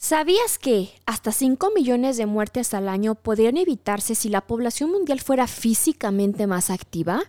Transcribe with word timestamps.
¿Sabías 0.00 0.60
que 0.60 0.92
hasta 1.06 1.32
5 1.32 1.72
millones 1.74 2.16
de 2.16 2.26
muertes 2.26 2.72
al 2.72 2.88
año 2.88 3.16
podrían 3.16 3.56
evitarse 3.56 4.14
si 4.14 4.28
la 4.28 4.46
población 4.46 4.92
mundial 4.92 5.18
fuera 5.18 5.48
físicamente 5.48 6.46
más 6.46 6.70
activa? 6.70 7.24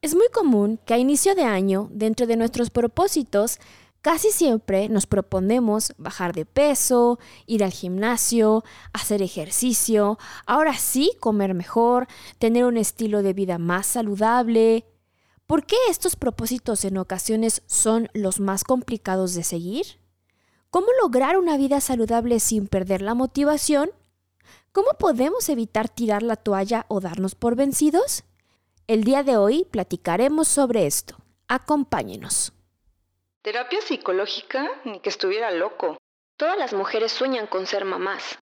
Es 0.00 0.14
muy 0.14 0.28
común 0.32 0.80
que 0.86 0.94
a 0.94 0.98
inicio 0.98 1.34
de 1.34 1.42
año, 1.42 1.90
dentro 1.92 2.26
de 2.26 2.36
nuestros 2.36 2.70
propósitos, 2.70 3.58
casi 4.00 4.30
siempre 4.30 4.88
nos 4.88 5.04
proponemos 5.04 5.92
bajar 5.98 6.34
de 6.34 6.46
peso, 6.46 7.18
ir 7.44 7.62
al 7.62 7.72
gimnasio, 7.72 8.64
hacer 8.94 9.20
ejercicio, 9.20 10.18
ahora 10.46 10.72
sí 10.72 11.12
comer 11.20 11.52
mejor, 11.52 12.08
tener 12.38 12.64
un 12.64 12.78
estilo 12.78 13.22
de 13.22 13.34
vida 13.34 13.58
más 13.58 13.86
saludable. 13.86 14.86
¿Por 15.46 15.66
qué 15.66 15.76
estos 15.90 16.16
propósitos 16.16 16.86
en 16.86 16.96
ocasiones 16.96 17.62
son 17.66 18.08
los 18.14 18.40
más 18.40 18.64
complicados 18.64 19.34
de 19.34 19.42
seguir? 19.42 20.07
¿Cómo 20.70 20.88
lograr 21.00 21.38
una 21.38 21.56
vida 21.56 21.80
saludable 21.80 22.40
sin 22.40 22.68
perder 22.68 23.00
la 23.00 23.14
motivación? 23.14 23.90
¿Cómo 24.72 24.90
podemos 24.98 25.48
evitar 25.48 25.88
tirar 25.88 26.22
la 26.22 26.36
toalla 26.36 26.84
o 26.88 27.00
darnos 27.00 27.34
por 27.34 27.56
vencidos? 27.56 28.24
El 28.86 29.02
día 29.02 29.22
de 29.22 29.38
hoy 29.38 29.64
platicaremos 29.70 30.46
sobre 30.46 30.86
esto. 30.86 31.16
Acompáñenos. 31.48 32.52
Terapia 33.40 33.80
psicológica, 33.80 34.68
ni 34.84 35.00
que 35.00 35.08
estuviera 35.08 35.50
loco. 35.52 35.96
Todas 36.36 36.58
las 36.58 36.74
mujeres 36.74 37.12
sueñan 37.12 37.46
con 37.46 37.66
ser 37.66 37.86
mamás. 37.86 38.38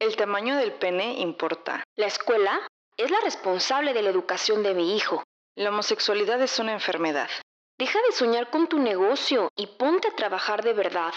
El 0.00 0.16
tamaño 0.16 0.56
del 0.56 0.72
pene 0.72 1.20
importa. 1.20 1.84
La 1.94 2.06
escuela 2.06 2.60
es 2.96 3.08
la 3.12 3.20
responsable 3.20 3.94
de 3.94 4.02
la 4.02 4.10
educación 4.10 4.64
de 4.64 4.74
mi 4.74 4.96
hijo. 4.96 5.22
La 5.54 5.70
homosexualidad 5.70 6.42
es 6.42 6.58
una 6.58 6.72
enfermedad. 6.72 7.28
Deja 7.78 8.00
de 8.08 8.16
soñar 8.16 8.50
con 8.50 8.66
tu 8.66 8.80
negocio 8.80 9.48
y 9.56 9.68
ponte 9.68 10.08
a 10.08 10.16
trabajar 10.16 10.64
de 10.64 10.72
verdad. 10.72 11.12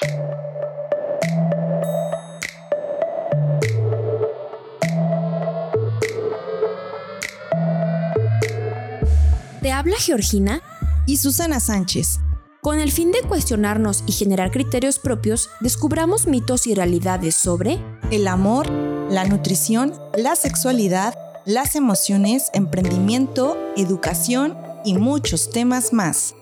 Te 9.62 9.72
habla 9.72 9.96
Georgina 10.00 10.64
y 11.06 11.18
Susana 11.18 11.60
Sánchez. 11.60 12.20
Con 12.62 12.80
el 12.80 12.92
fin 12.92 13.12
de 13.12 13.22
cuestionarnos 13.22 14.04
y 14.08 14.12
generar 14.12 14.50
criterios 14.50 14.98
propios, 14.98 15.52
descubramos 15.60 16.26
mitos 16.26 16.66
y 16.66 16.74
realidades 16.74 17.36
sobre 17.36 17.78
el 18.10 18.28
amor, 18.28 18.72
la 18.72 19.24
nutrición, 19.26 19.94
la 20.18 20.36
sexualidad, 20.36 21.14
las 21.46 21.76
emociones, 21.76 22.50
emprendimiento, 22.56 23.56
educación 23.78 24.58
y 24.84 24.96
muchos 24.96 25.52
temas 25.52 25.94
más. 25.94 26.34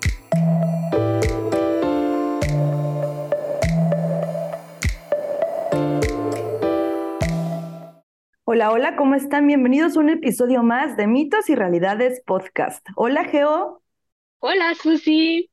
Hola, 8.52 8.72
hola, 8.72 8.96
¿cómo 8.96 9.14
están? 9.14 9.46
Bienvenidos 9.46 9.96
a 9.96 10.00
un 10.00 10.10
episodio 10.10 10.64
más 10.64 10.98
de 10.98 11.06
Mitos 11.06 11.52
y 11.52 11.56
Realidades 11.56 12.24
Podcast. 12.26 12.84
Hola, 12.96 13.26
Geo. 13.26 13.84
Hola, 14.40 14.74
Susi. 14.74 15.52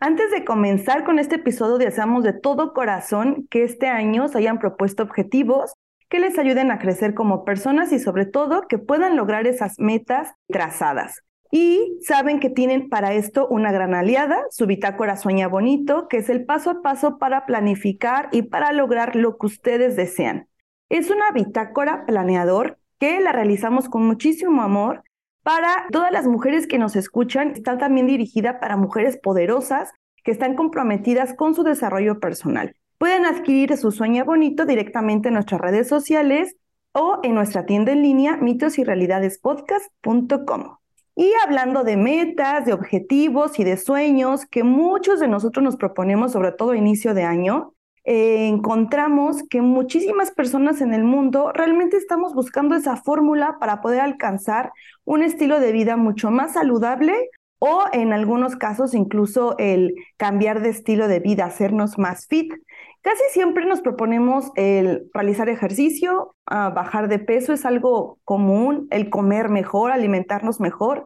Antes 0.00 0.30
de 0.30 0.42
comenzar 0.42 1.04
con 1.04 1.18
este 1.18 1.34
episodio, 1.34 1.76
deseamos 1.76 2.24
de 2.24 2.32
todo 2.32 2.72
corazón 2.72 3.46
que 3.50 3.62
este 3.62 3.88
año 3.88 4.28
se 4.28 4.38
hayan 4.38 4.58
propuesto 4.58 5.02
objetivos 5.02 5.74
que 6.08 6.18
les 6.18 6.38
ayuden 6.38 6.70
a 6.70 6.78
crecer 6.78 7.12
como 7.12 7.44
personas 7.44 7.92
y 7.92 7.98
sobre 7.98 8.24
todo 8.24 8.68
que 8.68 8.78
puedan 8.78 9.18
lograr 9.18 9.46
esas 9.46 9.78
metas 9.78 10.32
trazadas. 10.48 11.20
Y 11.50 11.98
saben 12.00 12.40
que 12.40 12.48
tienen 12.48 12.88
para 12.88 13.12
esto 13.12 13.46
una 13.48 13.70
gran 13.70 13.92
aliada, 13.92 14.46
su 14.48 14.64
bitácora 14.64 15.18
Sueña 15.18 15.46
Bonito, 15.46 16.08
que 16.08 16.16
es 16.16 16.30
el 16.30 16.46
paso 16.46 16.70
a 16.70 16.80
paso 16.80 17.18
para 17.18 17.44
planificar 17.44 18.30
y 18.32 18.44
para 18.44 18.72
lograr 18.72 19.14
lo 19.14 19.36
que 19.36 19.44
ustedes 19.44 19.94
desean. 19.94 20.48
Es 20.88 21.10
una 21.10 21.30
bitácora 21.32 22.06
planeador 22.06 22.78
que 22.98 23.20
la 23.20 23.32
realizamos 23.32 23.88
con 23.88 24.06
muchísimo 24.06 24.62
amor 24.62 25.02
para 25.42 25.86
todas 25.90 26.12
las 26.12 26.26
mujeres 26.26 26.66
que 26.66 26.78
nos 26.78 26.96
escuchan. 26.96 27.52
Está 27.52 27.78
también 27.78 28.06
dirigida 28.06 28.60
para 28.60 28.76
mujeres 28.76 29.16
poderosas 29.16 29.92
que 30.22 30.30
están 30.30 30.54
comprometidas 30.54 31.32
con 31.34 31.54
su 31.54 31.62
desarrollo 31.62 32.20
personal. 32.20 32.76
Pueden 32.98 33.24
adquirir 33.26 33.76
su 33.76 33.92
sueño 33.92 34.24
bonito 34.24 34.64
directamente 34.64 35.28
en 35.28 35.34
nuestras 35.34 35.60
redes 35.60 35.88
sociales 35.88 36.56
o 36.92 37.18
en 37.22 37.34
nuestra 37.34 37.66
tienda 37.66 37.92
en 37.92 38.02
línea 38.02 38.36
mitosyrrealidadespodcast.com. 38.36 40.76
Y 41.16 41.32
hablando 41.44 41.84
de 41.84 41.96
metas, 41.96 42.64
de 42.64 42.72
objetivos 42.72 43.58
y 43.58 43.64
de 43.64 43.76
sueños 43.76 44.46
que 44.46 44.64
muchos 44.64 45.20
de 45.20 45.28
nosotros 45.28 45.62
nos 45.62 45.76
proponemos, 45.76 46.32
sobre 46.32 46.52
todo 46.52 46.70
a 46.70 46.76
inicio 46.76 47.14
de 47.14 47.24
año, 47.24 47.74
eh, 48.04 48.48
encontramos 48.48 49.42
que 49.48 49.62
muchísimas 49.62 50.30
personas 50.30 50.80
en 50.80 50.92
el 50.92 51.04
mundo 51.04 51.52
realmente 51.52 51.96
estamos 51.96 52.34
buscando 52.34 52.74
esa 52.74 52.96
fórmula 52.96 53.56
para 53.58 53.80
poder 53.80 54.00
alcanzar 54.00 54.72
un 55.04 55.22
estilo 55.22 55.58
de 55.58 55.72
vida 55.72 55.96
mucho 55.96 56.30
más 56.30 56.52
saludable 56.52 57.30
o 57.58 57.84
en 57.92 58.12
algunos 58.12 58.56
casos 58.56 58.94
incluso 58.94 59.56
el 59.58 59.94
cambiar 60.18 60.60
de 60.60 60.68
estilo 60.68 61.08
de 61.08 61.20
vida, 61.20 61.46
hacernos 61.46 61.98
más 61.98 62.26
fit. 62.26 62.52
Casi 63.00 63.22
siempre 63.32 63.64
nos 63.64 63.80
proponemos 63.80 64.50
el 64.54 65.10
realizar 65.14 65.48
ejercicio, 65.48 66.34
ah, 66.46 66.70
bajar 66.70 67.08
de 67.08 67.18
peso 67.18 67.54
es 67.54 67.64
algo 67.64 68.18
común, 68.24 68.86
el 68.90 69.08
comer 69.08 69.48
mejor, 69.48 69.92
alimentarnos 69.92 70.60
mejor, 70.60 71.03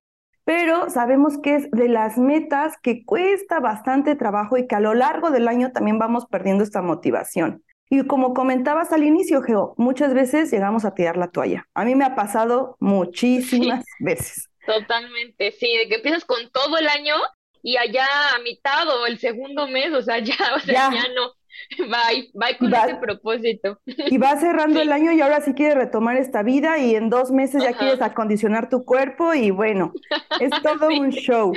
pero 0.49 0.89
sabemos 0.89 1.37
que 1.37 1.57
es 1.57 1.71
de 1.73 1.91
las 1.91 2.17
metas 2.17 2.73
que 2.83 3.05
cuesta 3.05 3.61
bastante 3.61 4.17
trabajo 4.17 4.57
y 4.57 4.67
que 4.67 4.77
a 4.77 4.81
lo 4.81 4.95
largo 4.95 5.31
del 5.31 5.47
año 5.47 5.73
también 5.73 5.99
vamos 5.99 6.25
perdiendo 6.25 6.65
esta 6.65 6.81
motivación. 6.81 7.63
Y 7.91 8.07
como 8.07 8.33
comentabas 8.33 8.91
al 8.95 9.05
inicio, 9.05 9.43
Geo, 9.43 9.75
muchas 9.77 10.15
veces 10.15 10.51
llegamos 10.51 10.87
a 10.87 10.95
tirar 10.95 11.19
la 11.19 11.29
toalla. 11.31 11.67
A 11.75 11.85
mí 11.85 11.95
me 11.95 12.07
ha 12.07 12.15
pasado 12.15 12.79
muchísimas 12.81 13.85
veces. 14.01 14.49
Totalmente, 14.65 15.53
sí, 15.53 15.77
de 15.77 15.87
que 15.87 15.97
empiezas 15.97 16.25
con 16.25 16.51
todo 16.51 16.79
el 16.79 16.89
año 16.89 17.17
y 17.63 17.77
allá 17.77 18.07
a 18.35 18.39
mitad 18.39 18.89
o 18.89 19.05
el 19.05 19.19
segundo 19.19 19.69
mes, 19.69 19.93
o 19.93 20.01
sea, 20.01 20.19
ya, 20.19 20.35
o 20.57 20.61
sea, 20.61 20.91
ya 20.91 21.09
no, 21.15 21.35
Bye, 21.79 22.31
bye 22.35 22.57
con 22.59 22.73
ese 22.73 22.97
propósito. 22.97 23.81
Y 23.87 24.19
va 24.19 24.37
cerrando 24.37 24.81
el 24.83 24.93
año 24.93 25.13
y 25.13 25.21
ahora 25.21 25.41
sí 25.41 25.55
quieres 25.55 25.77
retomar 25.77 26.17
esta 26.17 26.43
vida 26.43 26.79
y 26.79 26.95
en 26.95 27.11
dos 27.11 27.31
meses 27.31 27.63
ya 27.63 27.73
quieres 27.73 28.01
acondicionar 28.01 28.69
tu 28.69 28.85
cuerpo 28.85 29.35
y 29.35 29.51
bueno, 29.51 29.93
es 30.41 30.51
todo 30.63 30.89
un 30.89 31.11
show. 31.11 31.53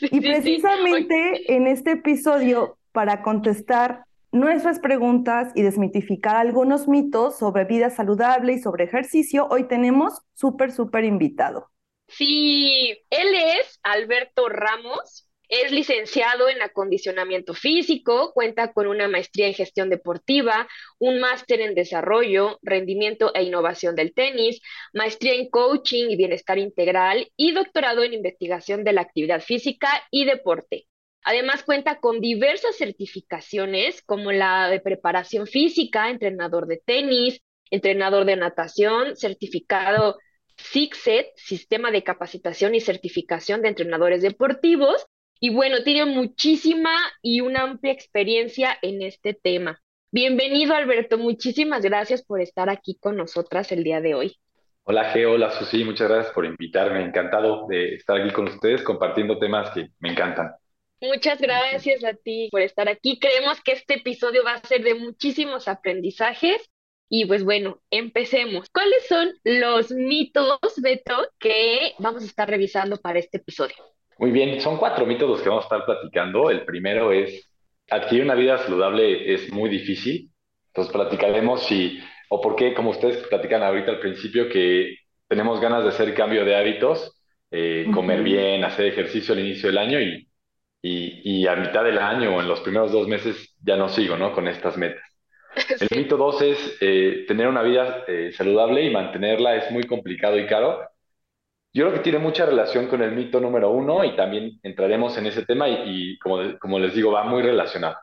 y 0.00 0.20
precisamente 0.20 1.54
en 1.54 1.66
este 1.66 1.92
episodio, 1.92 2.78
para 2.92 3.22
contestar 3.22 4.04
nuestras 4.32 4.80
preguntas 4.80 5.52
y 5.54 5.62
desmitificar 5.62 6.36
algunos 6.36 6.88
mitos 6.88 7.38
sobre 7.38 7.64
vida 7.64 7.90
saludable 7.90 8.54
y 8.54 8.58
sobre 8.58 8.84
ejercicio, 8.84 9.46
hoy 9.50 9.68
tenemos 9.68 10.22
súper, 10.34 10.72
súper 10.72 11.04
invitado. 11.04 11.70
Sí, 12.08 12.98
él 13.10 13.28
es 13.34 13.78
Alberto 13.82 14.48
Ramos, 14.48 15.28
es 15.52 15.70
licenciado 15.70 16.48
en 16.48 16.62
acondicionamiento 16.62 17.52
físico, 17.52 18.32
cuenta 18.32 18.72
con 18.72 18.86
una 18.86 19.06
maestría 19.06 19.48
en 19.48 19.52
gestión 19.52 19.90
deportiva, 19.90 20.66
un 20.98 21.20
máster 21.20 21.60
en 21.60 21.74
desarrollo, 21.74 22.58
rendimiento 22.62 23.34
e 23.34 23.42
innovación 23.42 23.94
del 23.94 24.14
tenis, 24.14 24.62
maestría 24.94 25.34
en 25.34 25.50
coaching 25.50 26.06
y 26.08 26.16
bienestar 26.16 26.56
integral 26.56 27.30
y 27.36 27.52
doctorado 27.52 28.02
en 28.02 28.14
investigación 28.14 28.82
de 28.82 28.94
la 28.94 29.02
actividad 29.02 29.42
física 29.42 29.88
y 30.10 30.24
deporte. 30.24 30.86
Además 31.22 31.64
cuenta 31.64 32.00
con 32.00 32.20
diversas 32.22 32.76
certificaciones 32.78 34.00
como 34.00 34.32
la 34.32 34.70
de 34.70 34.80
preparación 34.80 35.46
física, 35.46 36.08
entrenador 36.08 36.66
de 36.66 36.80
tenis, 36.82 37.42
entrenador 37.70 38.24
de 38.24 38.36
natación, 38.36 39.16
certificado 39.16 40.16
SICSET, 40.56 41.26
Sistema 41.36 41.90
de 41.90 42.02
Capacitación 42.02 42.74
y 42.74 42.80
Certificación 42.80 43.60
de 43.60 43.68
Entrenadores 43.68 44.22
Deportivos, 44.22 45.06
y 45.44 45.50
bueno, 45.50 45.82
tiene 45.82 46.04
muchísima 46.04 46.94
y 47.20 47.40
una 47.40 47.62
amplia 47.62 47.92
experiencia 47.92 48.78
en 48.80 49.02
este 49.02 49.34
tema. 49.34 49.82
Bienvenido, 50.12 50.72
Alberto. 50.72 51.18
Muchísimas 51.18 51.82
gracias 51.82 52.22
por 52.24 52.40
estar 52.40 52.70
aquí 52.70 52.96
con 53.00 53.16
nosotras 53.16 53.72
el 53.72 53.82
día 53.82 54.00
de 54.00 54.14
hoy. 54.14 54.36
Hola, 54.84 55.10
Geo. 55.10 55.32
Hola, 55.32 55.50
Susi. 55.50 55.82
Muchas 55.82 56.08
gracias 56.08 56.32
por 56.32 56.46
invitarme. 56.46 57.02
Encantado 57.02 57.66
de 57.66 57.96
estar 57.96 58.20
aquí 58.20 58.32
con 58.32 58.46
ustedes 58.46 58.82
compartiendo 58.82 59.36
temas 59.40 59.70
que 59.70 59.88
me 59.98 60.10
encantan. 60.10 60.52
Muchas 61.00 61.40
gracias 61.40 62.04
a 62.04 62.14
ti 62.14 62.48
por 62.52 62.60
estar 62.60 62.88
aquí. 62.88 63.18
Creemos 63.18 63.60
que 63.62 63.72
este 63.72 63.94
episodio 63.94 64.44
va 64.44 64.52
a 64.52 64.64
ser 64.64 64.84
de 64.84 64.94
muchísimos 64.94 65.66
aprendizajes. 65.66 66.70
Y 67.08 67.24
pues 67.24 67.42
bueno, 67.42 67.82
empecemos. 67.90 68.68
¿Cuáles 68.72 69.08
son 69.08 69.32
los 69.42 69.90
mitos, 69.90 70.60
Beto, 70.80 71.16
que 71.40 71.94
vamos 71.98 72.22
a 72.22 72.26
estar 72.26 72.48
revisando 72.48 72.98
para 72.98 73.18
este 73.18 73.38
episodio? 73.38 73.74
Muy 74.22 74.30
bien, 74.30 74.60
son 74.60 74.76
cuatro 74.76 75.04
mitos 75.04 75.28
los 75.28 75.42
que 75.42 75.48
vamos 75.48 75.64
a 75.64 75.66
estar 75.66 75.84
platicando. 75.84 76.48
El 76.48 76.64
primero 76.64 77.10
es, 77.10 77.50
adquirir 77.90 78.24
una 78.24 78.36
vida 78.36 78.56
saludable 78.58 79.34
es 79.34 79.52
muy 79.52 79.68
difícil. 79.68 80.30
Entonces 80.68 80.92
platicaremos 80.92 81.64
si, 81.64 81.98
o 82.28 82.40
por 82.40 82.54
qué, 82.54 82.72
como 82.72 82.90
ustedes 82.90 83.16
platican 83.26 83.64
ahorita 83.64 83.90
al 83.90 83.98
principio, 83.98 84.48
que 84.48 84.94
tenemos 85.26 85.60
ganas 85.60 85.82
de 85.82 85.88
hacer 85.88 86.14
cambio 86.14 86.44
de 86.44 86.54
hábitos, 86.54 87.20
eh, 87.50 87.84
comer 87.92 88.22
bien, 88.22 88.62
hacer 88.62 88.86
ejercicio 88.86 89.34
al 89.34 89.40
inicio 89.40 89.68
del 89.70 89.78
año 89.78 90.00
y, 90.00 90.28
y, 90.82 91.40
y, 91.40 91.46
a 91.48 91.56
mitad 91.56 91.82
del 91.82 91.98
año 91.98 92.36
o 92.36 92.40
en 92.40 92.46
los 92.46 92.60
primeros 92.60 92.92
dos 92.92 93.08
meses 93.08 93.56
ya 93.60 93.76
no 93.76 93.88
sigo, 93.88 94.16
¿no? 94.16 94.32
Con 94.32 94.46
estas 94.46 94.76
metas. 94.78 95.02
El 95.80 95.98
mito 95.98 96.16
dos 96.16 96.40
es 96.42 96.78
eh, 96.80 97.24
tener 97.26 97.48
una 97.48 97.62
vida 97.62 98.04
eh, 98.06 98.30
saludable 98.32 98.84
y 98.84 98.90
mantenerla 98.90 99.56
es 99.56 99.72
muy 99.72 99.82
complicado 99.82 100.38
y 100.38 100.46
caro. 100.46 100.91
Yo 101.74 101.84
creo 101.84 101.94
que 101.94 102.02
tiene 102.04 102.18
mucha 102.18 102.44
relación 102.44 102.86
con 102.86 103.02
el 103.02 103.12
mito 103.12 103.40
número 103.40 103.70
uno 103.70 104.04
y 104.04 104.14
también 104.14 104.60
entraremos 104.62 105.16
en 105.16 105.26
ese 105.26 105.44
tema 105.44 105.68
y, 105.68 106.18
como, 106.18 106.58
como 106.58 106.78
les 106.78 106.94
digo, 106.94 107.12
va 107.12 107.24
muy 107.24 107.42
relacionado. 107.42 107.96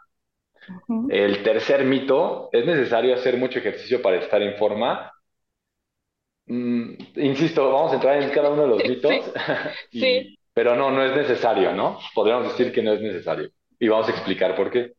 El 1.09 1.43
tercer 1.43 1.85
mito, 1.85 2.49
¿es 2.51 2.65
necesario 2.65 3.13
hacer 3.13 3.37
mucho 3.37 3.59
ejercicio 3.59 4.01
para 4.01 4.17
estar 4.17 4.41
en 4.41 4.57
forma? 4.57 5.11
Mm, 6.47 6.93
insisto, 7.17 7.71
vamos 7.71 7.91
a 7.91 7.95
entrar 7.95 8.21
en 8.21 8.29
cada 8.31 8.49
uno 8.49 8.63
de 8.63 8.67
los 8.67 8.83
mitos, 8.89 9.31
sí. 9.91 10.37
pero 10.53 10.75
no, 10.75 10.89
no 10.89 11.03
es 11.03 11.15
necesario, 11.15 11.73
¿no? 11.73 11.99
Podríamos 12.15 12.47
decir 12.49 12.73
que 12.73 12.81
no 12.81 12.93
es 12.93 13.01
necesario 13.01 13.49
y 13.79 13.87
vamos 13.87 14.07
a 14.07 14.11
explicar 14.11 14.55
por 14.55 14.71
qué. 14.71 14.93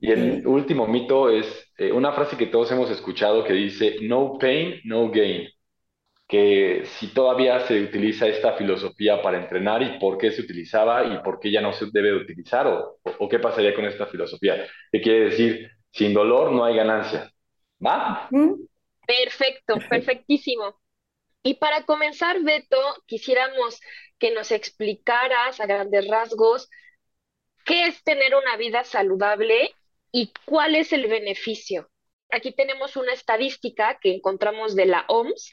Y 0.00 0.10
el 0.10 0.46
último 0.46 0.86
mito 0.86 1.28
es 1.28 1.72
eh, 1.76 1.92
una 1.92 2.12
frase 2.12 2.36
que 2.36 2.46
todos 2.46 2.70
hemos 2.72 2.90
escuchado 2.90 3.44
que 3.44 3.52
dice, 3.52 3.96
no 4.02 4.38
pain, 4.38 4.80
no 4.84 5.10
gain 5.10 5.48
que 6.32 6.86
si 6.86 7.08
todavía 7.08 7.60
se 7.66 7.78
utiliza 7.78 8.26
esta 8.26 8.54
filosofía 8.54 9.20
para 9.20 9.36
entrenar 9.36 9.82
y 9.82 9.98
por 9.98 10.16
qué 10.16 10.30
se 10.30 10.40
utilizaba 10.40 11.04
y 11.04 11.22
por 11.22 11.38
qué 11.38 11.52
ya 11.52 11.60
no 11.60 11.74
se 11.74 11.84
debe 11.92 12.14
utilizar 12.14 12.66
o, 12.66 13.00
o, 13.04 13.28
qué 13.28 13.38
pasaría 13.38 13.74
con 13.74 13.84
esta 13.84 14.06
filosofía. 14.06 14.66
¿Qué 14.90 15.02
quiere 15.02 15.26
decir? 15.26 15.70
Sin 15.90 16.14
dolor 16.14 16.50
no 16.50 16.64
hay 16.64 16.74
ganancia. 16.74 17.30
¿Va? 17.84 18.30
Perfecto, 19.06 19.74
perfectísimo. 19.90 20.80
Y 21.42 21.56
para 21.56 21.82
comenzar, 21.82 22.40
Beto, 22.40 22.80
quisiéramos 23.04 23.78
que 24.18 24.30
nos 24.30 24.52
explicaras 24.52 25.60
a 25.60 25.66
grandes 25.66 26.08
rasgos 26.08 26.70
qué 27.66 27.88
es 27.88 28.02
tener 28.04 28.34
una 28.36 28.56
vida 28.56 28.84
saludable 28.84 29.74
y 30.10 30.32
cuál 30.46 30.76
es 30.76 30.94
el 30.94 31.08
beneficio. 31.08 31.90
Aquí 32.30 32.52
tenemos 32.52 32.96
una 32.96 33.12
estadística 33.12 33.98
que 34.00 34.14
encontramos 34.14 34.74
de 34.74 34.86
la 34.86 35.04
OMS 35.08 35.52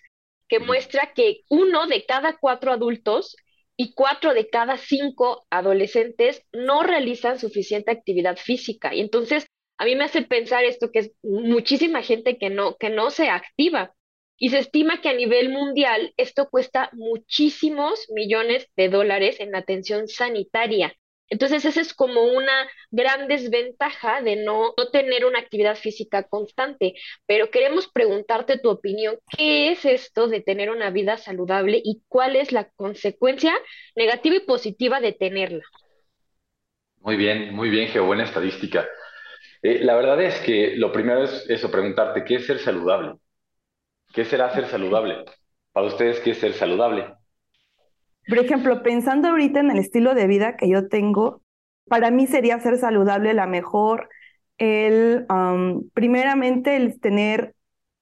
que 0.50 0.60
muestra 0.60 1.14
que 1.14 1.44
uno 1.50 1.88
de 1.88 2.06
cada 2.06 2.38
cuatro 2.38 2.74
adultos 2.74 3.38
y 3.78 3.94
cuatro 3.94 4.34
de 4.34 4.50
cada 4.50 4.78
cinco 4.78 5.48
adolescentes 5.50 6.44
no 6.52 6.84
realizan 6.84 7.40
suficiente 7.40 7.92
actividad 7.92 8.36
física. 8.36 8.94
Y 8.94 9.00
entonces 9.00 9.46
a 9.78 9.86
mí 9.86 9.96
me 9.96 10.04
hace 10.04 10.24
pensar 10.24 10.66
esto 10.66 10.92
que 10.92 11.00
es 11.00 11.12
muchísima 11.24 12.02
gente 12.02 12.38
que 12.38 12.50
no, 12.50 12.76
que 12.76 12.90
no 12.90 13.12
se 13.12 13.30
activa. 13.30 13.96
Y 14.38 14.50
se 14.50 14.60
estima 14.60 15.02
que 15.02 15.10
a 15.10 15.14
nivel 15.14 15.50
mundial 15.50 16.14
esto 16.18 16.50
cuesta 16.50 16.90
muchísimos 16.94 18.08
millones 18.10 18.68
de 18.76 18.90
dólares 18.90 19.40
en 19.40 19.56
atención 19.56 20.08
sanitaria. 20.08 20.94
Entonces, 21.30 21.64
esa 21.66 21.82
es 21.82 21.94
como 21.94 22.24
una 22.24 22.68
gran 22.92 23.28
desventaja 23.28 24.22
de 24.22 24.38
no, 24.38 24.74
tener 24.92 25.26
una 25.26 25.40
actividad 25.40 25.76
física 25.76 26.24
constante. 26.24 26.96
Pero 27.26 27.52
queremos 27.52 27.88
preguntarte 27.88 28.58
tu 28.58 28.70
opinión. 28.70 29.18
¿Qué 29.38 29.72
es 29.72 29.86
esto 29.86 30.28
de 30.28 30.42
tener 30.42 30.70
una 30.70 30.90
vida 30.90 31.18
saludable 31.18 31.82
y 31.84 32.02
cuál 32.08 32.36
es 32.36 32.52
la 32.52 32.70
consecuencia 32.72 33.54
negativa 33.96 34.38
y 34.38 34.42
positiva 34.42 35.00
de 35.00 35.14
tenerla? 35.14 35.64
Muy 37.02 37.16
bien, 37.16 37.54
muy 37.54 37.70
bien, 37.70 37.88
Geo, 37.90 38.06
buena 38.06 38.24
estadística. 38.24 38.88
Eh, 39.62 39.84
la 39.84 39.96
verdad 39.96 40.22
es 40.22 40.40
que 40.42 40.76
lo 40.76 40.92
primero 40.92 41.24
es 41.24 41.50
eso, 41.50 41.72
preguntarte, 41.72 42.24
¿qué 42.24 42.36
es 42.36 42.46
ser 42.46 42.60
saludable? 42.60 43.16
¿Qué 44.14 44.26
será 44.26 44.54
ser 44.54 44.68
saludable? 44.68 45.26
Para 45.72 45.88
ustedes, 45.88 46.20
¿qué 46.20 46.32
es 46.32 46.40
ser 46.40 46.54
saludable? 46.54 47.14
Por 48.30 48.38
ejemplo, 48.38 48.84
pensando 48.84 49.30
ahorita 49.30 49.60
en 49.60 49.72
el 49.72 49.80
estilo 49.80 50.14
de 50.14 50.28
vida 50.28 50.56
que 50.56 50.70
yo 50.70 50.88
tengo, 50.88 51.42
para 51.88 52.12
mí 52.12 52.28
sería 52.28 52.60
ser 52.60 52.78
saludable 52.78 53.34
la 53.34 53.48
mejor, 53.48 54.10
el, 54.60 55.26
primeramente, 55.94 56.76
el 56.76 57.00
tener 57.00 57.56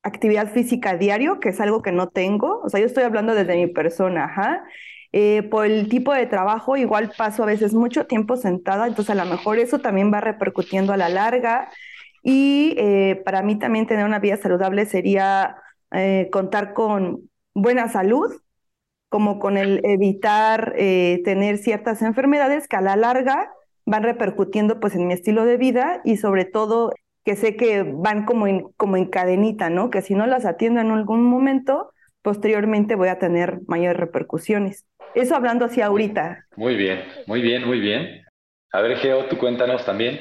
actividad 0.04 0.52
física 0.52 0.98
diario, 0.98 1.40
que 1.40 1.50
es 1.50 1.62
algo 1.62 1.82
que 1.82 1.92
no 1.92 2.10
tengo, 2.10 2.62
o 2.64 2.70
sea, 2.70 2.80
yo 2.80 2.86
estoy 2.86 3.04
hablando 3.04 3.36
desde 3.36 3.56
mi 3.56 3.68
persona, 3.68 4.26
ajá. 4.26 4.64
Eh, 5.14 5.44
por 5.44 5.66
el 5.66 5.88
tipo 5.88 6.14
de 6.14 6.26
trabajo, 6.26 6.76
igual 6.76 7.12
paso 7.18 7.44
a 7.44 7.46
veces 7.46 7.74
mucho 7.74 8.06
tiempo 8.06 8.36
sentada, 8.36 8.88
entonces 8.88 9.18
a 9.18 9.24
lo 9.24 9.30
mejor 9.30 9.58
eso 9.58 9.80
también 9.80 10.12
va 10.14 10.20
repercutiendo 10.20 10.92
a 10.94 10.98
la 10.98 11.10
larga. 11.10 11.70
Y 12.24 12.76
eh, 12.78 13.22
para 13.24 13.42
mí 13.42 13.58
también 13.58 13.88
tener 13.88 14.06
una 14.06 14.20
vida 14.20 14.38
saludable 14.38 14.86
sería 14.86 15.58
eh, 15.92 16.30
contar 16.32 16.74
con 16.74 17.30
buena 17.54 17.88
salud, 17.88 18.32
como 19.10 19.40
con 19.40 19.58
el 19.58 19.82
evitar 19.84 20.74
eh, 20.78 21.22
tener 21.24 21.58
ciertas 21.58 22.02
enfermedades 22.02 22.68
que 22.68 22.76
a 22.76 22.82
la 22.82 22.96
larga 22.96 23.52
van 23.86 24.04
repercutiendo 24.04 24.80
pues 24.80 24.96
en 24.96 25.08
mi 25.08 25.14
estilo 25.14 25.46
de 25.46 25.58
vida 25.58 26.02
y 26.04 26.18
sobre 26.18 26.46
todo 26.46 26.92
que 27.24 27.36
sé 27.36 27.56
que 27.56 27.84
van 27.84 28.26
como 28.26 28.48
en, 28.48 28.70
como 28.78 28.98
en 28.98 29.06
cadenita, 29.06 29.70
¿no? 29.70 29.90
Que 29.90 30.02
si 30.02 30.14
no 30.14 30.28
las 30.28 30.46
atiendo 30.46 30.80
en 30.82 30.92
algún 30.92 31.24
momento, 31.24 31.92
posteriormente 32.22 32.96
voy 32.96 33.10
a 33.10 33.20
tener 33.20 33.60
mayores 33.68 33.98
repercusiones. 33.98 34.86
Eso 35.16 35.36
hablando 35.36 35.66
así 35.66 35.82
ahorita. 35.82 36.46
Muy 36.56 36.76
bien, 36.76 37.04
muy 37.26 37.42
bien, 37.42 37.66
muy 37.66 37.80
bien. 37.80 38.24
A 38.72 38.82
ver, 38.82 38.98
Geo, 38.98 39.26
tú 39.28 39.38
cuéntanos 39.38 39.86
también. 39.86 40.20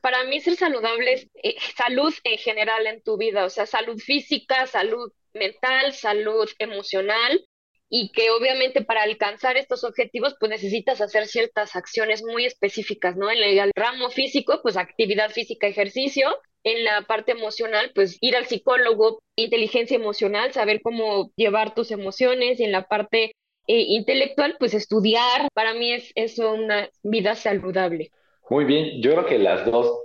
Para 0.00 0.24
mí 0.24 0.40
ser 0.40 0.56
saludable 0.56 1.14
es 1.14 1.28
eh, 1.42 1.56
salud 1.76 2.14
en 2.24 2.38
general 2.38 2.86
en 2.86 3.02
tu 3.02 3.16
vida, 3.16 3.44
o 3.44 3.50
sea, 3.50 3.66
salud 3.66 3.98
física, 3.98 4.66
salud 4.66 5.12
mental, 5.34 5.92
salud 5.92 6.48
emocional, 6.58 7.40
y 7.88 8.10
que 8.12 8.30
obviamente 8.30 8.82
para 8.82 9.02
alcanzar 9.02 9.56
estos 9.56 9.84
objetivos 9.84 10.34
pues 10.38 10.50
necesitas 10.50 11.00
hacer 11.00 11.26
ciertas 11.26 11.76
acciones 11.76 12.22
muy 12.24 12.44
específicas, 12.44 13.16
¿no? 13.16 13.30
En 13.30 13.42
el 13.42 13.70
ramo 13.74 14.10
físico, 14.10 14.60
pues 14.62 14.76
actividad 14.76 15.30
física, 15.30 15.66
ejercicio, 15.66 16.28
en 16.64 16.84
la 16.84 17.02
parte 17.02 17.32
emocional, 17.32 17.92
pues 17.94 18.18
ir 18.20 18.36
al 18.36 18.46
psicólogo, 18.46 19.20
inteligencia 19.36 19.96
emocional, 19.96 20.52
saber 20.52 20.80
cómo 20.82 21.30
llevar 21.36 21.74
tus 21.74 21.92
emociones. 21.92 22.58
Y 22.58 22.64
en 22.64 22.72
la 22.72 22.88
parte 22.88 23.36
eh, 23.68 23.84
intelectual, 23.88 24.56
pues 24.58 24.74
estudiar, 24.74 25.48
para 25.54 25.74
mí 25.74 25.92
es 25.92 26.10
eso 26.16 26.52
una 26.52 26.88
vida 27.04 27.36
saludable. 27.36 28.10
Muy 28.50 28.64
bien, 28.64 29.00
yo 29.00 29.12
creo 29.12 29.26
que 29.26 29.38
las 29.38 29.64
dos 29.64 29.96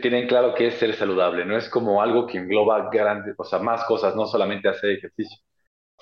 tienen 0.00 0.28
claro 0.28 0.54
que 0.54 0.68
es 0.68 0.74
ser 0.74 0.94
saludable, 0.94 1.44
no 1.44 1.56
es 1.58 1.68
como 1.68 2.00
algo 2.00 2.26
que 2.26 2.38
engloba 2.38 2.88
grandes, 2.90 3.34
o 3.36 3.44
sea, 3.44 3.58
más 3.58 3.84
cosas, 3.84 4.16
no 4.16 4.26
solamente 4.26 4.68
hacer 4.68 4.90
ejercicio 4.90 5.38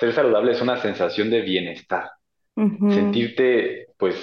ser 0.03 0.13
saludable 0.13 0.51
es 0.51 0.61
una 0.61 0.79
sensación 0.79 1.31
de 1.31 1.43
bienestar. 1.43 2.11
Sentirte, 2.57 3.87
pues, 3.97 4.17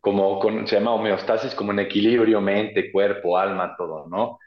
como 0.00 0.38
con, 0.38 0.66
se 0.66 0.76
llama 0.76 0.92
homeostasis, 0.92 1.54
como 1.54 1.72
en 1.72 1.78
equilibrio, 1.78 2.42
mente, 2.42 2.92
cuerpo, 2.92 3.38
alma, 3.38 3.74
todo, 3.76 4.06
¿no? 4.06 4.38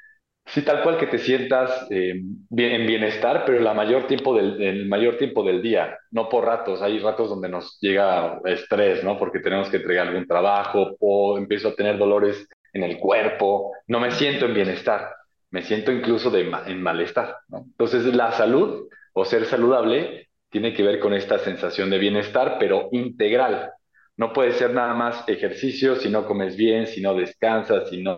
Sí, 0.46 0.62
tal 0.62 0.84
cual 0.84 0.98
que 0.98 1.08
te 1.08 1.18
sientas 1.18 1.88
eh, 1.90 2.14
bien, 2.50 2.74
en 2.74 2.88
bienestar, 2.88 3.44
pero 3.46 3.60
la 3.60 3.74
mayor 3.74 4.06
tiempo 4.06 4.36
del, 4.36 4.62
el 4.62 4.88
mayor 4.88 5.18
tiempo 5.18 5.44
del 5.44 5.64
día, 5.64 5.98
no 6.12 6.30
por 6.30 6.46
ratos. 6.46 6.82
Hay 6.82 7.00
ratos 7.00 7.30
donde 7.30 7.50
nos 7.50 7.80
llega 7.80 8.40
estrés, 8.46 9.04
¿no? 9.04 9.18
Porque 9.18 9.40
tenemos 9.40 9.68
que 9.70 9.78
entregar 9.78 10.08
algún 10.08 10.28
trabajo 10.28 10.96
o 11.00 11.38
empiezo 11.40 11.70
a 11.70 11.76
tener 11.76 11.98
dolores 11.98 12.48
en 12.74 12.84
el 12.84 13.00
cuerpo. 13.00 13.74
No 13.88 14.00
me 14.00 14.12
siento 14.12 14.46
en 14.46 14.54
bienestar, 14.54 15.10
me 15.50 15.64
siento 15.64 15.92
incluso 15.92 16.30
de, 16.30 16.52
en 16.68 16.82
malestar, 16.84 17.38
¿no? 17.50 17.66
Entonces, 17.66 18.06
la 18.14 18.32
salud 18.32 18.88
o 19.14 19.26
ser 19.26 19.46
saludable 19.46 20.30
tiene 20.52 20.74
que 20.74 20.84
ver 20.84 21.00
con 21.00 21.14
esta 21.14 21.40
sensación 21.40 21.90
de 21.90 21.98
bienestar, 21.98 22.58
pero 22.60 22.90
integral. 22.92 23.72
No 24.18 24.34
puede 24.34 24.52
ser 24.52 24.72
nada 24.72 24.94
más 24.94 25.28
ejercicio 25.28 25.96
si 25.96 26.10
no 26.10 26.28
comes 26.28 26.56
bien, 26.56 26.86
si 26.86 27.02
no 27.02 27.16
descansas, 27.16 27.90
si 27.90 28.04
no 28.04 28.18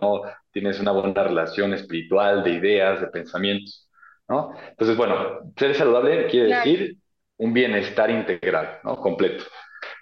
tienes 0.50 0.80
una 0.80 0.90
buena 0.90 1.22
relación 1.22 1.72
espiritual, 1.72 2.42
de 2.42 2.50
ideas, 2.50 3.00
de 3.00 3.06
pensamientos, 3.06 3.88
¿no? 4.28 4.52
Entonces, 4.68 4.96
bueno, 4.96 5.52
ser 5.56 5.74
saludable 5.74 6.26
quiere 6.26 6.54
decir 6.56 6.96
un 7.36 7.52
bienestar 7.54 8.10
integral, 8.10 8.80
¿no? 8.82 8.96
Completo. 8.96 9.44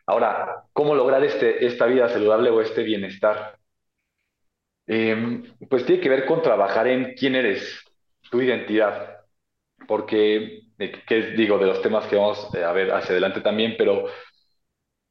Ahora, 0.07 0.65
¿cómo 0.73 0.95
lograr 0.95 1.23
este, 1.25 1.65
esta 1.67 1.87
vida 1.87 2.09
saludable 2.09 2.51
o 2.51 2.61
este 2.63 2.83
bienestar? 2.83 3.59
Em, 4.87 5.45
pues 5.69 5.85
tiene 5.85 6.01
que 6.01 6.09
ver 6.09 6.25
con 6.27 6.43
trabajar 6.43 6.89
en 6.89 7.15
quién 7.15 7.35
eres, 7.35 7.85
tu 8.31 8.41
identidad, 8.41 9.19
porque 9.87 10.62
que 10.79 11.23
digo, 11.37 11.59
de 11.59 11.67
los 11.67 11.83
temas 11.83 12.07
que 12.07 12.17
vamos 12.17 12.49
eh, 12.55 12.65
a 12.65 12.73
ver 12.73 12.93
hacia 12.93 13.11
adelante 13.13 13.41
también, 13.41 13.75
pero 13.79 14.07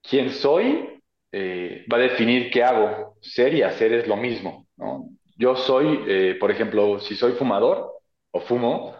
quién 0.01 0.31
soy 0.31 1.01
eh, 1.31 1.85
va 1.91 1.97
a 1.97 2.01
definir 2.01 2.51
qué 2.51 2.63
hago. 2.63 3.15
Ser 3.21 3.53
y 3.53 3.61
hacer 3.61 3.93
es 3.93 4.07
lo 4.07 4.17
mismo, 4.17 4.67
¿no? 4.77 5.09
Yo 5.37 5.55
soy, 5.55 6.03
eh, 6.07 6.37
por 6.39 6.51
ejemplo, 6.51 6.99
si 6.99 7.15
soy 7.15 7.33
fumador 7.33 7.91
o 8.31 8.41
fumo, 8.41 8.95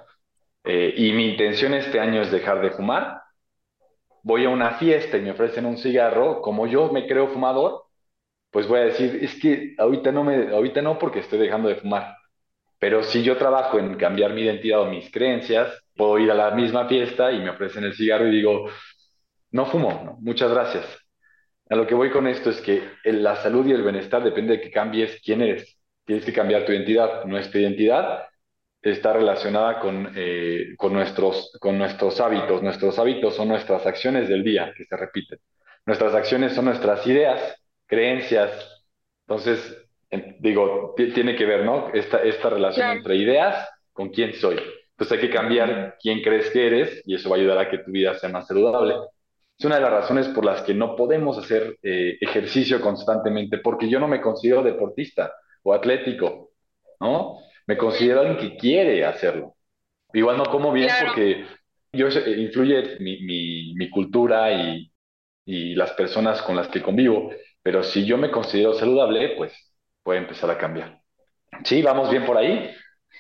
y 0.63 1.12
mi 1.13 1.32
intención 1.32 1.74
este 1.74 2.00
año 2.00 2.22
es 2.22 2.32
dejar 2.32 2.62
de 2.62 2.70
fumar, 2.70 3.22
voy 4.24 4.46
a 4.46 4.50
una 4.50 4.75
fiesta 4.75 5.18
y 5.18 5.22
me 5.22 5.32
ofrecen 5.32 5.65
un 5.65 5.77
cigarro, 5.77 6.41
como 6.41 6.68
yo 6.68 6.91
me 6.91 7.08
creo 7.08 7.27
fumador, 7.30 7.84
pues 8.51 8.68
voy 8.68 8.80
a 8.80 8.84
decir, 8.86 9.20
es 9.24 9.39
que 9.41 9.75
ahorita 9.77 10.12
no, 10.12 10.24
me, 10.24 10.50
ahorita 10.53 10.82
no 10.82 11.00
porque 11.00 11.20
estoy 11.20 11.39
dejando 11.39 11.70
de 11.70 11.75
fumar. 11.77 12.15
Pero 12.81 13.03
si 13.03 13.21
yo 13.21 13.38
trabajo 13.38 13.77
en 13.77 13.95
cambiar 13.95 14.33
mi 14.33 14.41
identidad 14.41 14.81
o 14.81 14.88
mis 14.88 15.11
creencias, 15.11 15.83
puedo 15.95 16.17
ir 16.17 16.31
a 16.31 16.33
la 16.33 16.50
misma 16.50 16.88
fiesta 16.88 17.31
y 17.31 17.38
me 17.39 17.51
ofrecen 17.51 17.83
el 17.83 17.93
cigarro 17.93 18.27
y 18.27 18.31
digo, 18.31 18.71
no 19.51 19.67
fumo, 19.67 20.17
muchas 20.19 20.50
gracias. 20.51 20.85
A 21.69 21.75
lo 21.75 21.85
que 21.85 21.93
voy 21.93 22.09
con 22.09 22.25
esto 22.25 22.50
es 22.50 22.59
que 22.59 22.81
la 23.03 23.35
salud 23.35 23.67
y 23.67 23.73
el 23.73 23.83
bienestar 23.83 24.23
depende 24.23 24.57
de 24.57 24.61
que 24.61 24.71
cambies 24.71 25.21
quién 25.23 25.43
eres. 25.43 25.77
Tienes 26.05 26.25
que 26.25 26.33
cambiar 26.33 26.65
tu 26.65 26.71
identidad. 26.71 27.23
Nuestra 27.25 27.61
identidad 27.61 28.23
está 28.81 29.13
relacionada 29.13 29.79
con, 29.79 30.11
eh, 30.15 30.73
con, 30.75 30.91
nuestros, 30.91 31.55
con 31.59 31.77
nuestros 31.77 32.19
hábitos. 32.19 32.63
Nuestros 32.63 32.97
hábitos 32.97 33.35
son 33.35 33.50
nuestras 33.50 33.85
acciones 33.85 34.27
del 34.27 34.43
día 34.43 34.73
que 34.75 34.85
se 34.85 34.97
repiten. 34.97 35.38
Nuestras 35.85 36.15
acciones 36.15 36.53
son 36.53 36.65
nuestras 36.65 37.05
ideas, 37.05 37.61
creencias. 37.85 38.51
Entonces, 39.27 39.88
digo, 40.39 40.94
tiene 40.96 41.36
que 41.36 41.46
ver, 41.46 41.65
¿no? 41.65 41.89
Esta, 41.94 42.20
esta 42.24 42.50
relación 42.50 42.89
entre 42.89 43.15
ideas 43.15 43.68
con 43.94 44.10
quién 44.10 44.34
soy. 44.34 44.58
Entonces 44.91 45.12
hay 45.18 45.27
que 45.27 45.34
cambiar 45.34 45.98
quién 46.01 46.22
crees 46.22 46.50
que 46.51 46.68
eres 46.68 47.01
y 47.06 47.15
eso 47.15 47.30
va 47.30 47.38
a 47.38 47.39
ayudar 47.39 47.58
a 47.60 47.70
que 47.70 47.80
tu 47.80 47.91
vida 47.91 48.13
sea 48.18 48.30
más 48.30 48.48
saludable. 48.48 48.96
Es 49.58 49.65
una 49.65 49.75
de 49.75 49.82
las 49.82 49.91
razones 49.91 50.27
por 50.30 50.44
las 50.46 50.62
que 50.63 50.74
no 50.74 50.96
podemos 50.96 51.38
hacer 51.38 51.77
eh, 51.84 52.18
ejercicio 52.20 52.82
constantemente, 52.82 53.60
porque 53.60 53.89
yo 53.89 54.00
no 54.00 54.08
me 54.08 54.22
considero 54.22 54.63
deportista 54.63 55.34
o 55.63 55.74
atlético, 55.74 56.51
¿no? 57.00 57.38
Me 57.68 57.77
considero 57.77 58.22
alguien 58.22 58.38
que 58.38 58.58
quiere 58.58 59.06
hacerlo. 59.06 59.56
Igual 60.13 60.38
no 60.38 60.46
como 60.46 60.72
bien 60.74 60.89
porque 61.00 61.46
yo 61.94 62.08
eh, 62.08 62.41
influye 62.41 62.98
mi, 63.00 63.22
mi, 63.24 63.74
mi 63.75 63.89
cultura 63.89 64.51
y, 64.51 64.91
y 65.46 65.75
las 65.75 65.91
personas 65.94 66.41
con 66.41 66.56
las 66.56 66.68
que 66.70 66.82
convivo, 66.82 67.32
pero 67.63 67.84
si 67.84 68.06
yo 68.06 68.18
me 68.18 68.32
considero 68.32 68.74
saludable, 68.74 69.36
pues 69.38 69.53
puede 70.03 70.20
empezar 70.20 70.50
a 70.50 70.58
cambiar. 70.58 71.01
Sí, 71.63 71.81
vamos 71.81 72.10
bien 72.10 72.25
por 72.25 72.38
ahí. 72.38 72.72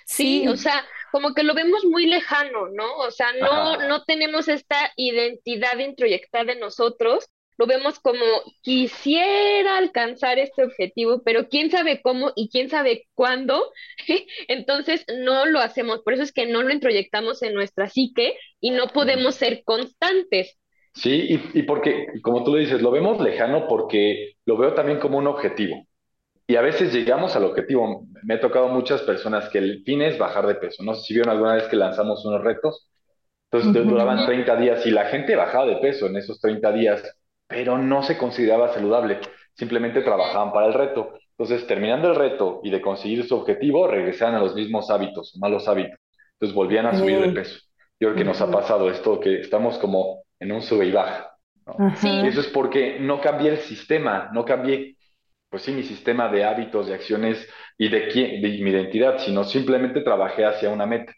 Sí, 0.05 0.47
o 0.47 0.57
sea, 0.57 0.85
como 1.11 1.33
que 1.33 1.43
lo 1.43 1.53
vemos 1.53 1.85
muy 1.85 2.05
lejano, 2.05 2.69
¿no? 2.69 2.97
O 2.97 3.11
sea, 3.11 3.33
no, 3.33 3.77
no 3.87 4.03
tenemos 4.03 4.47
esta 4.47 4.91
identidad 4.95 5.77
introyectada 5.79 6.53
en 6.53 6.59
nosotros, 6.59 7.29
lo 7.57 7.67
vemos 7.67 7.99
como 7.99 8.25
quisiera 8.61 9.77
alcanzar 9.77 10.39
este 10.39 10.63
objetivo, 10.63 11.21
pero 11.23 11.47
quién 11.47 11.69
sabe 11.69 12.01
cómo 12.01 12.31
y 12.35 12.49
quién 12.49 12.69
sabe 12.69 13.07
cuándo, 13.13 13.71
entonces 14.47 15.05
no 15.23 15.45
lo 15.45 15.59
hacemos, 15.59 16.01
por 16.01 16.13
eso 16.13 16.23
es 16.23 16.31
que 16.31 16.47
no 16.47 16.63
lo 16.63 16.73
introyectamos 16.73 17.43
en 17.43 17.53
nuestra 17.53 17.87
psique 17.89 18.35
y 18.59 18.71
no 18.71 18.87
podemos 18.87 19.35
ser 19.35 19.63
constantes. 19.63 20.57
Sí, 20.93 21.39
y, 21.53 21.59
y 21.59 21.63
porque, 21.63 22.07
como 22.21 22.43
tú 22.43 22.51
lo 22.51 22.57
dices, 22.57 22.81
lo 22.81 22.91
vemos 22.91 23.21
lejano 23.21 23.67
porque 23.67 24.33
lo 24.45 24.57
veo 24.57 24.73
también 24.73 24.99
como 24.99 25.17
un 25.19 25.27
objetivo. 25.27 25.87
Y 26.51 26.57
a 26.57 26.61
veces 26.61 26.91
llegamos 26.91 27.33
al 27.37 27.45
objetivo. 27.45 28.05
Me 28.23 28.33
ha 28.33 28.41
tocado 28.41 28.67
muchas 28.67 29.01
personas 29.03 29.47
que 29.47 29.57
el 29.57 29.83
fin 29.85 30.01
es 30.01 30.17
bajar 30.17 30.45
de 30.47 30.55
peso. 30.55 30.83
No 30.83 30.93
sé 30.95 31.03
si 31.03 31.13
vieron 31.13 31.31
alguna 31.31 31.55
vez 31.55 31.63
que 31.69 31.77
lanzamos 31.77 32.25
unos 32.25 32.43
retos. 32.43 32.89
Entonces 33.49 33.87
duraban 33.87 34.25
30 34.25 34.57
días 34.57 34.85
y 34.85 34.91
la 34.91 35.05
gente 35.05 35.37
bajaba 35.37 35.65
de 35.65 35.77
peso 35.77 36.07
en 36.07 36.17
esos 36.17 36.41
30 36.41 36.73
días, 36.73 37.17
pero 37.47 37.77
no 37.77 38.03
se 38.03 38.17
consideraba 38.17 38.73
saludable. 38.73 39.21
Simplemente 39.53 40.01
trabajaban 40.01 40.51
para 40.51 40.67
el 40.67 40.73
reto. 40.73 41.13
Entonces, 41.37 41.65
terminando 41.67 42.09
el 42.09 42.17
reto 42.17 42.59
y 42.65 42.69
de 42.69 42.81
conseguir 42.81 43.25
su 43.25 43.35
objetivo, 43.35 43.87
regresaban 43.87 44.35
a 44.35 44.39
los 44.39 44.53
mismos 44.53 44.89
hábitos, 44.89 45.33
malos 45.39 45.69
hábitos. 45.69 46.01
Entonces 46.33 46.53
volvían 46.53 46.85
a 46.85 46.99
subir 46.99 47.21
de 47.21 47.29
peso. 47.29 47.61
Yo 47.97 48.09
creo 48.09 48.15
que 48.15 48.25
nos 48.25 48.41
ha 48.41 48.51
pasado 48.51 48.89
esto, 48.89 49.21
que 49.21 49.39
estamos 49.39 49.77
como 49.77 50.23
en 50.37 50.51
un 50.51 50.61
sube 50.61 50.85
y 50.85 50.91
baja. 50.91 51.31
Y 52.03 52.27
eso 52.27 52.41
es 52.41 52.47
porque 52.47 52.99
no 52.99 53.21
cambié 53.21 53.51
el 53.51 53.59
sistema, 53.59 54.29
no 54.33 54.43
cambié 54.43 54.97
pues 55.51 55.63
sí, 55.63 55.73
mi 55.73 55.83
sistema 55.83 56.29
de 56.29 56.45
hábitos, 56.45 56.87
de 56.87 56.93
acciones 56.95 57.45
y 57.77 57.89
de, 57.89 58.39
mi 58.63 58.69
identidad, 58.69 59.19
sino 59.19 59.43
simplemente 59.43 59.99
trabajé 59.99 60.45
hacia 60.45 60.69
una 60.69 60.85
meta. 60.85 61.13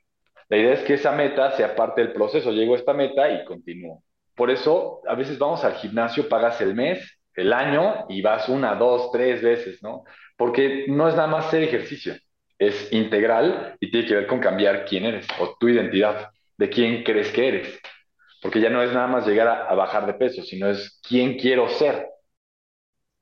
La 0.50 0.58
idea 0.58 0.74
es 0.74 0.80
que 0.82 0.96
esa 0.96 1.12
meta 1.12 1.52
sea 1.52 1.76
parte 1.76 2.02
del 2.02 2.14
proceso. 2.14 2.52
Llego 2.52 2.74
a 2.74 2.78
esta 2.78 2.94
meta 2.94 3.30
y 3.30 3.46
continúo. 3.46 4.04
Por 4.36 4.50
eso, 4.50 5.02
a 5.08 5.14
veces 5.14 5.38
vamos 5.38 5.64
al 5.64 5.76
gimnasio, 5.76 6.28
pagas 6.28 6.60
el 6.62 6.74
mes, 6.74 7.20
el 7.36 7.54
año 7.54 8.06
y 8.10 8.24
vas 8.24 8.50
una, 8.50 8.74
dos, 8.74 9.12
tres 9.12 9.44
veces, 9.44 9.84
¿no? 9.84 10.04
Porque 10.36 10.86
no 10.88 11.08
es 11.08 11.16
nada 11.16 11.28
más 11.28 11.46
hacer 11.46 11.62
ejercicio, 11.62 12.16
es 12.58 12.92
integral 12.92 13.76
y 13.80 13.92
tiene 13.92 14.08
que 14.08 14.16
ver 14.16 14.28
con 14.28 14.40
cambiar 14.40 14.86
quién 14.86 15.06
eres 15.06 15.28
o 15.40 15.56
tu 15.60 15.70
identidad, 15.70 16.32
de 16.58 16.70
quién 16.70 17.04
crees 17.04 17.32
que 17.32 17.48
eres. 17.48 17.80
Porque 18.42 18.60
ya 18.60 18.72
no 18.72 18.82
es 18.82 18.92
nada 18.92 19.08
más 19.08 19.28
llegar 19.28 19.48
a 19.48 19.76
bajar 19.76 20.08
de 20.08 20.16
peso, 20.16 20.42
sino 20.42 20.70
es 20.70 21.00
quién 21.08 21.38
quiero 21.38 21.70
ser. 21.70 22.08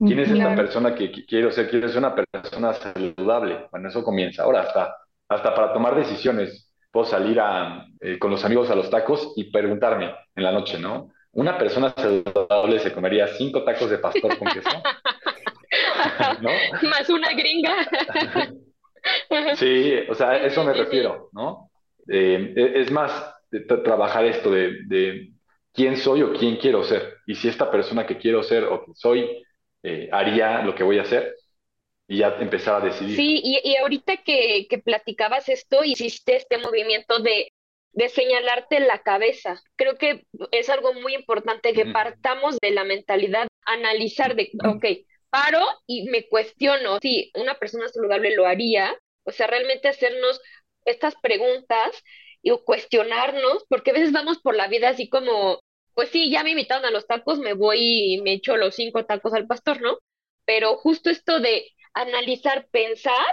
¿Quién 0.05 0.19
es 0.19 0.31
esta 0.31 0.55
persona 0.55 0.95
que, 0.95 1.11
quiero 1.11 1.51
ser? 1.51 1.69
Quiero 1.69 1.87
ser 1.87 1.99
una 1.99 2.15
persona 2.15 2.73
saludable. 2.73 3.67
Bueno, 3.69 3.89
eso 3.89 4.03
comienza. 4.03 4.43
Ahora 4.43 4.61
hasta, 4.61 4.95
hasta 5.29 5.53
para 5.53 5.73
tomar 5.73 5.95
decisiones. 5.95 6.73
Puedo 6.91 7.05
salir 7.05 7.39
a, 7.39 7.85
eh, 8.01 8.17
con 8.17 8.31
los 8.31 8.43
amigos 8.43 8.69
a 8.69 8.75
los 8.75 8.89
tacos 8.89 9.33
y 9.35 9.51
preguntarme 9.51 10.13
en 10.35 10.43
la 10.43 10.51
noche, 10.51 10.79
¿no? 10.79 11.09
¿Una 11.33 11.57
persona 11.57 11.93
saludable 11.95 12.79
se 12.79 12.91
comería 12.91 13.27
cinco 13.27 13.63
tacos 13.63 13.89
de 13.89 13.99
pastor 13.99 14.37
con 14.37 14.47
queso? 14.49 14.69
¿No? 16.41 16.49
Más 16.89 17.09
una 17.09 17.31
gringa. 17.31 17.87
sí, 19.55 19.93
o 20.09 20.15
sea, 20.15 20.31
a 20.31 20.37
eso 20.45 20.65
me 20.65 20.73
refiero, 20.73 21.29
¿no? 21.31 21.69
Eh, 22.09 22.53
e, 22.57 22.81
es 22.81 22.91
más, 22.91 23.33
trabajar 23.85 24.25
esto 24.25 24.51
de, 24.51 24.83
de 24.87 25.31
quién 25.71 25.95
soy 25.95 26.23
o 26.23 26.33
quién 26.33 26.57
quiero 26.57 26.83
ser. 26.83 27.19
Y 27.25 27.35
si 27.35 27.47
esta 27.47 27.71
persona 27.71 28.05
que 28.05 28.17
quiero 28.17 28.43
ser 28.43 28.65
o 28.65 28.83
que 28.83 28.91
soy 28.95 29.29
eh, 29.83 30.09
haría 30.11 30.61
lo 30.61 30.75
que 30.75 30.83
voy 30.83 30.99
a 30.99 31.03
hacer 31.03 31.35
y 32.07 32.17
ya 32.17 32.35
empezar 32.39 32.81
a 32.81 32.85
decidir. 32.85 33.15
Sí, 33.15 33.41
y, 33.43 33.61
y 33.63 33.75
ahorita 33.77 34.17
que, 34.17 34.67
que, 34.69 34.77
platicabas 34.77 35.49
esto, 35.49 35.83
hiciste 35.83 36.35
este 36.35 36.57
movimiento 36.57 37.19
de, 37.19 37.51
de 37.93 38.09
señalarte 38.09 38.79
la 38.79 38.99
cabeza. 38.99 39.61
Creo 39.75 39.97
que 39.97 40.25
es 40.51 40.69
algo 40.69 40.93
muy 40.93 41.15
importante 41.15 41.73
que 41.73 41.85
partamos 41.85 42.57
de 42.61 42.71
la 42.71 42.83
mentalidad, 42.83 43.47
analizar 43.65 44.35
de, 44.35 44.51
ok, 44.63 44.85
paro 45.29 45.61
y 45.87 46.09
me 46.09 46.27
cuestiono 46.27 46.99
si 47.01 47.31
una 47.35 47.55
persona 47.55 47.87
saludable 47.87 48.35
lo 48.35 48.45
haría, 48.45 48.95
o 49.23 49.31
sea, 49.31 49.47
realmente 49.47 49.87
hacernos 49.87 50.41
estas 50.85 51.15
preguntas 51.21 52.03
y 52.41 52.51
cuestionarnos, 52.65 53.65
porque 53.69 53.91
a 53.91 53.93
veces 53.93 54.11
vamos 54.11 54.39
por 54.39 54.55
la 54.55 54.67
vida 54.67 54.89
así 54.89 55.09
como 55.09 55.59
pues 55.93 56.09
sí, 56.09 56.29
ya 56.29 56.43
me 56.43 56.51
invitaron 56.51 56.85
a 56.85 56.91
los 56.91 57.07
tacos, 57.07 57.39
me 57.39 57.53
voy 57.53 58.13
y 58.13 58.21
me 58.21 58.33
echo 58.33 58.57
los 58.57 58.75
cinco 58.75 59.05
tacos 59.05 59.33
al 59.33 59.47
pastor, 59.47 59.81
¿no? 59.81 59.97
Pero 60.45 60.77
justo 60.77 61.09
esto 61.09 61.39
de 61.39 61.67
analizar, 61.93 62.67
pensar, 62.71 63.25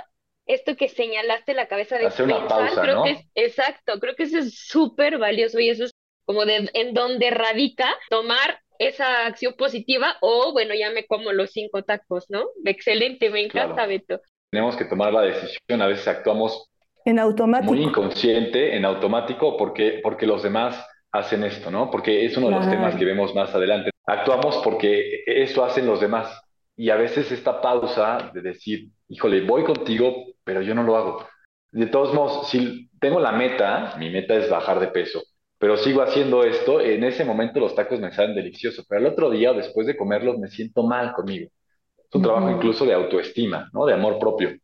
esto 0.46 0.76
que 0.76 0.88
señalaste 0.88 1.54
la 1.54 1.68
cabeza 1.68 1.98
de 1.98 2.06
Hacer 2.06 2.26
pensar, 2.26 2.70
creo 2.80 3.04
que 3.04 3.10
es 3.10 3.26
exacto, 3.34 4.00
creo 4.00 4.14
que 4.14 4.24
eso 4.24 4.38
es 4.38 4.58
súper 4.58 5.18
valioso 5.18 5.60
y 5.60 5.68
eso 5.68 5.84
es 5.84 5.92
como 6.24 6.44
de 6.44 6.70
en 6.74 6.94
donde 6.94 7.30
radica 7.30 7.88
tomar 8.10 8.60
esa 8.78 9.26
acción 9.26 9.54
positiva 9.54 10.16
o 10.20 10.52
bueno, 10.52 10.74
ya 10.74 10.90
me 10.90 11.06
como 11.06 11.32
los 11.32 11.50
cinco 11.50 11.82
tacos, 11.82 12.26
¿no? 12.28 12.46
Excelente, 12.64 13.30
me 13.30 13.42
encanta, 13.42 13.86
Beto. 13.86 14.20
Tenemos 14.50 14.76
que 14.76 14.84
tomar 14.84 15.12
la 15.12 15.22
decisión, 15.22 15.82
a 15.82 15.86
veces 15.86 16.08
actuamos 16.08 16.68
en 17.04 17.18
automático. 17.18 17.72
Muy 17.72 17.82
inconsciente, 17.82 18.76
en 18.76 18.84
automático, 18.84 19.56
porque, 19.56 20.00
porque 20.02 20.26
los 20.26 20.42
demás 20.42 20.86
hacen 21.12 21.44
esto, 21.44 21.70
¿no? 21.70 21.90
Porque 21.90 22.24
es 22.24 22.36
uno 22.36 22.48
de 22.48 22.56
los 22.56 22.68
temas 22.68 22.94
que 22.96 23.04
vemos 23.04 23.34
más 23.34 23.54
adelante. 23.54 23.90
Actuamos 24.06 24.60
porque 24.64 25.22
eso 25.26 25.64
hacen 25.64 25.86
los 25.86 26.00
demás. 26.00 26.42
Y 26.76 26.90
a 26.90 26.96
veces 26.96 27.32
esta 27.32 27.60
pausa 27.60 28.30
de 28.32 28.40
decir, 28.40 28.88
híjole, 29.08 29.40
voy 29.42 29.64
contigo, 29.64 30.26
pero 30.44 30.62
yo 30.62 30.74
no 30.74 30.82
lo 30.82 30.96
hago. 30.96 31.26
De 31.72 31.86
todos 31.86 32.14
modos, 32.14 32.48
si 32.48 32.88
tengo 33.00 33.20
la 33.20 33.32
meta, 33.32 33.96
mi 33.98 34.10
meta 34.10 34.34
es 34.34 34.48
bajar 34.48 34.80
de 34.80 34.88
peso, 34.88 35.22
pero 35.58 35.76
sigo 35.76 36.02
haciendo 36.02 36.44
esto, 36.44 36.80
en 36.80 37.04
ese 37.04 37.24
momento 37.24 37.60
los 37.60 37.74
tacos 37.74 38.00
me 38.00 38.12
salen 38.12 38.34
deliciosos, 38.34 38.86
pero 38.88 39.00
el 39.00 39.06
otro 39.08 39.28
día 39.28 39.50
o 39.50 39.54
después 39.54 39.86
de 39.86 39.96
comerlos 39.96 40.38
me 40.38 40.48
siento 40.48 40.84
mal 40.84 41.12
conmigo. 41.12 41.50
Es 41.98 42.14
un 42.14 42.22
trabajo 42.22 42.48
incluso 42.48 42.86
de 42.86 42.94
autoestima, 42.94 43.68
¿no? 43.72 43.84
De 43.84 43.92
amor 43.92 44.18
propio, 44.18 44.56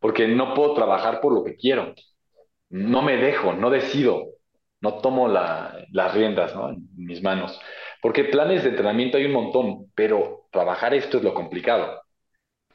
porque 0.00 0.28
no 0.28 0.52
puedo 0.52 0.74
trabajar 0.74 1.20
por 1.20 1.32
lo 1.32 1.44
que 1.44 1.56
quiero. 1.56 1.94
No 2.68 3.02
me 3.02 3.16
dejo, 3.16 3.52
no 3.52 3.70
decido, 3.70 4.26
no 4.82 4.94
tomo 4.94 5.28
las 5.28 6.14
riendas 6.14 6.52
en 6.54 6.88
mis 6.96 7.22
manos. 7.22 7.58
Porque 8.02 8.24
planes 8.24 8.64
de 8.64 8.70
entrenamiento 8.70 9.16
hay 9.16 9.26
un 9.26 9.32
montón, 9.32 9.86
pero 9.94 10.48
trabajar 10.50 10.92
esto 10.92 11.18
es 11.18 11.24
lo 11.24 11.32
complicado. 11.32 12.02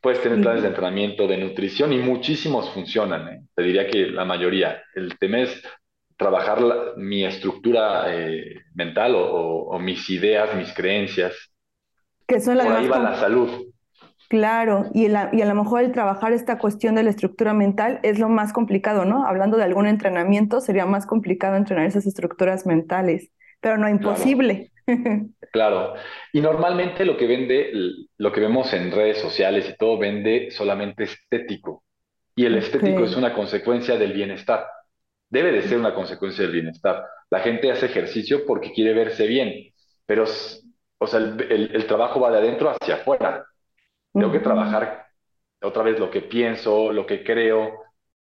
Puedes 0.02 0.22
tener 0.22 0.42
planes 0.42 0.62
de 0.62 0.70
entrenamiento, 0.70 1.28
de 1.28 1.38
nutrición 1.38 1.92
y 1.92 1.98
muchísimos 1.98 2.70
funcionan. 2.70 3.28
¿eh? 3.28 3.42
Te 3.54 3.62
diría 3.62 3.88
que 3.88 4.08
la 4.08 4.24
mayoría. 4.24 4.82
El 4.96 5.18
tema 5.20 5.42
es 5.42 5.62
trabajar 6.16 6.60
mi 6.96 7.26
estructura 7.26 8.06
eh, 8.08 8.62
mental 8.74 9.14
o, 9.16 9.78
mis 9.80 10.10
ideas, 10.10 10.56
mis 10.56 10.74
creencias. 10.74 11.34
Que 12.26 12.40
son 12.40 12.58
las 12.58 12.68
Por 12.68 12.76
ahí 12.78 12.88
va 12.88 13.00
la 13.00 13.16
salud. 13.16 13.67
Claro, 14.30 14.86
y, 14.94 15.06
a 15.14 15.30
lo 15.32 15.56
mejor 15.56 15.84
el 15.84 15.94
trabajar 15.94 16.34
esta 16.34 16.58
cuestión 16.58 16.96
de 16.96 17.04
la 17.04 17.12
estructura 17.12 17.54
mental 17.54 18.00
es 18.04 18.20
lo 18.20 18.28
más 18.28 18.52
complicado, 18.52 19.06
¿no? 19.06 19.26
Hablando 19.26 19.56
de 19.56 19.64
algún 19.64 19.88
entrenamiento, 19.88 20.60
sería 20.60 20.86
más 20.86 21.06
complicado 21.06 21.56
entrenar 21.56 21.86
esas 21.86 22.06
estructuras 22.06 22.66
mentales, 22.66 23.32
pero 23.62 23.78
no 23.78 23.90
imposible. 23.90 24.72
Claro. 25.52 25.96
Y 26.32 26.40
normalmente 26.40 27.04
lo 27.04 27.18
que 27.18 27.28
vende, 27.28 27.72
lo 28.18 28.32
que 28.32 28.40
vemos 28.40 28.72
en 28.74 28.92
redes 28.92 29.18
sociales 29.18 29.70
y 29.70 29.76
todo 29.76 29.98
vende 29.98 30.50
solamente 30.52 31.04
estético. 31.04 31.84
Y 32.38 32.46
el 32.46 32.56
estético 32.56 33.04
es 33.04 33.18
una 33.18 33.34
consecuencia 33.34 33.98
del 33.98 34.14
bienestar. 34.14 34.66
Debe 35.30 35.52
de 35.52 35.64
ser 35.64 35.78
una 35.78 35.94
consecuencia 35.94 36.44
del 36.44 36.54
bienestar. 36.54 37.04
La 37.30 37.40
gente 37.40 37.70
hace 37.70 37.88
ejercicio 37.88 38.46
porque 38.46 38.72
quiere 38.72 38.94
verse 38.94 39.28
bien, 39.28 39.74
pero 40.06 40.24
o 41.00 41.08
sea, 41.08 41.20
el 41.20 41.86
trabajo 41.88 42.22
va 42.22 42.32
de 42.32 42.38
adentro 42.38 42.70
hacia 42.70 42.96
afuera. 42.96 43.46
Tengo 44.20 44.32
que 44.32 44.40
trabajar 44.40 45.08
otra 45.62 45.84
vez 45.84 46.00
lo 46.00 46.10
que 46.10 46.22
pienso, 46.22 46.92
lo 46.92 47.06
que 47.06 47.24
creo, 47.24 47.72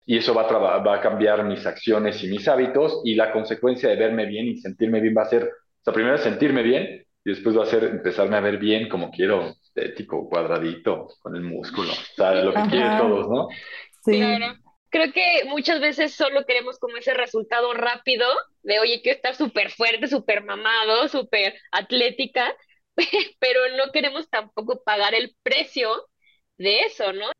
y 0.05 0.17
eso 0.17 0.33
va 0.33 0.43
a, 0.43 0.77
va 0.79 0.95
a 0.95 1.01
cambiar 1.01 1.43
mis 1.45 1.65
acciones 1.65 2.23
y 2.23 2.27
mis 2.27 2.47
hábitos 2.47 3.01
y 3.03 3.15
la 3.15 3.31
consecuencia 3.31 3.89
de 3.89 3.95
verme 3.95 4.25
bien 4.25 4.47
y 4.47 4.57
sentirme 4.57 4.99
bien 4.99 5.15
va 5.17 5.23
a 5.23 5.29
ser, 5.29 5.43
o 5.43 5.83
sea, 5.83 5.93
primero 5.93 6.17
sentirme 6.17 6.63
bien 6.63 7.05
y 7.23 7.29
después 7.29 7.57
va 7.57 7.63
a 7.63 7.67
ser 7.67 7.83
empezarme 7.83 8.37
a 8.37 8.41
ver 8.41 8.57
bien 8.57 8.89
como 8.89 9.11
quiero, 9.11 9.53
estético, 9.61 10.27
cuadradito, 10.27 11.07
con 11.21 11.35
el 11.35 11.43
músculo, 11.43 11.91
o 11.91 12.15
sea, 12.15 12.33
lo 12.33 12.53
que 12.53 12.69
quieren 12.69 12.97
todos, 12.97 13.29
¿no? 13.29 13.47
Sí. 14.03 14.17
Claro. 14.17 14.55
Creo 14.89 15.13
que 15.13 15.45
muchas 15.47 15.79
veces 15.79 16.13
solo 16.13 16.45
queremos 16.45 16.77
como 16.77 16.97
ese 16.97 17.13
resultado 17.13 17.73
rápido 17.73 18.27
de, 18.63 18.79
oye, 18.79 19.01
quiero 19.01 19.15
estar 19.15 19.35
súper 19.35 19.69
fuerte, 19.71 20.07
súper 20.07 20.43
mamado, 20.43 21.07
súper 21.07 21.53
atlética, 21.71 22.53
pero 23.39 23.59
no 23.77 23.91
queremos 23.91 24.29
tampoco 24.29 24.81
pagar 24.83 25.13
el 25.13 25.35
precio 25.43 25.89
de 26.57 26.81
eso, 26.81 27.11
¿no? 27.13 27.31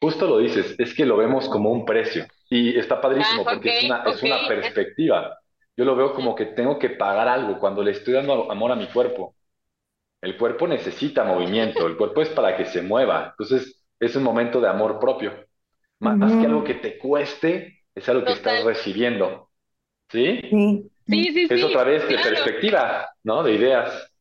Justo 0.00 0.26
lo 0.28 0.38
dices, 0.38 0.76
es 0.78 0.94
que 0.94 1.04
lo 1.04 1.16
vemos 1.16 1.48
como 1.48 1.70
un 1.70 1.84
precio 1.84 2.26
y 2.50 2.78
está 2.78 3.00
padrísimo 3.00 3.42
ah, 3.42 3.50
porque 3.54 3.78
es, 3.78 3.84
una, 3.84 4.04
es 4.04 4.22
una 4.22 4.46
perspectiva. 4.46 5.38
Yo 5.76 5.84
lo 5.84 5.96
veo 5.96 6.14
como 6.14 6.34
que 6.34 6.46
tengo 6.46 6.78
que 6.78 6.90
pagar 6.90 7.28
algo 7.28 7.58
cuando 7.58 7.82
le 7.82 7.92
estoy 7.92 8.14
dando 8.14 8.50
amor 8.50 8.72
a 8.72 8.76
mi 8.76 8.86
cuerpo. 8.86 9.34
El 10.20 10.36
cuerpo 10.36 10.66
necesita 10.66 11.24
movimiento, 11.24 11.86
el 11.86 11.96
cuerpo 11.96 12.22
es 12.22 12.28
para 12.30 12.56
que 12.56 12.64
se 12.64 12.82
mueva. 12.82 13.28
Entonces, 13.30 13.84
es 14.00 14.16
un 14.16 14.24
momento 14.24 14.60
de 14.60 14.68
amor 14.68 14.98
propio. 14.98 15.46
Más, 16.00 16.32
que 16.32 16.46
algo 16.46 16.62
que 16.62 16.74
te 16.74 16.98
cueste, 16.98 17.82
es 17.94 18.08
algo 18.08 18.24
que 18.24 18.32
estás 18.32 18.64
recibiendo. 18.64 19.50
¿Sí? 20.10 20.40
Sí, 21.06 21.24
sí, 21.32 21.32
sí. 21.32 21.54
Es 21.54 21.64
otra 21.64 21.84
vez 21.84 22.08
de 22.08 22.18
perspectiva, 22.18 23.10
¿no? 23.24 23.42
De 23.42 23.54
ideas, 23.54 24.12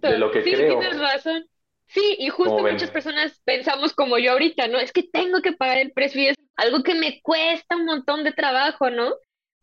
de 0.00 0.18
lo 0.18 0.30
que 0.30 0.42
creo. 0.42 0.56
Sí, 0.56 0.78
tienes 0.78 1.00
razón. 1.00 1.46
Sí, 1.86 2.16
y 2.18 2.28
justo 2.28 2.58
muchas 2.58 2.90
personas 2.90 3.40
pensamos 3.44 3.92
como 3.92 4.16
yo 4.18 4.32
ahorita, 4.32 4.68
¿no? 4.68 4.78
Es 4.78 4.92
que 4.92 5.02
tengo 5.02 5.42
que 5.42 5.52
pagar 5.52 5.78
el 5.78 5.92
precio 5.92 6.22
y 6.22 6.26
es 6.28 6.36
algo 6.56 6.82
que 6.82 6.94
me 6.94 7.20
cuesta 7.20 7.76
un 7.76 7.84
montón 7.84 8.22
de 8.22 8.32
trabajo, 8.32 8.90
¿no? 8.90 9.14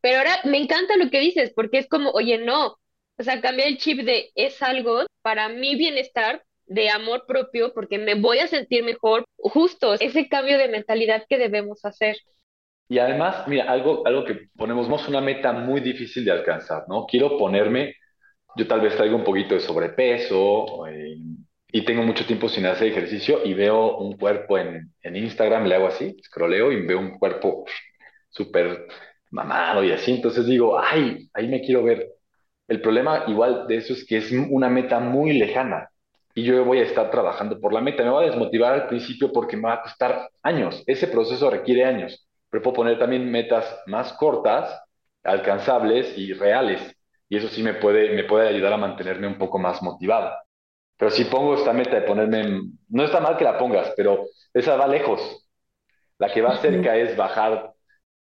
Pero 0.02 0.18
ahora 0.18 0.40
me 0.44 0.58
encanta 0.58 0.98
lo 0.98 1.10
que 1.10 1.20
dices, 1.20 1.54
porque 1.56 1.78
es 1.78 1.88
como, 1.88 2.12
oye, 2.12 2.38
no, 2.38 2.78
o 3.18 3.24
sea, 3.24 3.40
cambiar 3.40 3.70
el 3.70 3.78
chip 3.78 4.00
de 4.02 4.32
es 4.36 4.62
algo 4.62 5.06
para 5.22 5.48
mi 5.50 5.76
bienestar, 5.76 6.44
de 6.68 6.90
amor 6.90 7.26
propio, 7.26 7.74
porque 7.74 7.98
me 7.98 8.16
voy 8.16 8.40
a 8.40 8.48
sentir 8.48 8.84
mejor, 8.84 9.24
justo 9.38 9.94
ese 9.94 10.28
cambio 10.28 10.58
de 10.58 10.68
mentalidad 10.68 11.26
que 11.28 11.38
debemos 11.38 11.84
hacer. 11.86 12.18
Y 12.90 13.00
además, 13.00 13.48
mira, 13.48 13.72
algo, 13.72 14.06
algo 14.06 14.24
que 14.26 14.50
ponemos 14.56 15.08
una 15.08 15.22
meta 15.22 15.52
muy 15.52 15.82
difícil 15.82 16.24
de 16.24 16.32
alcanzar, 16.32 16.84
¿no? 16.88 17.06
Quiero 17.06 17.38
ponerme, 17.38 17.96
yo 18.58 18.68
tal 18.68 18.82
vez 18.82 18.96
traigo 18.96 19.16
un 19.16 19.24
poquito 19.24 19.54
de 19.56 19.62
sobrepeso, 19.62 20.88
eh, 20.88 21.18
y 21.72 21.86
tengo 21.86 22.04
mucho 22.04 22.26
tiempo 22.26 22.50
sin 22.50 22.66
hacer 22.66 22.88
ejercicio 22.88 23.42
y 23.46 23.54
veo 23.54 23.98
un 23.98 24.18
cuerpo 24.18 24.58
en, 24.58 24.94
en 25.02 25.16
Instagram, 25.16 25.66
le 25.66 25.76
hago 25.76 25.88
así, 25.88 26.18
scrolleo 26.24 26.72
y 26.72 26.86
veo 26.86 27.00
un 27.00 27.18
cuerpo 27.20 27.66
súper 28.30 28.88
mamado 29.32 29.84
y 29.84 29.92
así, 29.92 30.14
entonces 30.14 30.46
digo, 30.46 30.80
ay, 30.80 31.30
ahí 31.34 31.48
me 31.48 31.62
quiero 31.62 31.84
ver. 31.84 32.08
El 32.68 32.82
problema 32.82 33.26
igual 33.28 33.68
de 33.68 33.78
eso 33.78 33.94
es 33.94 34.06
que 34.06 34.18
es 34.18 34.32
una 34.32 34.70
meta 34.70 35.00
muy 35.00 35.38
lejana 35.38 35.90
y 36.34 36.44
yo 36.44 36.64
voy 36.66 36.80
a 36.80 36.84
estar 36.84 37.10
trabajando 37.12 37.60
por 37.60 37.74
la 37.74 37.82
meta. 37.82 38.04
Me 38.04 38.10
va 38.10 38.22
a 38.22 38.26
desmotivar 38.26 38.74
al 38.74 38.88
principio 38.88 39.32
porque 39.32 39.58
me 39.58 39.64
va 39.64 39.76
a 39.76 39.82
costar 39.82 40.30
años. 40.44 40.84
Ese 40.86 41.08
proceso 41.08 41.50
requiere 41.50 41.86
años, 41.86 42.28
pero 42.50 42.64
puedo 42.64 42.76
poner 42.76 43.00
también 43.00 43.30
metas 43.32 43.66
más 43.88 44.14
cortas, 44.14 44.82
alcanzables 45.24 46.18
y 46.18 46.34
reales. 46.34 46.97
Y 47.30 47.38
eso 47.38 47.48
sí 47.50 47.64
me 47.64 47.76
puede, 47.76 48.16
me 48.16 48.24
puede 48.24 48.48
ayudar 48.50 48.74
a 48.74 48.78
mantenerme 48.78 49.28
un 49.28 49.38
poco 49.38 49.60
más 49.60 49.82
motivado. 49.82 50.34
Pero 50.98 51.12
si 51.12 51.26
pongo 51.26 51.56
esta 51.56 51.74
meta 51.74 51.96
de 51.96 52.02
ponerme, 52.02 52.62
no 52.90 53.04
está 53.04 53.20
mal 53.20 53.38
que 53.38 53.44
la 53.44 53.58
pongas, 53.58 53.94
pero 53.96 54.26
esa 54.54 54.76
va 54.78 54.88
lejos. 54.88 55.48
La 56.18 56.32
que 56.34 56.42
va 56.42 56.58
cerca 56.58 56.96
es 56.96 57.16
bajar 57.16 57.74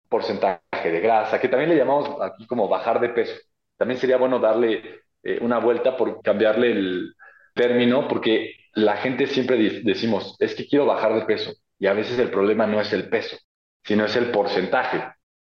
porcentaje 0.09 0.91
de 0.91 1.01
grasa, 1.01 1.41
que 1.41 1.49
también 1.49 1.71
le 1.71 1.77
llamamos 1.77 2.21
aquí 2.23 2.47
como 2.47 2.69
bajar 2.69 3.01
de 3.01 3.11
peso. 3.11 3.35
También 3.77 4.01
sería 4.01 4.17
bueno 4.17 4.39
darle 4.39 5.03
eh, 5.23 5.39
una 5.41 5.59
vuelta 5.59 5.97
por 5.97 6.23
cambiarle 6.23 6.73
el 6.73 7.15
término, 7.55 8.09
porque 8.09 8.55
la 8.75 8.97
gente 8.97 9.27
siempre 9.27 9.57
decimos, 9.83 10.37
es 10.39 10.55
que 10.55 10.67
quiero 10.67 10.87
bajar 10.87 11.15
de 11.15 11.25
peso. 11.27 11.53
Y 11.79 11.87
a 11.87 11.93
veces 11.93 12.19
el 12.19 12.31
problema 12.31 12.67
no 12.67 12.81
es 12.81 12.93
el 12.93 13.09
peso, 13.09 13.37
sino 13.85 14.05
es 14.05 14.17
el 14.17 14.31
porcentaje. 14.31 15.03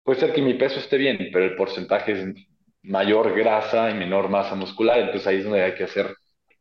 Puede 0.04 0.20
ser 0.20 0.34
que 0.34 0.42
mi 0.42 0.56
peso 0.56 0.80
esté 0.80 0.98
bien, 0.98 1.30
pero 1.32 1.46
el 1.46 1.56
porcentaje 1.56 2.13
es 2.13 2.26
mayor 2.84 3.34
grasa 3.36 3.89
y 3.89 3.94
menor 3.94 4.30
masa 4.30 4.56
muscular, 4.56 5.00
entonces 5.00 5.28
ahí 5.28 5.38
es 5.38 5.44
donde 5.44 5.63
hay 5.63 5.76
que 5.76 5.84
hacer 5.84 6.15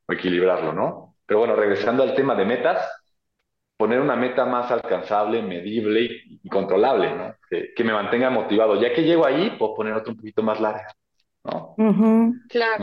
equilibrarlo, 0.09 0.73
¿no? 0.73 1.17
Pero 1.27 1.41
bueno, 1.41 1.55
regresando 1.55 2.03
al 2.03 2.15
tema 2.15 2.35
de 2.35 2.45
metas, 2.45 2.91
poner 3.77 4.01
una 4.01 4.17
meta 4.17 4.45
más 4.45 4.71
alcanzable, 4.71 5.43
medible 5.43 6.09
y, 6.43 6.49
controlable, 6.49 7.15
¿no? 7.15 7.35
Que, 7.49 7.85
me 7.85 7.93
mantenga 7.93 8.31
motivado. 8.31 8.81
Ya 8.81 8.93
que 8.93 9.03
llego 9.03 9.27
ahí, 9.27 9.55
puedo 9.59 9.75
poner 9.75 9.95
otro 9.95 10.13
un 10.13 10.19
poquito 10.19 10.43
más 10.43 10.61
larga, 10.61 10.87
¿no? 11.45 11.75
Claro. 12.49 12.83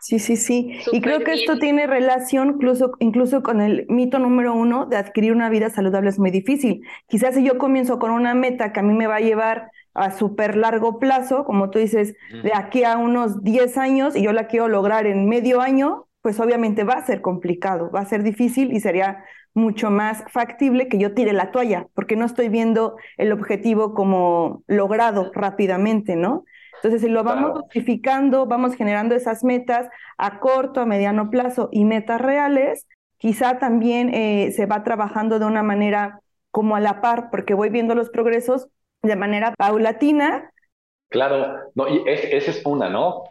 Sí, 0.00 0.18
sí, 0.18 0.36
sí. 0.36 0.80
y 0.92 1.02
creo 1.02 1.20
que 1.20 1.34
esto 1.34 1.58
tiene 1.58 1.86
relación 1.86 2.52
incluso, 2.54 2.92
incluso 3.00 3.42
con 3.42 3.60
el 3.60 3.84
mito 3.90 4.18
número 4.18 4.54
uno 4.54 4.86
de 4.86 4.96
adquirir 4.96 5.32
una 5.32 5.50
vida 5.50 5.68
saludable 5.68 6.08
es 6.08 6.18
muy 6.18 6.30
difícil. 6.30 6.80
Quizás 7.06 7.34
si 7.34 7.44
yo 7.44 7.58
comienzo 7.58 7.98
con 7.98 8.10
una 8.10 8.32
meta 8.32 8.72
que 8.72 8.80
a 8.80 8.82
mí 8.82 8.94
me 8.94 9.06
va 9.06 9.16
a 9.16 9.20
llevar 9.20 9.70
a 10.00 10.10
súper 10.10 10.56
largo 10.56 10.98
plazo, 10.98 11.44
como 11.44 11.70
tú 11.70 11.78
dices, 11.78 12.14
de 12.42 12.52
aquí 12.54 12.84
a 12.84 12.96
unos 12.96 13.42
10 13.42 13.76
años 13.78 14.16
y 14.16 14.22
yo 14.22 14.32
la 14.32 14.46
quiero 14.46 14.68
lograr 14.68 15.06
en 15.06 15.28
medio 15.28 15.60
año, 15.60 16.06
pues 16.22 16.38
obviamente 16.40 16.84
va 16.84 16.94
a 16.94 17.06
ser 17.06 17.20
complicado, 17.20 17.90
va 17.90 18.00
a 18.00 18.04
ser 18.06 18.22
difícil 18.22 18.72
y 18.72 18.80
sería 18.80 19.24
mucho 19.54 19.90
más 19.90 20.24
factible 20.28 20.88
que 20.88 20.98
yo 20.98 21.14
tire 21.14 21.32
la 21.32 21.50
toalla, 21.50 21.86
porque 21.94 22.16
no 22.16 22.24
estoy 22.24 22.48
viendo 22.48 22.96
el 23.16 23.32
objetivo 23.32 23.94
como 23.94 24.62
logrado 24.66 25.30
rápidamente, 25.34 26.16
¿no? 26.16 26.44
Entonces, 26.76 27.02
si 27.02 27.08
lo 27.08 27.24
vamos 27.24 27.60
justificando, 27.60 28.46
vamos 28.46 28.74
generando 28.74 29.14
esas 29.14 29.44
metas 29.44 29.88
a 30.16 30.40
corto, 30.40 30.80
a 30.80 30.86
mediano 30.86 31.28
plazo 31.28 31.68
y 31.72 31.84
metas 31.84 32.20
reales, 32.20 32.86
quizá 33.18 33.58
también 33.58 34.14
eh, 34.14 34.50
se 34.52 34.64
va 34.64 34.82
trabajando 34.82 35.38
de 35.38 35.44
una 35.44 35.62
manera 35.62 36.20
como 36.50 36.76
a 36.76 36.80
la 36.80 37.02
par, 37.02 37.28
porque 37.30 37.52
voy 37.52 37.68
viendo 37.68 37.94
los 37.94 38.08
progresos 38.08 38.68
de 39.02 39.16
manera 39.16 39.54
paulatina. 39.56 40.50
Claro, 41.08 41.70
no, 41.74 41.88
y 41.88 42.02
esa 42.06 42.50
es 42.50 42.62
una, 42.64 42.88
¿no? 42.88 43.24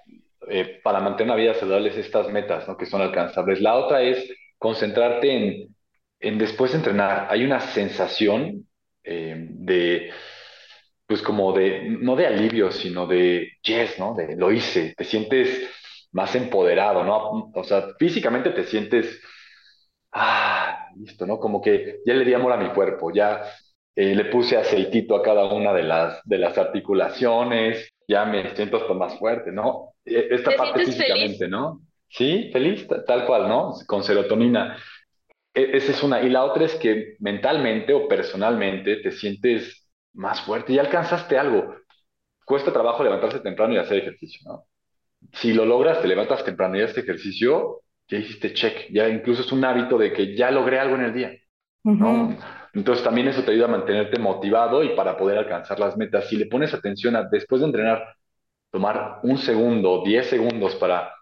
Eh, 0.50 0.80
para 0.84 1.00
mantener 1.00 1.34
una 1.34 1.42
vida 1.42 1.54
saludable 1.54 1.98
estas 1.98 2.30
metas, 2.30 2.68
¿no? 2.68 2.76
Que 2.76 2.86
son 2.86 3.02
alcanzables. 3.02 3.62
La 3.62 3.76
otra 3.76 4.02
es 4.02 4.30
concentrarte 4.58 5.32
en, 5.32 5.76
en 6.20 6.38
después 6.38 6.72
de 6.72 6.80
entrenar. 6.80 7.28
Hay 7.30 7.46
una 7.46 7.60
sensación 7.60 8.68
eh, 9.04 9.36
de, 9.50 10.12
pues 11.06 11.22
como 11.22 11.54
de, 11.54 11.98
no 12.02 12.16
de 12.16 12.28
alivio, 12.28 12.72
sino 12.72 13.08
de 13.08 13.54
yes, 13.64 13.98
¿no? 14.00 14.14
De 14.16 14.36
lo 14.36 14.52
hice. 14.52 14.94
Te 14.98 15.04
sientes 15.04 15.70
más 16.12 16.36
empoderado, 16.36 17.04
¿no? 17.04 17.52
O 17.54 17.64
sea, 17.64 17.94
físicamente 17.98 18.50
te 18.50 18.66
sientes, 18.66 19.22
ah, 20.12 20.90
listo, 20.98 21.26
¿no? 21.26 21.40
Como 21.40 21.62
que 21.62 22.00
ya 22.06 22.14
le 22.14 22.26
di 22.26 22.34
amor 22.34 22.54
a 22.54 22.58
mi 22.58 22.70
cuerpo, 22.70 23.12
ya 23.14 23.44
eh, 24.00 24.16
le 24.16 24.26
puse 24.26 24.56
aceitito 24.56 25.14
a 25.14 25.22
cada 25.22 25.54
una 25.54 25.74
de 25.74 25.84
las, 25.84 26.22
de 26.24 26.38
las 26.38 26.58
articulaciones, 26.58 27.92
ya 28.08 28.24
me 28.24 28.56
siento 28.56 28.78
hasta 28.78 28.94
más 28.94 29.20
fuerte, 29.20 29.52
¿no? 29.52 29.96
E, 30.06 30.26
esta 30.32 30.52
parte 30.56 30.86
físicamente, 30.86 31.50
¿no? 31.50 31.82
Sí, 32.08 32.50
feliz, 32.54 32.88
tal 33.06 33.26
cual, 33.26 33.50
¿no? 33.50 33.74
Con 33.86 34.06
serotonina. 34.06 34.78
E, 35.54 35.72
esa 35.76 35.92
es 35.92 36.02
una. 36.02 36.22
Y 36.22 36.30
la 36.30 36.46
otra 36.46 36.64
es 36.64 36.76
que 36.76 37.18
mentalmente 37.20 37.92
o 37.92 38.08
personalmente 38.08 38.96
te 39.02 39.12
sientes 39.12 39.86
más 40.14 40.40
fuerte 40.44 40.72
y 40.72 40.80
alcanzaste 40.80 41.38
algo. 41.38 41.76
Cuesta 42.46 42.72
trabajo 42.72 43.04
levantarse 43.04 43.42
temprano 43.42 43.74
y 43.74 43.80
hacer 43.80 43.98
ejercicio, 43.98 44.50
¿no? 44.50 44.64
Si 45.34 45.52
lo 45.52 45.66
logras, 45.66 46.02
te 46.02 46.08
levantas 46.08 46.46
temprano 46.46 46.78
y 46.78 46.84
haces 46.84 47.00
ejercicio, 47.00 47.82
ya 48.08 48.18
hiciste 48.18 48.54
check. 48.54 48.88
Ya 48.92 49.10
incluso 49.10 49.42
es 49.42 49.52
un 49.52 49.66
hábito 49.66 49.98
de 49.98 50.14
que 50.14 50.38
ya 50.38 50.52
logré 50.52 50.80
algo 50.80 50.96
en 50.96 51.02
el 51.02 51.14
día, 51.14 51.34
¿no? 51.84 52.38
Entonces 52.74 53.04
también 53.04 53.28
eso 53.28 53.44
te 53.44 53.52
ayuda 53.52 53.66
a 53.66 53.70
mantenerte 53.70 54.20
motivado 54.20 54.84
y 54.84 54.90
para 54.96 55.18
poder 55.18 55.38
alcanzar 55.38 55.80
las 55.80 55.98
metas. 55.98 56.28
Si 56.28 56.38
le 56.38 56.46
pones 56.46 56.74
atención 56.74 57.16
a 57.16 57.24
después 57.24 57.62
de 57.62 57.68
entrenar, 57.68 58.16
tomar 58.72 59.20
un 59.24 59.38
segundo, 59.38 60.04
diez 60.06 60.28
segundos 60.28 60.76
para 60.76 61.14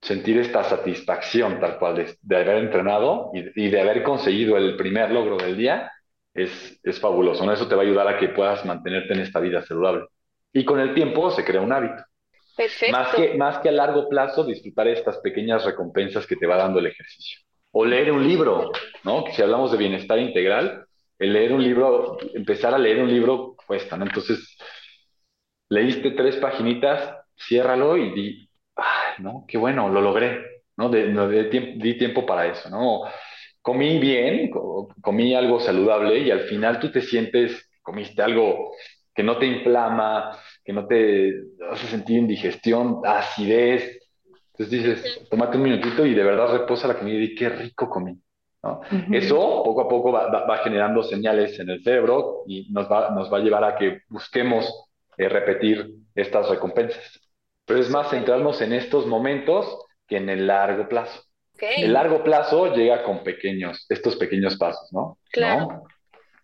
sentir 0.00 0.38
esta 0.38 0.64
satisfacción 0.64 1.60
tal 1.60 1.78
cual 1.78 2.04
de, 2.20 2.36
haber 2.36 2.56
entrenado 2.56 3.30
y, 3.32 3.68
de 3.70 3.80
haber 3.80 4.02
conseguido 4.02 4.56
el 4.56 4.76
primer 4.76 5.10
logro 5.10 5.36
del 5.36 5.56
día, 5.56 5.90
es, 6.34 6.78
es 6.82 7.00
fabuloso. 7.00 7.46
¿no? 7.46 7.52
Eso 7.52 7.68
te 7.68 7.74
va 7.74 7.82
a 7.82 7.84
ayudar 7.84 8.08
a 8.08 8.18
que 8.18 8.28
puedas 8.28 8.64
mantenerte 8.64 9.14
en 9.14 9.20
esta 9.20 9.40
vida 9.40 9.62
saludable. 9.62 10.06
Y 10.52 10.64
con 10.64 10.80
el 10.80 10.92
tiempo 10.94 11.30
se 11.30 11.44
crea 11.44 11.60
un 11.60 11.72
hábito. 11.72 12.02
Perfecto. 12.56 12.96
Más 12.96 13.14
que, 13.14 13.34
más 13.34 13.58
que 13.60 13.68
a 13.70 13.72
largo 13.72 14.08
plazo, 14.08 14.44
disfrutar 14.44 14.88
estas 14.88 15.18
pequeñas 15.18 15.64
recompensas 15.64 16.26
que 16.26 16.36
te 16.36 16.46
va 16.46 16.56
dando 16.56 16.80
el 16.80 16.86
ejercicio. 16.86 17.40
O 17.72 17.84
leer 17.84 18.12
un 18.12 18.26
libro, 18.26 18.70
¿no? 19.04 19.24
Si 19.32 19.42
hablamos 19.42 19.72
de 19.72 19.78
bienestar 19.78 20.18
integral, 20.18 20.84
el 21.18 21.32
leer 21.32 21.52
un 21.52 21.62
libro, 21.62 22.18
empezar 22.34 22.74
a 22.74 22.78
leer 22.78 23.02
un 23.02 23.08
libro 23.10 23.56
cuesta, 23.66 23.96
¿no? 23.96 24.04
Entonces, 24.04 24.56
leíste 25.68 26.12
tres 26.12 26.36
paginitas, 26.36 27.16
ciérralo 27.36 27.96
y 27.96 28.12
di, 28.12 28.48
ay, 28.76 29.14
¿no? 29.18 29.44
Qué 29.48 29.58
bueno, 29.58 29.88
lo 29.88 30.00
logré, 30.00 30.62
¿no? 30.76 30.88
De, 30.88 31.08
di 31.76 31.98
tiempo 31.98 32.26
para 32.26 32.46
eso, 32.46 32.68
¿no? 32.70 33.02
Comí 33.60 33.98
bien, 33.98 34.50
comí 35.00 35.34
algo 35.34 35.60
saludable 35.60 36.18
y 36.18 36.30
al 36.30 36.40
final 36.42 36.80
tú 36.80 36.90
te 36.90 37.00
sientes 37.00 37.70
comiste 37.82 38.22
algo 38.22 38.72
que 39.14 39.22
no 39.22 39.38
te 39.38 39.46
inflama, 39.46 40.38
que 40.64 40.72
no 40.72 40.86
te 40.86 41.34
hace 41.70 41.86
sentir 41.86 42.18
indigestión, 42.18 43.02
acidez. 43.04 44.01
Entonces 44.62 45.02
dices, 45.02 45.28
tómate 45.28 45.56
un 45.56 45.64
minutito 45.64 46.06
y 46.06 46.14
de 46.14 46.22
verdad 46.22 46.58
reposa 46.58 46.88
la 46.88 46.98
comida 46.98 47.22
y 47.22 47.34
qué 47.34 47.48
rico 47.48 47.88
comí. 47.88 48.16
¿no? 48.62 48.80
Eso 49.10 49.62
poco 49.64 49.80
a 49.80 49.88
poco 49.88 50.12
va, 50.12 50.28
va, 50.28 50.58
generando 50.58 51.02
señales 51.02 51.58
en 51.58 51.70
el 51.70 51.82
cerebro 51.82 52.44
y 52.46 52.72
nos 52.72 52.90
va, 52.90 53.10
nos 53.10 53.32
va 53.32 53.38
a 53.38 53.40
llevar 53.40 53.64
a 53.64 53.76
que 53.76 54.02
busquemos 54.08 54.88
eh, 55.18 55.28
repetir 55.28 55.90
estas 56.14 56.48
recompensas. 56.48 57.20
Pero 57.64 57.80
es 57.80 57.90
más 57.90 58.10
centrarnos 58.10 58.60
en 58.60 58.72
estos 58.72 59.06
momentos 59.06 59.66
que 60.06 60.18
en 60.18 60.28
el 60.28 60.46
largo 60.46 60.88
plazo. 60.88 61.22
El 61.58 61.92
largo 61.92 62.24
plazo 62.24 62.74
llega 62.74 63.04
con 63.04 63.22
pequeños, 63.22 63.86
estos 63.88 64.16
pequeños 64.16 64.56
pasos, 64.56 64.92
¿no? 64.92 65.18
Claro. 65.30 65.84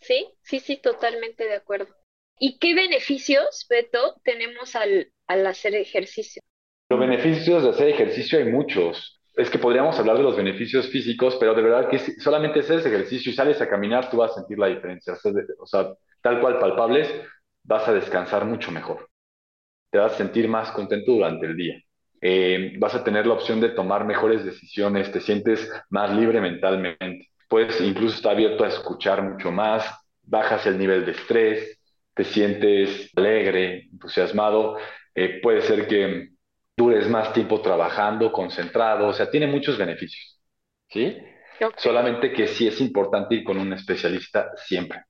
Sí, 0.01 0.29
sí, 0.43 0.61
sí, 0.61 0.77
totalmente 0.77 1.45
de 1.45 1.55
acuerdo. 1.55 1.93
¿Y 2.39 2.59
qué 2.59 2.75
beneficios, 2.75 3.67
Beto, 3.69 4.15
tenemos 4.23 4.77
al, 4.77 5.13
al 5.27 5.47
hacer 5.47 5.75
ejercicio? 5.75 6.41
Los 6.89 7.01
beneficios 7.01 7.63
de 7.63 7.71
hacer 7.71 7.89
ejercicio 7.89 8.39
hay 8.39 8.47
muchos. 8.47 9.21
Es 9.37 9.51
que 9.51 9.59
podríamos 9.59 9.99
hablar 9.99 10.17
de 10.17 10.23
los 10.23 10.37
beneficios 10.37 10.89
físicos, 10.89 11.37
pero 11.39 11.55
de 11.55 11.63
verdad 11.63 11.89
que 11.89 11.99
solamente 11.99 12.61
haces 12.61 12.85
ejercicio 12.85 13.31
y 13.31 13.35
sales 13.35 13.61
a 13.61 13.69
caminar, 13.69 14.11
tú 14.11 14.17
vas 14.17 14.33
a 14.33 14.35
sentir 14.37 14.59
la 14.59 14.69
diferencia. 14.69 15.15
O 15.61 15.67
sea, 15.67 15.93
tal 16.23 16.41
cual 16.41 16.59
palpables, 16.59 17.09
vas 17.63 17.87
a 17.87 17.93
descansar 17.93 18.45
mucho 18.47 18.73
mejor. 18.73 19.09
Te 19.91 19.99
vas 19.99 20.15
a 20.15 20.17
sentir 20.17 20.49
más 20.49 20.71
contento 20.73 21.13
durante 21.13 21.47
el 21.47 21.57
día. 21.57 21.81
Eh, 22.21 22.75
vas 22.79 22.95
a 22.95 23.05
tener 23.05 23.27
la 23.27 23.35
opción 23.35 23.61
de 23.61 23.69
tomar 23.71 24.05
mejores 24.05 24.45
decisiones, 24.45 25.13
te 25.13 25.21
sientes 25.21 25.71
más 25.91 26.13
libre 26.15 26.41
mentalmente. 26.41 27.29
Puedes 27.49 27.81
incluso 27.81 28.17
estar 28.17 28.33
abierto 28.33 28.65
a 28.65 28.69
escuchar 28.69 29.23
mucho 29.23 29.53
más, 29.53 29.87
bajas 30.23 30.67
el 30.67 30.79
nivel 30.79 31.05
de 31.05 31.13
estrés, 31.13 31.79
te 32.15 32.25
sientes 32.25 33.11
alegre, 33.15 33.89
entusiasmado. 33.93 34.79
Eh, 35.15 35.41
puede 35.41 35.61
ser 35.63 35.87
que 35.87 36.31
dures 36.79 37.09
más 37.09 37.33
tiempo 37.33 37.61
trabajando, 37.61 38.31
concentrado, 38.33 39.09
o 39.09 39.13
sea, 39.13 39.31
tiene 39.31 39.49
muchos 39.49 39.77
beneficios. 39.77 40.41
¿Sí? 40.89 41.17
Solamente 41.77 42.33
que 42.33 42.47
sí 42.47 42.69
es 42.69 42.81
importante 42.81 43.35
ir 43.35 43.45
con 43.45 43.59
un 43.59 43.73
especialista 43.73 44.53
siempre. 44.57 45.03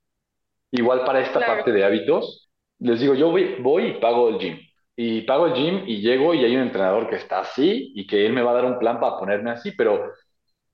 Igual 0.70 1.04
para 1.04 1.20
esta 1.20 1.40
parte 1.40 1.70
de 1.70 1.85
hábitos, 1.85 2.50
les 2.78 3.00
digo, 3.00 3.14
yo 3.14 3.31
voy, 3.31 3.57
voy 3.61 3.87
y 3.87 4.00
pago 4.00 4.31
el 4.31 4.38
gym 4.38 4.59
y 4.96 5.22
pago 5.22 5.46
el 5.46 5.54
gym 5.54 5.85
y 5.87 6.00
llego 6.00 6.35
y 6.35 6.44
hay 6.44 6.57
un 6.57 6.62
entrenador 6.62 7.09
que 7.09 7.16
está 7.16 7.40
así 7.40 7.92
y 7.94 8.07
que 8.07 8.26
él 8.26 8.33
me 8.33 8.42
va 8.42 8.50
a 8.50 8.54
dar 8.54 8.64
un 8.64 8.78
plan 8.78 8.98
para 8.98 9.16
ponerme 9.16 9.50
así, 9.50 9.72
pero 9.72 10.12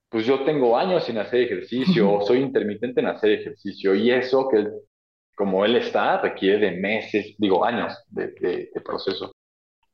pues 0.08 0.24
yo 0.24 0.44
tengo 0.44 0.78
años 0.78 1.04
sin 1.04 1.18
hacer 1.18 1.42
ejercicio, 1.42 2.20
soy 2.22 2.38
intermitente 2.38 3.00
en 3.00 3.08
hacer 3.08 3.32
ejercicio 3.32 3.94
y 3.94 4.10
eso 4.10 4.48
que 4.48 4.58
él, 4.58 4.72
como 5.36 5.64
él 5.64 5.76
está 5.76 6.20
requiere 6.22 6.70
de 6.70 6.80
meses, 6.80 7.34
digo 7.36 7.64
años 7.64 7.92
de, 8.08 8.28
de, 8.40 8.80
proceso. 8.80 9.32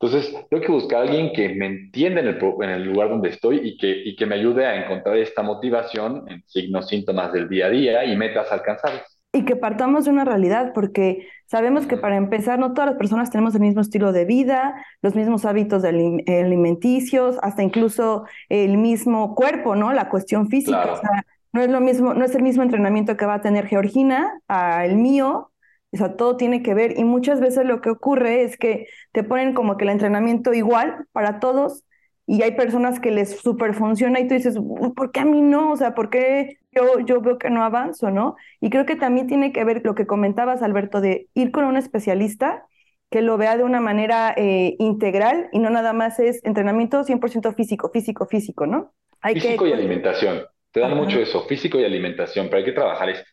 Entonces, 0.03 0.35
tengo 0.49 0.63
que 0.63 0.73
buscar 0.73 1.01
a 1.01 1.03
alguien 1.03 1.31
que 1.35 1.51
me 1.51 1.67
entienda 1.67 2.21
en 2.21 2.29
el, 2.29 2.39
en 2.63 2.71
el 2.71 2.85
lugar 2.85 3.11
donde 3.11 3.29
estoy 3.29 3.61
y 3.63 3.77
que, 3.77 3.91
y 3.91 4.17
que 4.17 4.25
me 4.25 4.37
ayude 4.37 4.65
a 4.65 4.83
encontrar 4.83 5.19
esta 5.19 5.43
motivación 5.43 6.25
en 6.27 6.43
signos, 6.47 6.89
síntomas 6.89 7.33
del 7.35 7.51
día 7.51 7.67
a 7.67 7.71
día 7.71 8.05
y 8.07 8.17
metas 8.17 8.51
alcanzables. 8.51 9.03
Y 9.33 9.45
que 9.45 9.57
partamos 9.57 10.07
de 10.07 10.11
una 10.11 10.25
realidad, 10.25 10.73
porque 10.75 11.29
sabemos 11.47 11.87
que 11.87 11.99
para 11.99 12.17
empezar, 12.17 12.59
no 12.59 12.73
todas 12.73 12.91
las 12.91 12.99
personas 12.99 13.31
tenemos 13.31 13.55
el 13.55 13.61
mismo 13.61 13.83
estilo 13.83 14.13
de 14.13 14.25
vida, 14.25 14.75
los 15.03 15.15
mismos 15.15 15.45
hábitos 15.45 15.85
alimenticios, 15.85 17.37
hasta 17.43 17.63
incluso 17.63 18.25
el 18.49 18.79
mismo 18.79 19.35
cuerpo, 19.35 19.77
¿no? 19.77 19.93
La 19.93 20.09
cuestión 20.09 20.49
física. 20.49 20.95
O 20.95 20.97
sea, 20.97 21.27
no 21.53 21.61
es 21.61 21.69
lo 21.69 21.81
mismo, 21.81 22.15
no 22.15 22.25
es 22.25 22.35
el 22.35 22.43
mismo 22.43 22.63
entrenamiento 22.63 23.17
que 23.17 23.27
va 23.27 23.35
a 23.35 23.41
tener 23.43 23.67
Georgina 23.67 24.41
a 24.49 24.87
el 24.87 24.97
mío. 24.97 25.50
O 25.93 25.97
sea, 25.97 26.17
todo 26.17 26.37
tiene 26.37 26.63
que 26.63 26.75
ver. 26.75 26.99
Y 26.99 27.05
muchas 27.05 27.41
veces 27.41 27.65
lo 27.67 27.81
que 27.81 27.91
ocurre 27.91 28.43
es 28.43 28.57
que 28.57 28.87
te 29.13 29.25
ponen 29.25 29.55
como 29.55 29.77
que 29.77 29.85
el 29.85 29.91
entrenamiento 29.91 30.55
igual 30.55 31.07
para 31.13 31.41
todos, 31.41 31.85
y 32.31 32.43
hay 32.43 32.53
personas 32.53 33.01
que 33.01 33.11
les 33.11 33.41
super 33.41 33.75
funciona 33.75 34.21
y 34.21 34.29
tú 34.29 34.35
dices, 34.35 34.57
¿por 34.95 35.11
qué 35.11 35.19
a 35.19 35.25
mí 35.25 35.41
no? 35.41 35.73
O 35.73 35.77
sea, 35.77 35.97
¿por 35.97 36.11
qué 36.11 36.61
yo, 36.71 37.01
yo 37.01 37.21
veo 37.21 37.39
que 37.39 37.51
no 37.51 37.65
avanzo, 37.65 38.13
no? 38.13 38.37
Y 38.61 38.71
creo 38.71 38.87
que 38.87 38.95
también 38.95 39.27
tiene 39.27 39.53
que 39.53 39.65
ver 39.65 39.83
lo 39.85 39.97
que 39.97 40.07
comentabas, 40.07 40.63
Alberto, 40.63 41.01
de 41.01 41.29
ir 41.35 41.51
con 41.51 41.65
un 41.65 41.77
especialista 41.77 42.65
que 43.11 43.21
lo 43.21 43.37
vea 43.37 43.57
de 43.57 43.65
una 43.65 43.81
manera 43.81 44.33
eh, 44.37 44.77
integral 44.79 45.49
y 45.51 45.59
no 45.59 45.71
nada 45.71 45.93
más 45.93 46.21
es 46.21 46.41
entrenamiento 46.45 47.03
100% 47.03 47.53
físico, 47.53 47.91
físico, 47.91 48.27
físico, 48.27 48.65
¿no? 48.65 48.93
Hay 49.21 49.35
físico 49.35 49.67
y 49.67 49.73
alimentación. 49.73 50.43
Te 50.71 50.79
dan 50.79 50.97
mucho 50.97 51.19
eso, 51.19 51.45
físico 51.49 51.81
y 51.81 51.85
alimentación, 51.85 52.47
pero 52.47 52.59
hay 52.59 52.65
que 52.65 52.73
trabajar 52.73 53.11
esto. 53.11 53.29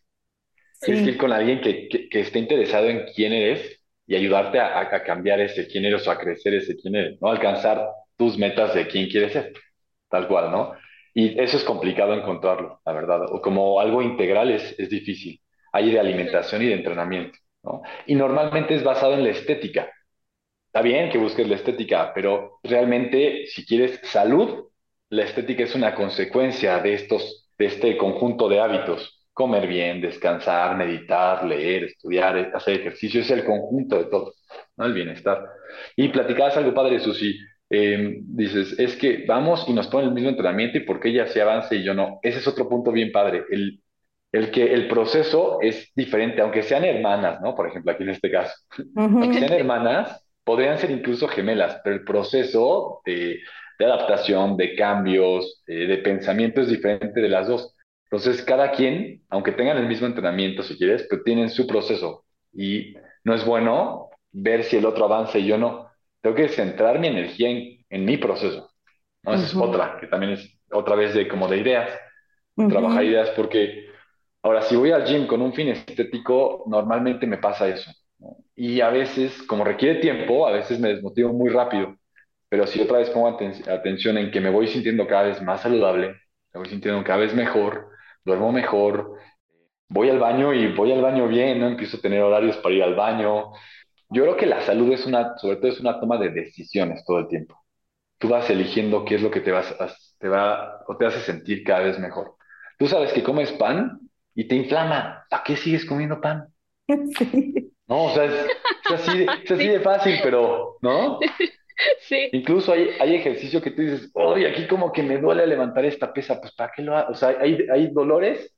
Sí. 0.80 0.92
que 0.92 1.10
ir 1.10 1.18
con 1.18 1.32
alguien 1.32 1.60
que, 1.60 1.88
que, 1.88 2.20
esté 2.20 2.38
interesado 2.38 2.88
en 2.88 3.06
quién 3.14 3.32
eres 3.32 3.80
y 4.06 4.14
ayudarte 4.14 4.60
a, 4.60 4.80
a, 4.80 5.02
cambiar 5.02 5.40
ese 5.40 5.66
quién 5.66 5.84
eres 5.84 6.06
o 6.06 6.10
a 6.10 6.18
crecer 6.18 6.54
ese 6.54 6.76
quién 6.76 6.94
eres, 6.94 7.20
¿no? 7.20 7.28
Alcanzar 7.28 7.84
tus 8.16 8.38
metas 8.38 8.74
de 8.74 8.86
quién 8.86 9.08
quieres 9.08 9.32
ser, 9.32 9.52
tal 10.08 10.28
cual, 10.28 10.50
¿no? 10.50 10.74
Y 11.14 11.38
eso 11.40 11.56
es 11.56 11.64
complicado 11.64 12.14
encontrarlo, 12.14 12.80
la 12.86 12.92
verdad. 12.92 13.22
O 13.32 13.42
como 13.42 13.80
algo 13.80 14.02
integral 14.02 14.50
es, 14.50 14.78
es 14.78 14.88
difícil. 14.88 15.40
Hay 15.72 15.90
de 15.90 15.98
alimentación 15.98 16.62
y 16.62 16.66
de 16.66 16.74
entrenamiento, 16.74 17.38
¿no? 17.64 17.82
Y 18.06 18.14
normalmente 18.14 18.74
es 18.74 18.84
basado 18.84 19.14
en 19.14 19.24
la 19.24 19.30
estética. 19.30 19.90
Está 20.66 20.82
bien 20.82 21.10
que 21.10 21.18
busques 21.18 21.48
la 21.48 21.56
estética, 21.56 22.12
pero 22.14 22.60
realmente 22.62 23.46
si 23.46 23.66
quieres 23.66 24.00
salud, 24.04 24.68
la 25.10 25.24
estética 25.24 25.64
es 25.64 25.74
una 25.74 25.94
consecuencia 25.94 26.78
de 26.80 26.94
estos, 26.94 27.48
de 27.58 27.66
este 27.66 27.96
conjunto 27.96 28.48
de 28.48 28.60
hábitos. 28.60 29.17
Comer 29.38 29.68
bien, 29.68 30.00
descansar, 30.00 30.76
meditar, 30.76 31.44
leer, 31.44 31.84
estudiar, 31.84 32.50
hacer 32.54 32.80
ejercicio, 32.80 33.20
es 33.20 33.30
el 33.30 33.44
conjunto 33.44 33.96
de 33.98 34.06
todo, 34.06 34.34
¿no? 34.76 34.84
El 34.84 34.92
bienestar. 34.94 35.44
Y 35.96 36.08
platicabas 36.08 36.56
algo 36.56 36.74
padre, 36.74 36.98
Susi, 36.98 37.38
Em, 37.70 38.22
dices, 38.34 38.78
es 38.78 38.96
que 38.96 39.24
vamos 39.26 39.66
y 39.68 39.74
nos 39.74 39.88
ponen 39.88 40.08
el 40.08 40.14
mismo 40.14 40.30
entrenamiento 40.30 40.78
y 40.78 40.84
por 40.84 41.00
qué 41.00 41.10
ella 41.10 41.26
se 41.26 41.42
avance 41.42 41.76
y 41.76 41.84
yo 41.84 41.92
no. 41.94 42.18
Ese 42.22 42.38
es 42.38 42.48
otro 42.48 42.68
punto 42.68 42.92
bien 42.92 43.12
padre. 43.12 43.44
El, 43.50 43.82
el 44.32 44.50
que 44.50 44.72
el 44.72 44.88
proceso 44.88 45.58
es 45.60 45.92
diferente, 45.94 46.40
aunque 46.40 46.62
sean 46.62 46.84
hermanas, 46.84 47.40
¿no? 47.42 47.54
Por 47.54 47.68
ejemplo, 47.68 47.92
aquí 47.92 48.04
en 48.04 48.10
este 48.10 48.30
caso. 48.30 48.54
Aunque 49.20 49.38
sean 49.38 49.52
hermanas, 49.52 50.24
podrían 50.44 50.78
ser 50.78 50.90
incluso 50.90 51.28
gemelas, 51.28 51.80
pero 51.84 51.96
el 51.96 52.04
proceso 52.04 53.02
de, 53.04 53.40
de 53.78 53.84
adaptación, 53.84 54.56
de 54.56 54.74
cambios, 54.74 55.62
eh, 55.66 55.86
de 55.86 55.98
pensamiento 55.98 56.62
es 56.62 56.68
diferente 56.68 57.20
de 57.20 57.28
las 57.28 57.48
dos. 57.48 57.74
Entonces, 58.10 58.42
cada 58.44 58.72
quien, 58.72 59.22
aunque 59.28 59.52
tengan 59.52 59.76
el 59.78 59.86
mismo 59.86 60.06
entrenamiento, 60.06 60.62
si 60.62 60.76
quieres, 60.78 61.06
pero 61.08 61.22
tienen 61.22 61.50
su 61.50 61.66
proceso. 61.66 62.24
Y 62.52 62.94
no 63.24 63.34
es 63.34 63.44
bueno 63.44 64.08
ver 64.32 64.64
si 64.64 64.76
el 64.76 64.86
otro 64.86 65.04
avanza 65.04 65.38
y 65.38 65.46
yo 65.46 65.58
no 65.58 65.90
tengo 66.22 66.36
que 66.36 66.48
centrar 66.48 66.98
mi 66.98 67.08
energía 67.08 67.50
en, 67.50 67.84
en 67.90 68.04
mi 68.04 68.16
proceso. 68.16 68.70
¿no? 69.24 69.34
Esa 69.34 69.46
es 69.46 69.56
otra, 69.58 69.98
que 70.00 70.06
también 70.08 70.32
es 70.34 70.58
otra 70.70 70.96
vez 70.96 71.14
de 71.14 71.28
como 71.28 71.48
de 71.48 71.58
ideas, 71.58 71.90
trabajar 72.66 73.04
ideas, 73.04 73.30
porque 73.30 73.86
ahora 74.42 74.62
si 74.62 74.76
voy 74.76 74.92
al 74.92 75.04
gym 75.06 75.26
con 75.26 75.42
un 75.42 75.52
fin 75.54 75.68
estético, 75.68 76.64
normalmente 76.68 77.26
me 77.26 77.38
pasa 77.38 77.68
eso. 77.68 77.90
Y 78.54 78.80
a 78.80 78.90
veces, 78.90 79.42
como 79.44 79.64
requiere 79.64 80.00
tiempo, 80.00 80.46
a 80.46 80.52
veces 80.52 80.80
me 80.80 80.88
desmotivo 80.90 81.32
muy 81.32 81.50
rápido. 81.50 81.96
Pero 82.48 82.66
si 82.66 82.80
otra 82.80 82.98
vez 82.98 83.10
pongo 83.10 83.28
atención 83.28 84.18
en 84.18 84.30
que 84.30 84.40
me 84.40 84.50
voy 84.50 84.68
sintiendo 84.68 85.06
cada 85.06 85.24
vez 85.24 85.42
más 85.42 85.62
saludable, 85.62 86.08
me 86.54 86.60
voy 86.60 86.68
sintiendo 86.68 87.04
cada 87.04 87.20
vez 87.20 87.34
mejor, 87.34 87.90
duermo 88.24 88.52
mejor, 88.52 89.14
voy 89.88 90.10
al 90.10 90.18
baño 90.18 90.52
y 90.52 90.74
voy 90.74 90.92
al 90.92 91.02
baño 91.02 91.28
bien, 91.28 91.60
¿no? 91.60 91.68
Empiezo 91.68 91.96
a 91.96 92.00
tener 92.00 92.22
horarios 92.22 92.56
para 92.58 92.74
ir 92.74 92.82
al 92.82 92.94
baño, 92.94 93.52
yo 94.10 94.22
creo 94.22 94.36
que 94.36 94.46
la 94.46 94.62
salud 94.62 94.90
es 94.92 95.04
una, 95.06 95.36
sobre 95.36 95.56
todo 95.56 95.70
es 95.70 95.80
una 95.80 96.00
toma 96.00 96.16
de 96.18 96.30
decisiones 96.30 97.04
todo 97.04 97.18
el 97.18 97.28
tiempo. 97.28 97.62
Tú 98.18 98.28
vas 98.28 98.48
eligiendo 98.50 99.04
qué 99.04 99.16
es 99.16 99.22
lo 99.22 99.30
que 99.30 99.40
te, 99.40 99.52
vas 99.52 99.74
te 100.18 100.28
va 100.28 100.82
o 100.86 100.96
te 100.96 101.06
hace 101.06 101.20
sentir 101.20 101.62
cada 101.62 101.80
vez 101.80 101.98
mejor. 101.98 102.34
Tú 102.78 102.88
sabes 102.88 103.12
que 103.12 103.22
comes 103.22 103.52
pan 103.52 104.00
y 104.34 104.48
te 104.48 104.56
inflama. 104.56 105.24
¿Para 105.28 105.42
qué 105.42 105.56
sigues 105.56 105.84
comiendo 105.84 106.20
pan? 106.20 106.48
No, 107.88 108.04
o 108.04 108.10
sea, 108.10 108.24
es, 108.24 108.46
así, 108.92 109.66
de 109.66 109.80
fácil, 109.80 110.18
pero, 110.22 110.76
¿no? 110.82 111.18
Sí. 112.00 112.28
Incluso 112.32 112.72
hay, 112.72 112.90
hay 113.00 113.14
ejercicio 113.14 113.62
que 113.62 113.70
tú 113.70 113.82
dices, 113.82 114.10
oye, 114.14 114.48
aquí 114.48 114.66
como 114.66 114.92
que 114.92 115.02
me 115.02 115.18
duele 115.18 115.46
levantar 115.46 115.84
esta 115.84 116.12
pesa, 116.12 116.40
pues 116.40 116.52
¿para 116.54 116.72
qué 116.74 116.82
lo 116.82 116.96
hago? 116.96 117.12
O 117.12 117.14
sea, 117.14 117.36
hay, 117.40 117.58
hay 117.72 117.88
dolores, 117.92 118.54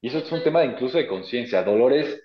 y 0.00 0.08
eso 0.08 0.18
es 0.18 0.32
un 0.32 0.42
tema 0.44 0.60
de 0.60 0.66
incluso 0.66 0.98
de 0.98 1.06
conciencia, 1.06 1.62
dolores 1.62 2.22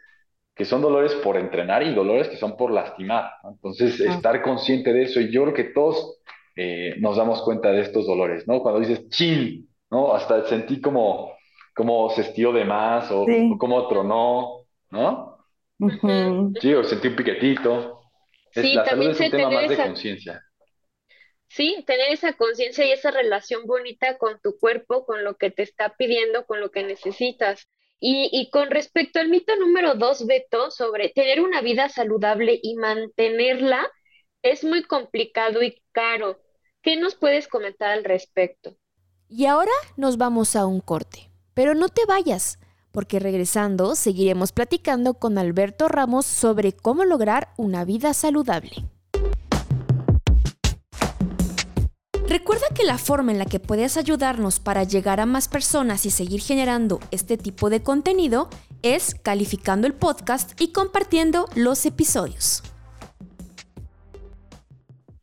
que 0.55 0.65
son 0.65 0.81
dolores 0.81 1.13
por 1.15 1.37
entrenar 1.37 1.83
y 1.83 1.93
dolores 1.93 2.27
que 2.29 2.37
son 2.37 2.57
por 2.57 2.71
lastimar. 2.71 3.31
Entonces, 3.43 3.99
estar 4.01 4.41
consciente 4.41 4.93
de 4.93 5.03
eso, 5.03 5.21
y 5.21 5.31
yo 5.31 5.43
creo 5.43 5.53
que 5.53 5.63
todos 5.65 6.19
eh, 6.55 6.95
nos 6.99 7.17
damos 7.17 7.41
cuenta 7.43 7.71
de 7.71 7.81
estos 7.81 8.05
dolores, 8.05 8.47
¿no? 8.47 8.61
Cuando 8.61 8.81
dices 8.81 9.09
chill, 9.09 9.69
¿no? 9.89 10.13
Hasta 10.13 10.45
sentí 10.47 10.81
como, 10.81 11.33
como 11.75 12.09
se 12.11 12.21
estiró 12.21 12.53
de 12.53 12.65
más 12.65 13.09
o, 13.11 13.47
como 13.57 13.87
tronó, 13.87 14.65
¿no? 14.91 15.37
Sí, 16.61 16.73
o 16.73 16.83
sentí 16.83 17.07
un 17.09 17.15
piquetito. 17.15 18.00
Sí, 18.53 18.73
la 18.73 18.85
salud 18.85 19.09
es 19.09 19.19
un 19.19 19.31
tema 19.31 19.49
más 19.51 19.69
de 19.69 19.77
conciencia. 19.77 20.43
Sí, 21.47 21.83
tener 21.85 22.11
esa 22.11 22.33
conciencia 22.33 22.85
y 22.85 22.91
esa 22.91 23.11
relación 23.11 23.65
bonita 23.65 24.17
con 24.17 24.39
tu 24.39 24.57
cuerpo, 24.57 25.05
con 25.05 25.23
lo 25.23 25.35
que 25.35 25.51
te 25.51 25.63
está 25.63 25.95
pidiendo, 25.97 26.45
con 26.45 26.61
lo 26.61 26.71
que 26.71 26.83
necesitas. 26.83 27.67
Y, 27.99 28.29
y 28.31 28.49
con 28.49 28.71
respecto 28.71 29.19
al 29.19 29.29
mito 29.29 29.55
número 29.57 29.95
dos, 29.95 30.25
Beto, 30.25 30.71
sobre 30.71 31.09
tener 31.09 31.41
una 31.41 31.61
vida 31.61 31.89
saludable 31.89 32.59
y 32.63 32.75
mantenerla, 32.75 33.85
es 34.41 34.63
muy 34.63 34.83
complicado 34.83 35.61
y 35.61 35.81
caro. 35.91 36.39
¿Qué 36.81 36.95
nos 36.95 37.15
puedes 37.15 37.47
comentar 37.47 37.91
al 37.91 38.03
respecto? 38.03 38.75
Y 39.27 39.45
ahora 39.45 39.71
nos 39.97 40.17
vamos 40.17 40.55
a 40.55 40.65
un 40.65 40.79
corte. 40.79 41.29
Pero 41.53 41.75
no 41.75 41.89
te 41.89 42.05
vayas, 42.05 42.59
porque 42.91 43.19
regresando 43.19 43.95
seguiremos 43.95 44.51
platicando 44.51 45.15
con 45.15 45.37
Alberto 45.37 45.87
Ramos 45.87 46.25
sobre 46.25 46.73
cómo 46.73 47.05
lograr 47.05 47.49
una 47.57 47.85
vida 47.85 48.13
saludable. 48.13 48.85
Recuerda 52.27 52.67
que 52.73 52.85
la 52.85 52.97
forma 52.97 53.33
en 53.33 53.39
la 53.39 53.45
que 53.45 53.59
puedes 53.59 53.97
ayudarnos 53.97 54.61
para 54.61 54.85
llegar 54.85 55.19
a 55.19 55.25
más 55.25 55.49
personas 55.49 56.05
y 56.05 56.11
seguir 56.11 56.39
generando 56.39 57.01
este 57.11 57.37
tipo 57.37 57.69
de 57.69 57.83
contenido 57.83 58.47
es 58.83 59.15
calificando 59.15 59.85
el 59.85 59.93
podcast 59.93 60.59
y 60.61 60.71
compartiendo 60.71 61.47
los 61.55 61.85
episodios. 61.85 62.63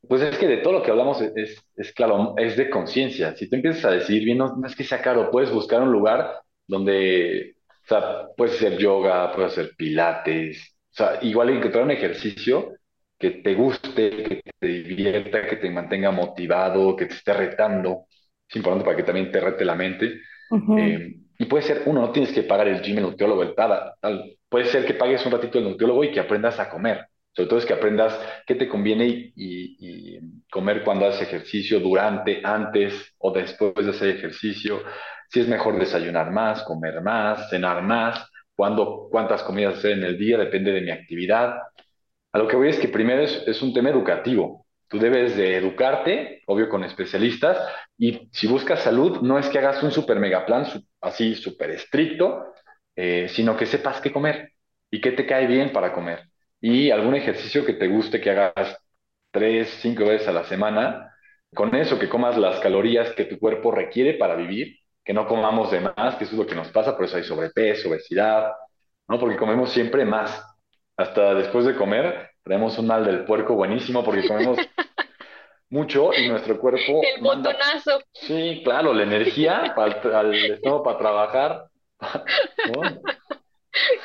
Pues 0.08 0.22
es 0.22 0.38
que 0.38 0.46
de 0.46 0.58
todo 0.58 0.72
lo 0.74 0.82
que 0.82 0.90
hablamos 0.90 1.20
es, 1.20 1.62
es, 1.76 1.92
claro, 1.92 2.34
es 2.38 2.56
de 2.56 2.70
conciencia. 2.70 3.36
Si 3.36 3.48
tú 3.48 3.56
empiezas 3.56 3.84
a 3.84 3.90
decidir 3.90 4.24
bien, 4.24 4.38
no, 4.38 4.60
es 4.66 4.74
que 4.74 4.84
sea 4.84 5.02
caro, 5.02 5.30
puedes 5.30 5.50
buscar 5.50 5.82
un 5.82 5.92
lugar 5.92 6.42
donde, 6.66 7.56
o 7.88 8.00
sea, 8.00 8.28
puedes 8.36 8.56
hacer 8.56 8.76
yoga, 8.76 9.32
puedes 9.32 9.52
hacer 9.52 9.72
pilates, 9.74 10.76
o 10.92 10.94
sea, 10.94 11.18
igual 11.22 11.48
encontrar 11.50 11.84
un 11.84 11.90
ejercicio 11.90 12.74
que 13.18 13.30
te 13.30 13.54
guste, 13.54 14.42
que 14.44 14.50
te 14.58 14.66
divierta, 14.66 15.46
que 15.46 15.56
te 15.56 15.70
mantenga 15.70 16.10
motivado, 16.10 16.94
que 16.94 17.06
te 17.06 17.14
esté 17.14 17.32
retando. 17.32 18.06
Es 18.48 18.56
importante 18.56 18.84
para 18.84 18.96
que 18.96 19.02
también 19.02 19.32
te 19.32 19.40
rete 19.40 19.64
la 19.64 19.74
mente. 19.74 20.20
Eh, 20.76 21.16
y 21.38 21.44
puede 21.46 21.64
ser, 21.64 21.82
uno, 21.86 22.00
no 22.02 22.12
tienes 22.12 22.32
que 22.32 22.42
pagar 22.42 22.68
el 22.68 22.82
gym, 22.82 22.98
el 22.98 23.04
nutriólogo, 23.04 23.42
el 23.42 23.54
tal, 23.54 23.92
tal. 24.00 24.36
Puede 24.48 24.66
ser 24.66 24.84
que 24.84 24.94
pagues 24.94 25.24
un 25.24 25.32
ratito 25.32 25.58
el 25.58 25.64
nutriólogo 25.64 26.04
y 26.04 26.12
que 26.12 26.20
aprendas 26.20 26.60
a 26.60 26.68
comer. 26.68 27.06
Sobre 27.32 27.48
todo 27.48 27.58
es 27.58 27.66
que 27.66 27.74
aprendas 27.74 28.18
qué 28.46 28.54
te 28.54 28.68
conviene 28.68 29.06
y, 29.06 29.32
y, 29.36 30.18
comer 30.50 30.82
cuando 30.82 31.06
haces 31.06 31.28
ejercicio, 31.28 31.78
durante, 31.78 32.40
antes 32.42 33.14
o 33.18 33.32
después 33.32 33.74
de 33.76 33.90
hacer 33.90 34.08
ejercicio. 34.16 34.82
Si 35.28 35.40
es 35.40 35.48
mejor 35.48 35.78
desayunar 35.78 36.30
más, 36.30 36.62
comer 36.62 37.00
más, 37.02 37.50
cenar 37.50 37.82
más, 37.82 38.26
cuándo, 38.54 39.08
cuántas 39.10 39.42
comidas 39.42 39.78
hacer 39.78 39.92
en 39.92 40.04
el 40.04 40.18
día, 40.18 40.38
depende 40.38 40.72
de 40.72 40.80
mi 40.80 40.90
actividad. 40.90 41.56
A 42.32 42.38
lo 42.38 42.48
que 42.48 42.56
voy 42.56 42.68
es 42.68 42.78
que 42.78 42.88
primero 42.88 43.22
es, 43.22 43.62
un 43.62 43.72
tema 43.72 43.90
educativo. 43.90 44.66
Tú 44.88 44.98
debes 44.98 45.36
de 45.36 45.56
educarte, 45.56 46.42
obvio 46.46 46.68
con 46.68 46.82
especialistas, 46.84 47.58
y 47.96 48.28
si 48.32 48.46
buscas 48.46 48.82
salud, 48.82 49.20
no 49.20 49.38
es 49.38 49.48
que 49.48 49.58
hagas 49.58 49.82
un 49.82 49.90
super 49.92 50.18
mega 50.18 50.46
plan 50.46 50.66
así 51.00 51.34
súper 51.34 51.70
estricto, 51.70 52.52
eh, 52.96 53.28
sino 53.28 53.56
que 53.56 53.66
sepas 53.66 54.00
qué 54.00 54.12
comer 54.12 54.52
y 54.90 55.00
qué 55.00 55.12
te 55.12 55.26
cae 55.26 55.46
bien 55.46 55.72
para 55.72 55.92
comer. 55.92 56.24
Y 56.60 56.90
algún 56.90 57.14
ejercicio 57.14 57.64
que 57.64 57.74
te 57.74 57.86
guste 57.86 58.20
que 58.20 58.30
hagas 58.30 58.78
tres, 59.30 59.68
cinco 59.80 60.04
veces 60.04 60.28
a 60.28 60.32
la 60.32 60.44
semana, 60.44 61.14
con 61.54 61.74
eso 61.74 61.98
que 61.98 62.08
comas 62.08 62.36
las 62.36 62.60
calorías 62.60 63.12
que 63.12 63.24
tu 63.24 63.38
cuerpo 63.38 63.70
requiere 63.70 64.14
para 64.14 64.34
vivir, 64.34 64.78
que 65.08 65.14
no 65.14 65.26
comamos 65.26 65.70
de 65.70 65.80
más, 65.80 66.16
que 66.16 66.24
eso 66.24 66.34
es 66.34 66.38
lo 66.38 66.46
que 66.46 66.54
nos 66.54 66.68
pasa, 66.68 66.94
por 66.94 67.06
eso 67.06 67.16
hay 67.16 67.24
sobrepeso, 67.24 67.88
obesidad, 67.88 68.52
¿no? 69.08 69.18
Porque 69.18 69.38
comemos 69.38 69.70
siempre 69.70 70.04
más 70.04 70.44
hasta 70.98 71.32
después 71.32 71.64
de 71.64 71.74
comer, 71.74 72.32
tenemos 72.44 72.76
un 72.78 72.88
mal 72.88 73.06
del 73.06 73.24
puerco 73.24 73.54
buenísimo 73.54 74.04
porque 74.04 74.28
comemos 74.28 74.58
mucho 75.70 76.10
y 76.12 76.28
nuestro 76.28 76.60
cuerpo... 76.60 77.00
El 77.02 77.22
botonazo. 77.22 78.02
Sí, 78.12 78.60
claro, 78.62 78.92
la 78.92 79.04
energía 79.04 79.72
para 79.74 80.18
al 80.18 80.34
estómago 80.34 80.82
para 80.82 80.98
trabajar. 80.98 81.64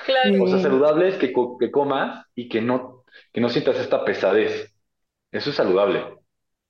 Claro. 0.06 0.44
O 0.44 0.48
sea, 0.48 0.60
saludable 0.60 1.10
es 1.10 1.16
que, 1.16 1.34
que 1.60 1.72
comas 1.72 2.26
y 2.34 2.48
que 2.48 2.62
no, 2.62 3.04
que 3.34 3.42
no 3.42 3.50
sientas 3.50 3.78
esta 3.78 4.06
pesadez. 4.06 4.74
Eso 5.32 5.50
es 5.50 5.56
saludable. 5.58 6.23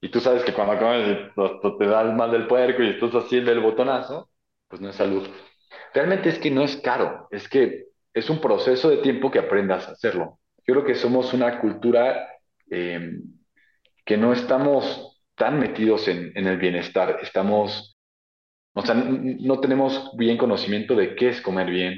Y 0.03 0.09
tú 0.09 0.19
sabes 0.19 0.43
que 0.43 0.51
cuando 0.51 0.77
comes 0.77 1.17
te 1.79 1.87
da 1.87 2.01
el 2.01 2.11
mal 2.11 2.29
del 2.29 2.45
puerco 2.45 2.83
y 2.83 2.89
estás 2.89 3.13
haciendo 3.13 3.53
el 3.53 3.61
botonazo, 3.61 4.29
pues 4.67 4.81
no 4.81 4.89
es 4.89 4.97
salud. 4.97 5.25
Realmente 5.93 6.27
es 6.27 6.39
que 6.39 6.51
no 6.51 6.61
es 6.61 6.75
caro, 6.75 7.29
es 7.31 7.47
que 7.47 7.85
es 8.13 8.29
un 8.29 8.41
proceso 8.41 8.89
de 8.89 8.97
tiempo 8.97 9.31
que 9.31 9.39
aprendas 9.39 9.87
a 9.87 9.93
hacerlo. 9.93 10.39
Yo 10.67 10.73
creo 10.73 10.83
que 10.83 10.95
somos 10.95 11.33
una 11.33 11.57
cultura 11.61 12.27
eh, 12.69 13.13
que 14.03 14.17
no 14.17 14.33
estamos 14.33 15.21
tan 15.35 15.57
metidos 15.57 16.09
en, 16.09 16.35
el 16.35 16.57
bienestar, 16.57 17.19
estamos, 17.21 17.97
o 18.73 18.81
sea, 18.81 18.95
no 18.95 19.61
tenemos 19.61 20.11
bien 20.17 20.37
conocimiento 20.37 20.95
de 20.95 21.15
qué 21.15 21.29
es 21.29 21.39
comer 21.39 21.71
bien, 21.71 21.95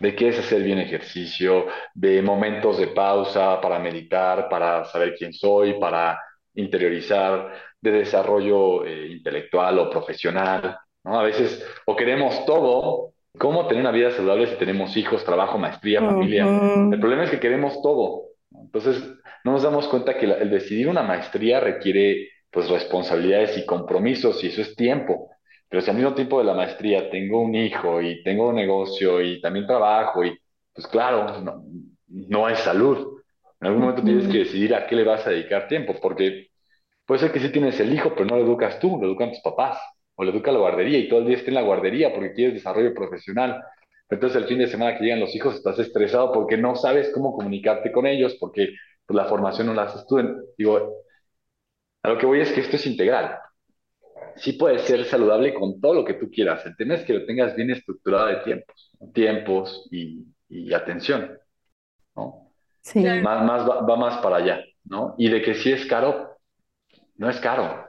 de 0.00 0.16
qué 0.16 0.30
es 0.30 0.38
hacer 0.40 0.64
bien 0.64 0.80
ejercicio, 0.80 1.66
de 1.94 2.22
momentos 2.22 2.76
de 2.76 2.88
pausa 2.88 3.60
para 3.60 3.78
meditar, 3.78 4.48
para 4.48 4.84
saber 4.86 5.14
quién 5.16 5.32
soy, 5.32 5.78
para 5.78 6.18
interiorizar, 6.56 7.52
de 7.80 7.90
desarrollo 7.90 8.84
eh, 8.84 9.08
intelectual 9.12 9.78
o 9.78 9.90
profesional. 9.90 10.76
¿no? 11.04 11.18
A 11.18 11.22
veces 11.22 11.64
o 11.86 11.94
queremos 11.94 12.44
todo 12.44 13.12
cómo 13.38 13.66
tener 13.66 13.82
una 13.82 13.92
vida 13.92 14.10
saludable 14.10 14.48
si 14.48 14.56
tenemos 14.56 14.96
hijos, 14.96 15.24
trabajo, 15.24 15.58
maestría, 15.58 16.00
familia. 16.00 16.46
El 16.92 16.98
problema 16.98 17.24
es 17.24 17.30
que 17.30 17.40
queremos 17.40 17.80
todo. 17.82 18.24
Entonces, 18.50 19.02
no 19.44 19.52
nos 19.52 19.62
damos 19.62 19.86
cuenta 19.88 20.16
que 20.16 20.26
el 20.26 20.50
decidir 20.50 20.88
una 20.88 21.02
maestría 21.02 21.60
requiere 21.60 22.30
pues 22.50 22.68
responsabilidades 22.68 23.58
y 23.58 23.66
compromisos 23.66 24.42
y 24.42 24.48
eso 24.48 24.62
es 24.62 24.74
tiempo. 24.74 25.30
Pero 25.68 25.82
si 25.82 25.90
al 25.90 25.96
mismo 25.96 26.14
tiempo 26.14 26.38
de 26.38 26.44
la 26.44 26.54
maestría 26.54 27.10
tengo 27.10 27.42
un 27.42 27.54
hijo 27.54 28.00
y 28.00 28.22
tengo 28.22 28.48
un 28.48 28.54
negocio 28.54 29.20
y 29.20 29.40
también 29.40 29.66
trabajo 29.66 30.24
y 30.24 30.36
pues 30.72 30.86
claro, 30.86 31.40
no, 31.40 31.64
no 32.08 32.46
hay 32.46 32.56
salud. 32.56 33.15
En 33.66 33.72
algún 33.72 33.82
momento 33.82 34.04
tienes 34.04 34.28
que 34.28 34.38
decidir 34.38 34.76
a 34.76 34.86
qué 34.86 34.94
le 34.94 35.02
vas 35.02 35.26
a 35.26 35.30
dedicar 35.30 35.66
tiempo, 35.66 35.96
porque 36.00 36.50
puede 37.04 37.20
ser 37.20 37.32
que 37.32 37.40
sí 37.40 37.50
tienes 37.50 37.80
el 37.80 37.92
hijo, 37.92 38.12
pero 38.14 38.24
no 38.24 38.36
lo 38.36 38.44
educas 38.44 38.78
tú, 38.78 38.96
lo 38.96 39.08
educan 39.08 39.30
tus 39.30 39.40
papás 39.40 39.76
o 40.14 40.22
le 40.22 40.30
educa 40.30 40.52
la 40.52 40.60
guardería 40.60 40.98
y 41.00 41.08
todo 41.08 41.18
el 41.18 41.26
día 41.26 41.36
está 41.36 41.50
en 41.50 41.56
la 41.56 41.62
guardería 41.62 42.14
porque 42.14 42.32
quieres 42.32 42.54
desarrollo 42.54 42.94
profesional. 42.94 43.60
Entonces 44.08 44.40
el 44.40 44.46
fin 44.46 44.58
de 44.58 44.68
semana 44.68 44.96
que 44.96 45.02
llegan 45.02 45.18
los 45.18 45.34
hijos 45.34 45.56
estás 45.56 45.80
estresado 45.80 46.30
porque 46.32 46.56
no 46.56 46.76
sabes 46.76 47.10
cómo 47.12 47.34
comunicarte 47.34 47.90
con 47.90 48.06
ellos, 48.06 48.36
porque 48.38 48.68
pues, 49.04 49.16
la 49.16 49.24
formación 49.24 49.66
no 49.66 49.74
la 49.74 49.82
haces 49.82 50.06
tú. 50.06 50.20
Digo, 50.56 51.02
a 52.04 52.08
lo 52.10 52.18
que 52.18 52.26
voy 52.26 52.40
es 52.42 52.52
que 52.52 52.60
esto 52.60 52.76
es 52.76 52.86
integral. 52.86 53.36
Sí 54.36 54.52
puede 54.52 54.78
ser 54.78 55.04
saludable 55.06 55.52
con 55.54 55.80
todo 55.80 55.92
lo 55.94 56.04
que 56.04 56.14
tú 56.14 56.30
quieras. 56.30 56.64
El 56.66 56.76
tema 56.76 56.94
es 56.94 57.04
que 57.04 57.14
lo 57.14 57.26
tengas 57.26 57.56
bien 57.56 57.70
estructurado 57.72 58.28
de 58.28 58.36
tiempos, 58.44 58.92
tiempos 59.12 59.88
y, 59.90 60.24
y 60.48 60.72
atención. 60.72 61.36
¿no? 62.16 62.45
Sí. 62.86 63.02
Más, 63.02 63.44
más 63.44 63.68
va, 63.68 63.80
va, 63.82 63.96
más 63.96 64.18
para 64.18 64.36
allá, 64.36 64.64
¿no? 64.84 65.14
Y 65.18 65.28
de 65.28 65.42
que 65.42 65.54
si 65.54 65.72
es 65.72 65.86
caro, 65.86 66.38
no 67.16 67.28
es 67.28 67.40
caro 67.40 67.86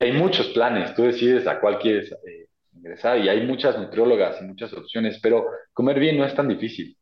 hay 0.00 0.12
muchos 0.12 0.48
planes, 0.48 0.94
tú 0.94 1.02
decides 1.02 1.46
a 1.46 1.60
cuál 1.60 1.78
quieres 1.78 2.10
eh, 2.10 2.46
ingresar 2.74 3.18
y 3.18 3.28
hay 3.28 3.46
muchas 3.46 3.78
nutriólogas 3.78 4.40
y 4.40 4.44
muchas 4.44 4.72
opciones, 4.72 5.20
pero 5.22 5.46
comer 5.74 6.00
bien 6.00 6.16
no 6.16 6.24
es 6.24 6.34
tan 6.34 6.48
difícil. 6.48 6.96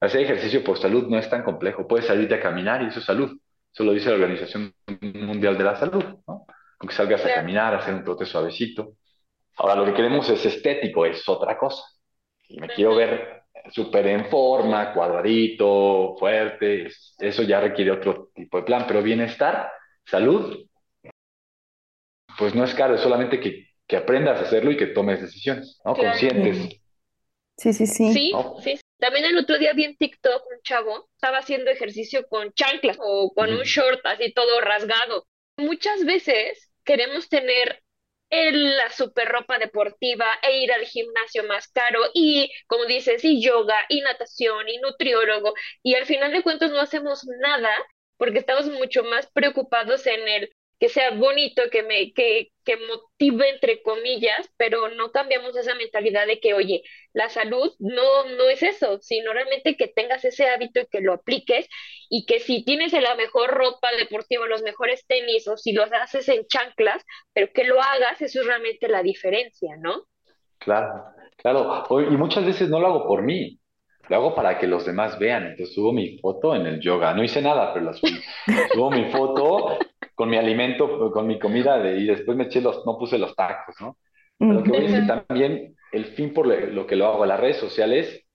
Hacer 0.00 0.22
ejercicio 0.22 0.64
por 0.64 0.78
salud 0.78 1.08
no 1.08 1.18
es 1.18 1.28
tan 1.28 1.42
complejo. 1.42 1.86
Puedes 1.86 2.06
salirte 2.06 2.36
a 2.36 2.40
caminar 2.40 2.82
y 2.82 2.86
eso 2.86 3.00
es 3.00 3.04
salud. 3.04 3.38
Eso 3.72 3.84
lo 3.84 3.92
dice 3.92 4.08
la 4.08 4.14
Organización 4.14 4.72
Mundial 5.02 5.58
de 5.58 5.64
la 5.64 5.76
Salud, 5.76 6.04
¿no? 6.26 6.46
Aunque 6.80 6.94
salgas 6.94 7.24
a 7.24 7.34
caminar, 7.34 7.74
a 7.74 7.78
hacer 7.78 7.94
un 7.94 8.04
trote 8.04 8.24
suavecito. 8.24 8.94
Ahora, 9.56 9.74
lo 9.74 9.84
que 9.84 9.94
queremos 9.94 10.30
es 10.30 10.44
estético, 10.46 11.04
es 11.04 11.28
otra 11.28 11.58
cosa. 11.58 11.82
Y 12.48 12.60
me 12.60 12.68
quiero 12.68 12.94
ver 12.94 13.37
súper 13.70 14.06
en 14.06 14.26
forma, 14.26 14.92
cuadradito, 14.92 16.16
fuerte, 16.18 16.88
eso 17.18 17.42
ya 17.42 17.60
requiere 17.60 17.90
otro 17.90 18.30
tipo 18.34 18.58
de 18.58 18.64
plan, 18.64 18.84
pero 18.86 19.02
bienestar, 19.02 19.70
salud, 20.04 20.66
pues 22.38 22.54
no 22.54 22.64
es 22.64 22.74
caro, 22.74 22.94
es 22.94 23.00
solamente 23.00 23.40
que, 23.40 23.68
que 23.86 23.96
aprendas 23.96 24.38
a 24.40 24.42
hacerlo 24.44 24.70
y 24.70 24.76
que 24.76 24.86
tomes 24.86 25.20
decisiones, 25.20 25.80
¿no? 25.84 25.94
Conscientes. 25.94 26.80
Sí, 27.56 27.72
sí, 27.72 27.86
sí. 27.86 28.12
Sí, 28.12 28.32
sí. 28.62 28.80
También 28.98 29.24
el 29.24 29.38
otro 29.38 29.58
día 29.58 29.72
vi 29.72 29.84
en 29.84 29.96
TikTok 29.96 30.42
un 30.50 30.60
chavo, 30.62 31.08
estaba 31.14 31.38
haciendo 31.38 31.70
ejercicio 31.70 32.26
con 32.28 32.52
chanclas 32.52 32.98
o 33.00 33.32
con 33.34 33.52
un 33.52 33.62
short 33.62 34.00
así 34.04 34.32
todo 34.32 34.60
rasgado. 34.60 35.26
Muchas 35.56 36.04
veces 36.04 36.70
queremos 36.84 37.28
tener 37.28 37.82
el, 38.30 38.76
la 38.76 38.90
super 38.90 39.28
ropa 39.28 39.58
deportiva 39.58 40.26
e 40.42 40.58
ir 40.62 40.72
al 40.72 40.84
gimnasio 40.84 41.44
más 41.44 41.68
caro 41.68 42.00
y, 42.14 42.50
como 42.66 42.84
dices, 42.86 43.24
y 43.24 43.40
yoga, 43.42 43.76
y 43.88 44.00
natación, 44.02 44.68
y 44.68 44.78
nutriólogo, 44.78 45.54
y 45.82 45.94
al 45.94 46.06
final 46.06 46.32
de 46.32 46.42
cuentas 46.42 46.70
no 46.70 46.80
hacemos 46.80 47.24
nada 47.40 47.70
porque 48.16 48.38
estamos 48.38 48.66
mucho 48.66 49.04
más 49.04 49.28
preocupados 49.32 50.06
en 50.06 50.26
el 50.28 50.50
que 50.78 50.88
sea 50.88 51.10
bonito, 51.10 51.62
que 51.72 51.82
me, 51.82 52.12
que, 52.12 52.52
que 52.64 52.76
motive 52.76 53.50
entre 53.50 53.82
comillas, 53.82 54.48
pero 54.56 54.88
no 54.90 55.10
cambiamos 55.10 55.56
esa 55.56 55.74
mentalidad 55.74 56.26
de 56.26 56.38
que, 56.38 56.54
oye, 56.54 56.82
la 57.12 57.28
salud 57.28 57.72
no, 57.80 58.24
no 58.36 58.48
es 58.48 58.62
eso, 58.62 58.98
sino 59.00 59.32
realmente 59.32 59.76
que 59.76 59.88
tengas 59.88 60.24
ese 60.24 60.48
hábito 60.48 60.80
y 60.80 60.86
que 60.86 61.00
lo 61.00 61.14
apliques 61.14 61.68
y 62.08 62.26
que 62.26 62.38
si 62.38 62.64
tienes 62.64 62.92
la 62.92 63.16
mejor 63.16 63.50
ropa 63.50 63.88
deportiva, 63.98 64.46
los 64.46 64.62
mejores 64.62 65.04
tenis 65.06 65.48
o 65.48 65.56
si 65.56 65.72
los 65.72 65.90
haces 65.92 66.28
en 66.28 66.46
chanclas, 66.46 67.04
pero 67.32 67.52
que 67.52 67.64
lo 67.64 67.82
hagas, 67.82 68.22
eso 68.22 68.40
es 68.40 68.46
realmente 68.46 68.88
la 68.88 69.02
diferencia, 69.02 69.76
¿no? 69.78 70.04
Claro, 70.58 71.04
claro. 71.36 71.84
Y 72.02 72.16
muchas 72.16 72.44
veces 72.44 72.68
no 72.68 72.78
lo 72.78 72.86
hago 72.86 73.06
por 73.06 73.22
mí, 73.22 73.58
lo 74.08 74.16
hago 74.16 74.34
para 74.34 74.58
que 74.58 74.68
los 74.68 74.86
demás 74.86 75.18
vean. 75.18 75.46
Entonces 75.48 75.74
subo 75.74 75.92
mi 75.92 76.18
foto 76.18 76.54
en 76.54 76.66
el 76.66 76.80
yoga. 76.80 77.14
No 77.14 77.22
hice 77.22 77.42
nada, 77.42 77.72
pero 77.72 77.86
la 77.86 77.92
subí. 77.94 78.18
Subo 78.72 78.90
mi 78.90 79.10
foto 79.10 79.78
con 80.18 80.28
mi 80.28 80.36
alimento, 80.36 81.12
con 81.12 81.28
mi 81.28 81.38
comida 81.38 81.78
de, 81.78 81.96
y 81.96 82.04
después 82.04 82.36
me 82.36 82.46
eché 82.46 82.60
los, 82.60 82.84
no 82.84 82.98
puse 82.98 83.18
los 83.18 83.36
tacos, 83.36 83.76
¿no? 83.80 83.96
lo 84.40 84.64
que 84.64 84.70
voy 84.70 84.86
es 84.86 84.92
que 84.92 85.06
también 85.06 85.76
el 85.92 86.06
fin 86.06 86.34
por 86.34 86.48
lo 86.48 86.88
que 86.88 86.96
lo 86.96 87.06
hago, 87.06 87.24
las 87.24 87.38
redes 87.38 87.58
sociales, 87.58 88.26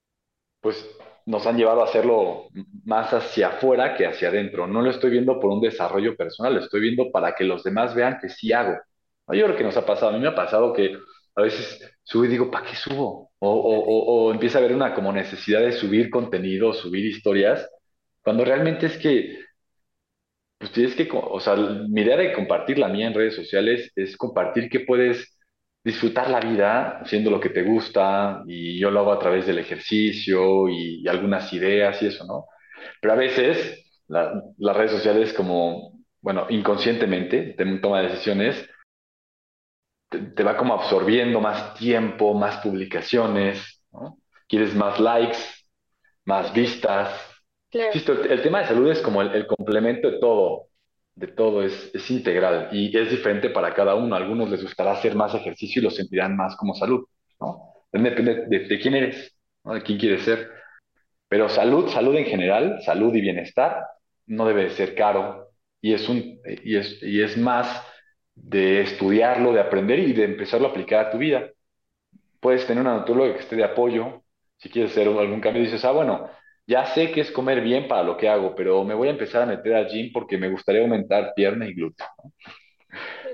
pues 0.61 0.89
nos 1.25 1.45
han 1.45 1.57
llevado 1.57 1.81
a 1.81 1.83
hacerlo 1.83 2.47
más 2.85 3.13
hacia 3.13 3.49
afuera 3.49 3.97
que 3.97 4.05
hacia 4.05 4.29
adentro. 4.29 4.65
No 4.65 4.81
lo 4.81 4.91
estoy 4.91 5.11
viendo 5.11 5.41
por 5.41 5.51
un 5.51 5.59
desarrollo 5.59 6.15
personal, 6.15 6.53
lo 6.53 6.61
estoy 6.61 6.79
viendo 6.79 7.11
para 7.11 7.35
que 7.35 7.43
los 7.43 7.65
demás 7.65 7.93
vean 7.93 8.17
que 8.21 8.29
sí 8.29 8.53
hago. 8.53 8.77
Yo 9.27 9.43
creo 9.43 9.57
que 9.57 9.65
nos 9.65 9.75
ha 9.75 9.85
pasado, 9.85 10.11
a 10.11 10.13
mí 10.13 10.19
me 10.19 10.29
ha 10.29 10.35
pasado 10.35 10.71
que 10.71 10.97
a 11.35 11.41
veces 11.41 11.81
subo 12.01 12.23
y 12.23 12.29
digo, 12.29 12.49
¿para 12.49 12.65
qué 12.65 12.77
subo? 12.77 13.31
O, 13.39 13.49
o, 13.49 14.27
o, 14.27 14.31
empieza 14.31 14.57
a 14.57 14.61
haber 14.61 14.73
una 14.73 14.93
como 14.93 15.11
necesidad 15.11 15.59
de 15.59 15.73
subir 15.73 16.09
contenido, 16.09 16.71
subir 16.71 17.05
historias, 17.05 17.69
cuando 18.23 18.45
realmente 18.45 18.85
es 18.85 18.97
que, 18.97 19.37
pues 20.63 20.71
tienes 20.71 20.95
que, 20.95 21.09
o 21.11 21.41
sea, 21.41 21.57
mi 21.57 22.03
idea 22.03 22.15
de 22.15 22.31
compartir 22.31 22.77
la 22.79 22.87
mía 22.87 23.07
en 23.07 23.13
redes 23.13 23.35
sociales 23.35 23.91
es 23.97 24.15
compartir 24.15 24.69
que 24.69 24.79
puedes 24.79 25.37
disfrutar 25.83 26.29
la 26.29 26.39
vida 26.39 26.99
haciendo 27.01 27.29
lo 27.29 27.41
que 27.41 27.49
te 27.49 27.63
gusta 27.63 28.43
y 28.47 28.79
yo 28.79 28.89
lo 28.89 29.01
hago 29.01 29.11
a 29.11 29.19
través 29.19 29.45
del 29.45 29.59
ejercicio 29.59 30.69
y, 30.69 31.05
algunas 31.05 31.51
ideas 31.51 32.01
y 32.01 32.05
eso, 32.07 32.23
¿no? 32.25 32.45
Pero 33.01 33.13
a 33.13 33.17
veces 33.17 33.85
las 34.07 34.77
redes 34.77 34.91
sociales 34.91 35.33
como, 35.33 35.99
bueno, 36.21 36.47
inconscientemente, 36.49 37.55
te 37.57 37.65
toma 37.79 38.01
decisiones, 38.01 38.69
te, 40.09 40.43
va 40.43 40.55
como 40.55 40.75
absorbiendo 40.75 41.41
más 41.41 41.73
tiempo, 41.73 42.33
más 42.33 42.63
publicaciones, 42.63 43.83
¿no? 43.91 44.17
Quieres 44.47 44.73
más 44.73 44.97
likes, 44.97 45.39
más 46.23 46.53
vistas. 46.53 47.32
El, 47.73 48.41
tema 48.41 48.59
de 48.59 48.67
salud 48.67 48.91
es 48.91 49.01
como 49.01 49.21
el 49.21 49.47
complemento 49.47 50.11
de 50.11 50.19
todo 50.19 50.67
de 51.15 51.27
todo 51.27 51.63
es, 51.63 51.91
es, 51.93 52.09
integral 52.09 52.69
y 52.71 52.95
es 52.97 53.11
diferente 53.11 53.49
para 53.49 53.73
cada 53.73 53.95
uno. 53.95 54.15
A 54.15 54.17
algunos 54.17 54.49
les 54.49 54.63
gustará 54.63 54.93
hacer 54.93 55.15
más 55.15 55.33
ejercicio 55.35 55.79
y 55.79 55.83
lo 55.83 55.91
sentirán 55.91 56.35
más 56.35 56.55
como 56.55 56.73
salud, 56.73 57.05
¿no? 57.39 57.73
Depende 57.91 58.47
de, 58.47 58.79
quién 58.79 58.95
eres. 58.95 59.35
De 59.63 59.81
quién 59.83 59.99
quieres 59.99 60.23
ser. 60.23 60.49
Pero 61.27 61.49
salud, 61.49 61.89
salud 61.89 62.15
en 62.15 62.25
general, 62.25 62.81
salud 62.83 63.13
y 63.15 63.21
bienestar, 63.21 63.85
no 64.25 64.47
debe 64.47 64.69
ser 64.71 64.95
caro 64.95 65.49
y 65.81 65.93
es, 65.93 66.07
un, 66.09 66.39
y 66.63 66.77
es, 66.77 67.01
y 67.01 67.21
es 67.21 67.37
más 67.37 67.83
de 68.35 68.81
estudiarlo, 68.81 69.53
de 69.53 69.59
aprender 69.59 69.99
y 69.99 70.13
de 70.13 70.25
empezarlo 70.25 70.67
a 70.67 70.71
aplicar 70.71 71.07
a 71.07 71.11
tu 71.11 71.17
vida. 71.19 71.51
Puedes 72.39 72.65
tener 72.65 72.81
una 72.81 72.97
nutrióloga 72.97 73.33
que 73.33 73.39
esté 73.41 73.55
de 73.55 73.63
apoyo. 73.63 74.23
Si 74.57 74.69
quieres 74.69 74.91
hacer 74.91 75.07
algún 75.07 75.41
cambio, 75.41 75.61
dices, 75.61 75.83
ah, 75.85 75.91
bueno, 75.91 76.29
ya 76.65 76.85
sé 76.85 77.11
que 77.11 77.21
es 77.21 77.31
comer 77.31 77.61
bien 77.61 77.87
para 77.87 78.03
lo 78.03 78.17
que 78.17 78.29
hago, 78.29 78.55
pero 78.55 78.83
me 78.83 78.93
voy 78.93 79.09
a 79.09 79.11
empezar 79.11 79.41
a 79.41 79.45
meter 79.45 79.75
al 79.75 79.87
gym 79.87 80.11
porque 80.13 80.37
me 80.37 80.49
gustaría 80.49 80.81
aumentar 80.81 81.33
pierna 81.35 81.67
y 81.67 81.73
glúteo. 81.73 82.07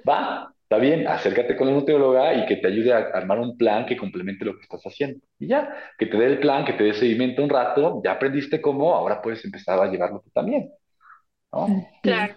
Va, 0.07 0.51
está 0.63 0.77
bien, 0.77 1.07
acércate 1.07 1.55
con 1.55 1.67
la 1.67 1.73
nutrióloga 1.73 2.33
y 2.33 2.45
que 2.45 2.55
te 2.55 2.67
ayude 2.67 2.93
a 2.93 2.97
armar 3.13 3.39
un 3.39 3.57
plan 3.57 3.85
que 3.85 3.97
complemente 3.97 4.45
lo 4.45 4.55
que 4.55 4.61
estás 4.61 4.81
haciendo. 4.83 5.19
Y 5.37 5.47
ya, 5.47 5.75
que 5.97 6.07
te 6.07 6.17
dé 6.17 6.25
el 6.25 6.39
plan, 6.39 6.65
que 6.65 6.73
te 6.73 6.83
dé 6.83 6.93
seguimiento 6.93 7.43
un 7.43 7.49
rato, 7.49 8.01
ya 8.03 8.13
aprendiste 8.13 8.61
cómo, 8.61 8.95
ahora 8.95 9.21
puedes 9.21 9.43
empezar 9.45 9.79
a 9.79 9.91
llevarlo 9.91 10.21
tú 10.23 10.31
también. 10.31 10.71
Claro. 12.01 12.35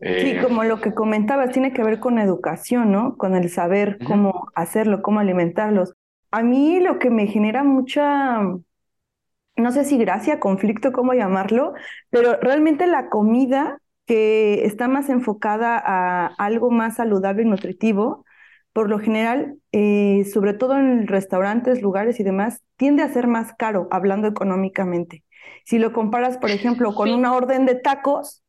Eh, 0.00 0.20
sí, 0.20 0.42
como 0.42 0.62
lo 0.64 0.80
que 0.80 0.92
comentabas, 0.92 1.52
tiene 1.52 1.72
que 1.72 1.82
ver 1.82 2.00
con 2.00 2.18
educación, 2.18 2.92
¿no? 2.92 3.16
Con 3.16 3.34
el 3.34 3.48
saber 3.48 3.98
cómo 4.04 4.48
hacerlo, 4.54 5.00
cómo 5.00 5.20
alimentarlos. 5.20 5.94
A 6.30 6.42
mí 6.42 6.80
lo 6.80 6.98
que 6.98 7.08
me 7.08 7.26
genera 7.26 7.64
mucha 7.64 8.42
no 9.56 9.72
sé 9.72 9.84
si 9.84 9.98
gracia, 9.98 10.40
conflicto, 10.40 10.92
cómo 10.92 11.14
llamarlo, 11.14 11.74
pero 12.10 12.36
realmente 12.40 12.86
la 12.86 13.08
comida 13.08 13.78
que 14.06 14.64
está 14.66 14.88
más 14.88 15.08
enfocada 15.08 15.80
a 15.84 16.26
algo 16.38 16.70
más 16.70 16.96
saludable 16.96 17.42
y 17.42 17.46
nutritivo, 17.46 18.24
por 18.72 18.88
lo 18.90 18.98
general, 18.98 19.58
eh, 19.72 20.24
sobre 20.32 20.52
todo 20.54 20.76
en 20.78 21.06
restaurantes, 21.06 21.82
lugares 21.82 22.20
y 22.20 22.24
demás, 22.24 22.62
tiende 22.76 23.02
a 23.02 23.08
ser 23.12 23.26
más 23.26 23.52
caro 23.54 23.88
hablando 23.90 24.28
económicamente. 24.28 25.24
Si 25.64 25.78
lo 25.78 25.92
comparas, 25.92 26.38
por 26.38 26.50
ejemplo, 26.50 26.94
con 26.94 27.10
una 27.12 27.34
orden 27.34 27.64
de 27.66 27.74
tacos, 27.76 28.42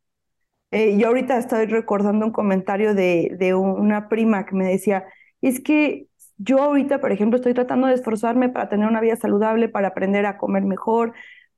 eh, 0.71 0.97
yo 0.97 1.07
ahorita 1.07 1.37
estoy 1.37 1.65
recordando 1.67 2.25
un 2.25 2.31
comentario 2.31 2.93
de, 2.93 3.35
de 3.39 3.53
una 3.55 4.09
prima 4.09 4.45
que 4.45 4.55
me 4.55 4.65
decía, 4.67 5.05
es 5.41 5.59
que 5.61 6.07
yo 6.37 6.61
ahorita, 6.61 6.99
por 6.99 7.11
ejemplo, 7.11 7.37
estoy 7.37 7.53
tratando 7.53 7.87
de 7.87 7.93
esforzarme 7.93 8.49
para 8.49 8.69
tener 8.69 8.87
una 8.87 9.01
vida 9.01 9.15
saludable, 9.15 9.69
para 9.69 9.89
aprender 9.89 10.25
a 10.25 10.37
comer 10.37 10.63
mejor, 10.63 11.13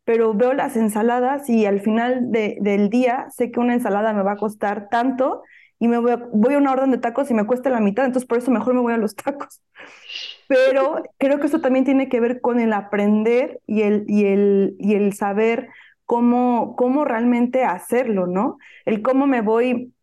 pero 0.05 0.33
veo 0.33 0.53
las 0.53 0.75
ensaladas 0.75 1.49
y 1.49 1.65
al 1.65 1.81
final 1.81 2.31
del 2.31 2.89
día 2.89 3.27
sé 3.29 3.51
que 3.51 3.59
una 3.59 3.73
ensalada 3.73 4.13
me 4.13 4.23
va 4.23 4.33
a 4.33 4.37
costar 4.37 4.89
tanto 4.89 5.43
y 5.79 5.87
me 5.87 5.97
voy 5.97 6.11
a, 6.11 6.57
una 6.57 6.71
orden 6.71 6.91
de 6.91 6.97
tacos 6.97 7.29
y 7.31 7.33
me 7.33 7.45
cuesta 7.45 7.69
la 7.69 7.79
mitad, 7.79 8.05
entonces 8.05 8.27
por 8.27 8.37
eso 8.37 8.51
mejor 8.51 8.73
me 8.73 8.81
voy 8.81 8.93
a 8.93 8.97
los 8.97 9.15
tacos. 9.15 9.61
Pero 10.47 11.03
creo 11.17 11.39
que 11.39 11.47
eso 11.47 11.61
también 11.61 11.85
tiene 11.85 12.09
que 12.09 12.19
ver 12.19 12.41
con 12.41 12.59
el 12.59 12.73
aprender 12.73 13.61
y 13.67 13.83
el, 13.83 14.03
y 14.07 14.25
el, 14.25 14.75
y 14.79 14.95
el 14.95 15.13
saber 15.13 15.69
cómo, 16.05 16.75
cómo 16.75 17.05
realmente 17.05 17.63
hacerlo, 17.63 18.25
¿no? 18.25 18.57
El 18.85 19.01
cómo 19.01 19.27
me 19.27 19.41
voy 19.41 19.93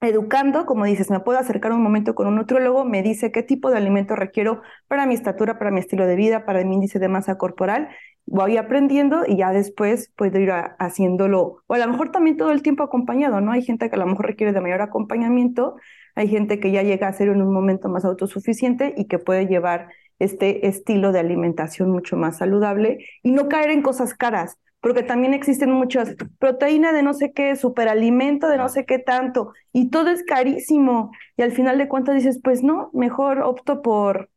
educando, 0.00 0.64
como 0.66 0.84
dices, 0.84 1.10
me 1.10 1.20
puedo 1.20 1.38
acercar 1.38 1.72
un 1.72 1.82
momento 1.82 2.14
con 2.14 2.26
un 2.28 2.36
nutriólogo, 2.36 2.84
me 2.84 3.02
dice 3.02 3.32
qué 3.32 3.42
tipo 3.42 3.70
de 3.70 3.78
alimento 3.78 4.14
requiero 4.14 4.62
para 4.86 5.06
mi 5.06 5.14
estatura, 5.14 5.58
para 5.58 5.70
mi 5.70 5.80
estilo 5.80 6.06
de 6.06 6.14
vida, 6.16 6.44
para 6.44 6.64
mi 6.64 6.76
índice 6.76 6.98
de 6.98 7.08
masa 7.08 7.36
corporal, 7.36 7.88
voy 8.26 8.56
aprendiendo 8.56 9.24
y 9.26 9.38
ya 9.38 9.52
después 9.52 10.12
puedo 10.16 10.38
ir 10.38 10.52
haciéndolo, 10.78 11.62
o 11.66 11.74
a 11.74 11.78
lo 11.78 11.88
mejor 11.88 12.12
también 12.12 12.36
todo 12.36 12.52
el 12.52 12.62
tiempo 12.62 12.84
acompañado, 12.84 13.40
¿no? 13.40 13.52
Hay 13.52 13.62
gente 13.62 13.88
que 13.90 13.96
a 13.96 13.98
lo 13.98 14.06
mejor 14.06 14.26
requiere 14.26 14.52
de 14.52 14.60
mayor 14.60 14.82
acompañamiento, 14.82 15.76
hay 16.14 16.28
gente 16.28 16.60
que 16.60 16.70
ya 16.70 16.82
llega 16.82 17.08
a 17.08 17.12
ser 17.12 17.28
en 17.28 17.42
un 17.42 17.52
momento 17.52 17.88
más 17.88 18.04
autosuficiente 18.04 18.94
y 18.96 19.06
que 19.06 19.18
puede 19.18 19.46
llevar 19.46 19.88
este 20.18 20.66
estilo 20.68 21.12
de 21.12 21.20
alimentación 21.20 21.90
mucho 21.90 22.16
más 22.16 22.38
saludable 22.38 22.98
y 23.22 23.32
no 23.32 23.48
caer 23.48 23.70
en 23.70 23.82
cosas 23.82 24.14
caras 24.14 24.58
porque 24.80 25.02
también 25.02 25.34
existen 25.34 25.70
muchas 25.72 26.14
proteína 26.38 26.92
de 26.92 27.02
no 27.02 27.14
sé 27.14 27.32
qué, 27.32 27.56
superalimento 27.56 28.48
de 28.48 28.58
no 28.58 28.68
sé 28.68 28.86
qué 28.86 28.98
tanto, 28.98 29.52
y 29.72 29.90
todo 29.90 30.10
es 30.10 30.22
carísimo. 30.24 31.10
Y 31.36 31.42
al 31.42 31.52
final 31.52 31.78
de 31.78 31.88
cuentas 31.88 32.14
dices, 32.14 32.40
pues 32.42 32.62
no, 32.62 32.90
mejor 32.92 33.42
opto 33.42 33.82
por 33.82 34.30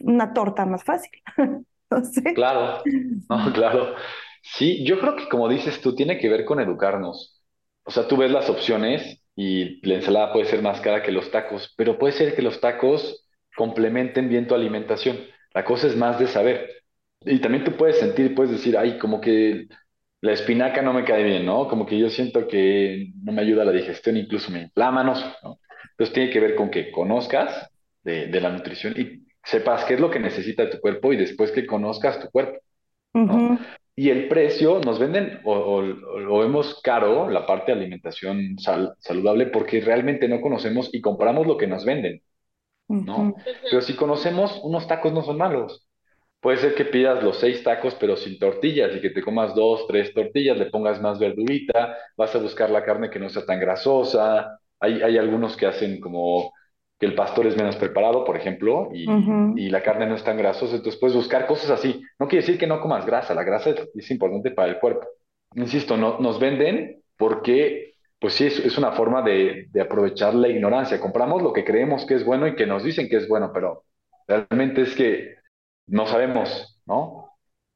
una 0.00 0.32
torta 0.32 0.66
más 0.66 0.84
fácil. 0.84 1.10
no 1.90 2.04
sé. 2.04 2.34
Claro, 2.34 2.82
claro. 3.54 3.94
Sí, 4.42 4.84
yo 4.84 4.98
creo 5.00 5.16
que 5.16 5.28
como 5.28 5.48
dices 5.48 5.80
tú, 5.80 5.94
tiene 5.94 6.18
que 6.18 6.28
ver 6.28 6.44
con 6.44 6.60
educarnos. 6.60 7.42
O 7.84 7.90
sea, 7.90 8.06
tú 8.08 8.16
ves 8.16 8.30
las 8.30 8.50
opciones 8.50 9.22
y 9.34 9.86
la 9.86 9.94
ensalada 9.96 10.32
puede 10.32 10.46
ser 10.46 10.62
más 10.62 10.80
cara 10.80 11.02
que 11.02 11.12
los 11.12 11.30
tacos, 11.30 11.72
pero 11.76 11.98
puede 11.98 12.12
ser 12.12 12.34
que 12.34 12.42
los 12.42 12.60
tacos 12.60 13.26
complementen 13.56 14.28
bien 14.28 14.46
tu 14.46 14.54
alimentación. 14.54 15.18
La 15.54 15.64
cosa 15.64 15.86
es 15.86 15.96
más 15.96 16.18
de 16.18 16.26
saber. 16.26 16.81
Y 17.24 17.38
también 17.40 17.64
tú 17.64 17.72
puedes 17.72 17.98
sentir, 17.98 18.34
puedes 18.34 18.52
decir, 18.52 18.76
ay, 18.76 18.98
como 18.98 19.20
que 19.20 19.66
la 20.22 20.32
espinaca 20.32 20.82
no 20.82 20.92
me 20.92 21.04
cae 21.04 21.24
bien, 21.24 21.44
¿no? 21.44 21.68
Como 21.68 21.84
que 21.84 21.98
yo 21.98 22.08
siento 22.08 22.46
que 22.46 23.12
no 23.22 23.32
me 23.32 23.42
ayuda 23.42 23.62
a 23.62 23.66
la 23.66 23.72
digestión, 23.72 24.16
incluso 24.16 24.52
me 24.52 24.62
inflama, 24.62 25.02
¿no? 25.02 25.14
Entonces 25.90 26.14
tiene 26.14 26.30
que 26.30 26.40
ver 26.40 26.54
con 26.54 26.70
que 26.70 26.90
conozcas 26.92 27.70
de, 28.04 28.40
la 28.40 28.50
nutrición 28.50 28.94
y 28.96 29.26
sepas 29.44 29.84
qué 29.84 29.94
es 29.94 30.00
lo 30.00 30.10
que 30.10 30.20
necesita 30.20 30.70
tu 30.70 30.80
cuerpo 30.80 31.12
y 31.12 31.16
después 31.16 31.50
que 31.50 31.66
conozcas 31.66 32.20
tu 32.20 32.30
cuerpo, 32.30 32.60
¿no? 33.12 33.58
Y 33.94 34.08
el 34.08 34.28
precio, 34.28 34.80
nos 34.80 34.98
venden 34.98 35.40
o, 35.44 35.82
lo 35.82 36.38
vemos 36.38 36.80
caro 36.82 37.28
la 37.28 37.44
parte 37.44 37.72
de 37.72 37.78
alimentación 37.78 38.56
saludable 38.58 39.46
porque 39.46 39.80
realmente 39.80 40.28
no 40.28 40.40
conocemos 40.40 40.88
y 40.92 41.00
compramos 41.00 41.46
lo 41.46 41.56
que 41.56 41.66
nos 41.66 41.84
venden, 41.84 42.22
¿no? 42.88 43.34
Pero 43.68 43.82
si 43.82 43.94
conocemos, 43.94 44.60
unos 44.62 44.86
tacos 44.86 45.12
no 45.12 45.22
son 45.22 45.36
malos. 45.36 45.86
Puede 46.42 46.56
ser 46.58 46.74
que 46.74 46.84
pidas 46.84 47.22
los 47.22 47.38
seis 47.38 47.62
tacos 47.62 47.94
pero 47.94 48.16
sin 48.16 48.36
tortillas 48.36 48.90
y 48.96 49.00
que 49.00 49.10
te 49.10 49.22
comas 49.22 49.54
dos, 49.54 49.86
tres 49.86 50.12
tortillas, 50.12 50.58
le 50.58 50.66
pongas 50.66 51.00
más 51.00 51.20
verdurita, 51.20 51.96
vas 52.16 52.34
a 52.34 52.40
buscar 52.40 52.68
la 52.68 52.84
carne 52.84 53.10
que 53.10 53.20
no 53.20 53.28
sea 53.28 53.46
tan 53.46 53.60
grasosa. 53.60 54.58
Hay, 54.80 55.02
hay 55.02 55.18
algunos 55.18 55.56
que 55.56 55.66
hacen 55.66 56.00
como 56.00 56.52
que 56.98 57.06
el 57.06 57.14
pastor 57.14 57.46
es 57.46 57.56
menos 57.56 57.76
preparado, 57.76 58.24
por 58.24 58.36
ejemplo, 58.36 58.90
y, 58.92 59.06
y, 59.56 59.68
la 59.70 59.84
carne 59.84 60.06
no 60.06 60.16
es 60.16 60.24
tan 60.24 60.36
grasosa, 60.36 60.76
entonces 60.76 61.00
puedes 61.00 61.16
buscar 61.16 61.46
cosas 61.46 61.70
así. 61.70 62.02
No 62.18 62.26
quiere 62.26 62.44
decir 62.44 62.58
que 62.58 62.66
no 62.66 62.80
comas 62.80 63.06
grasa, 63.06 63.34
la 63.34 63.44
grasa 63.44 63.74
es, 63.94 64.10
importante 64.10 64.50
para 64.50 64.68
el 64.68 64.80
cuerpo. 64.80 65.06
Insisto, 65.54 65.96
no, 65.96 66.18
nos 66.18 66.40
venden 66.40 67.02
porque, 67.16 67.94
pues 68.18 68.34
sí, 68.34 68.46
es, 68.46 68.58
es 68.58 68.78
una 68.78 68.90
forma 68.92 69.22
de, 69.22 69.66
de 69.70 69.80
aprovechar 69.80 70.34
la 70.34 70.48
ignorancia. 70.48 71.00
Compramos 71.00 71.40
lo 71.40 71.52
que 71.52 71.64
creemos 71.64 72.04
que 72.04 72.14
es 72.14 72.24
bueno 72.24 72.48
y 72.48 72.56
que 72.56 72.66
nos 72.66 72.82
dicen 72.82 73.08
que 73.08 73.18
es 73.18 73.28
bueno, 73.28 73.52
pero 73.54 73.84
realmente 74.26 74.82
es 74.82 74.96
que 74.96 75.41
no 75.92 76.06
sabemos, 76.06 76.80
¿no? 76.86 77.28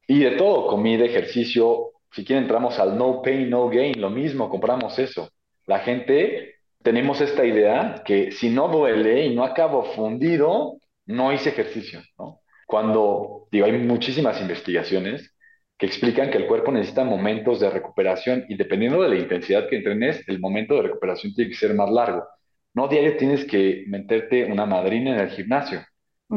Y 0.07 0.19
de 0.19 0.31
todo, 0.31 0.67
comida, 0.67 1.05
ejercicio, 1.05 1.91
si 2.11 2.25
quieren 2.25 2.45
entramos 2.45 2.79
al 2.79 2.97
no 2.97 3.21
pain, 3.21 3.47
no 3.49 3.69
gain, 3.69 4.01
lo 4.01 4.09
mismo, 4.09 4.49
compramos 4.49 4.97
eso. 4.97 5.29
La 5.67 5.79
gente, 5.79 6.55
tenemos 6.81 7.21
esta 7.21 7.45
idea 7.45 8.01
que 8.03 8.31
si 8.31 8.49
no 8.49 8.69
duele 8.69 9.25
y 9.25 9.35
no 9.35 9.43
acabo 9.43 9.83
fundido, 9.83 10.79
no 11.05 11.31
hice 11.31 11.49
ejercicio, 11.49 12.01
¿no? 12.17 12.41
Cuando, 12.65 13.47
digo, 13.51 13.67
hay 13.67 13.73
muchísimas 13.73 14.41
investigaciones 14.41 15.35
que 15.77 15.85
explican 15.85 16.31
que 16.31 16.39
el 16.39 16.47
cuerpo 16.47 16.71
necesita 16.71 17.03
momentos 17.03 17.59
de 17.59 17.69
recuperación 17.69 18.45
y 18.49 18.57
dependiendo 18.57 19.03
de 19.03 19.09
la 19.09 19.15
intensidad 19.15 19.69
que 19.69 19.77
entrenes, 19.77 20.27
el 20.27 20.39
momento 20.39 20.73
de 20.75 20.81
recuperación 20.81 21.35
tiene 21.35 21.51
que 21.51 21.55
ser 21.57 21.75
más 21.75 21.91
largo. 21.91 22.25
No 22.73 22.87
diario 22.87 23.15
tienes 23.15 23.45
que 23.45 23.83
meterte 23.87 24.45
una 24.45 24.65
madrina 24.65 25.13
en 25.13 25.19
el 25.19 25.29
gimnasio. 25.29 25.85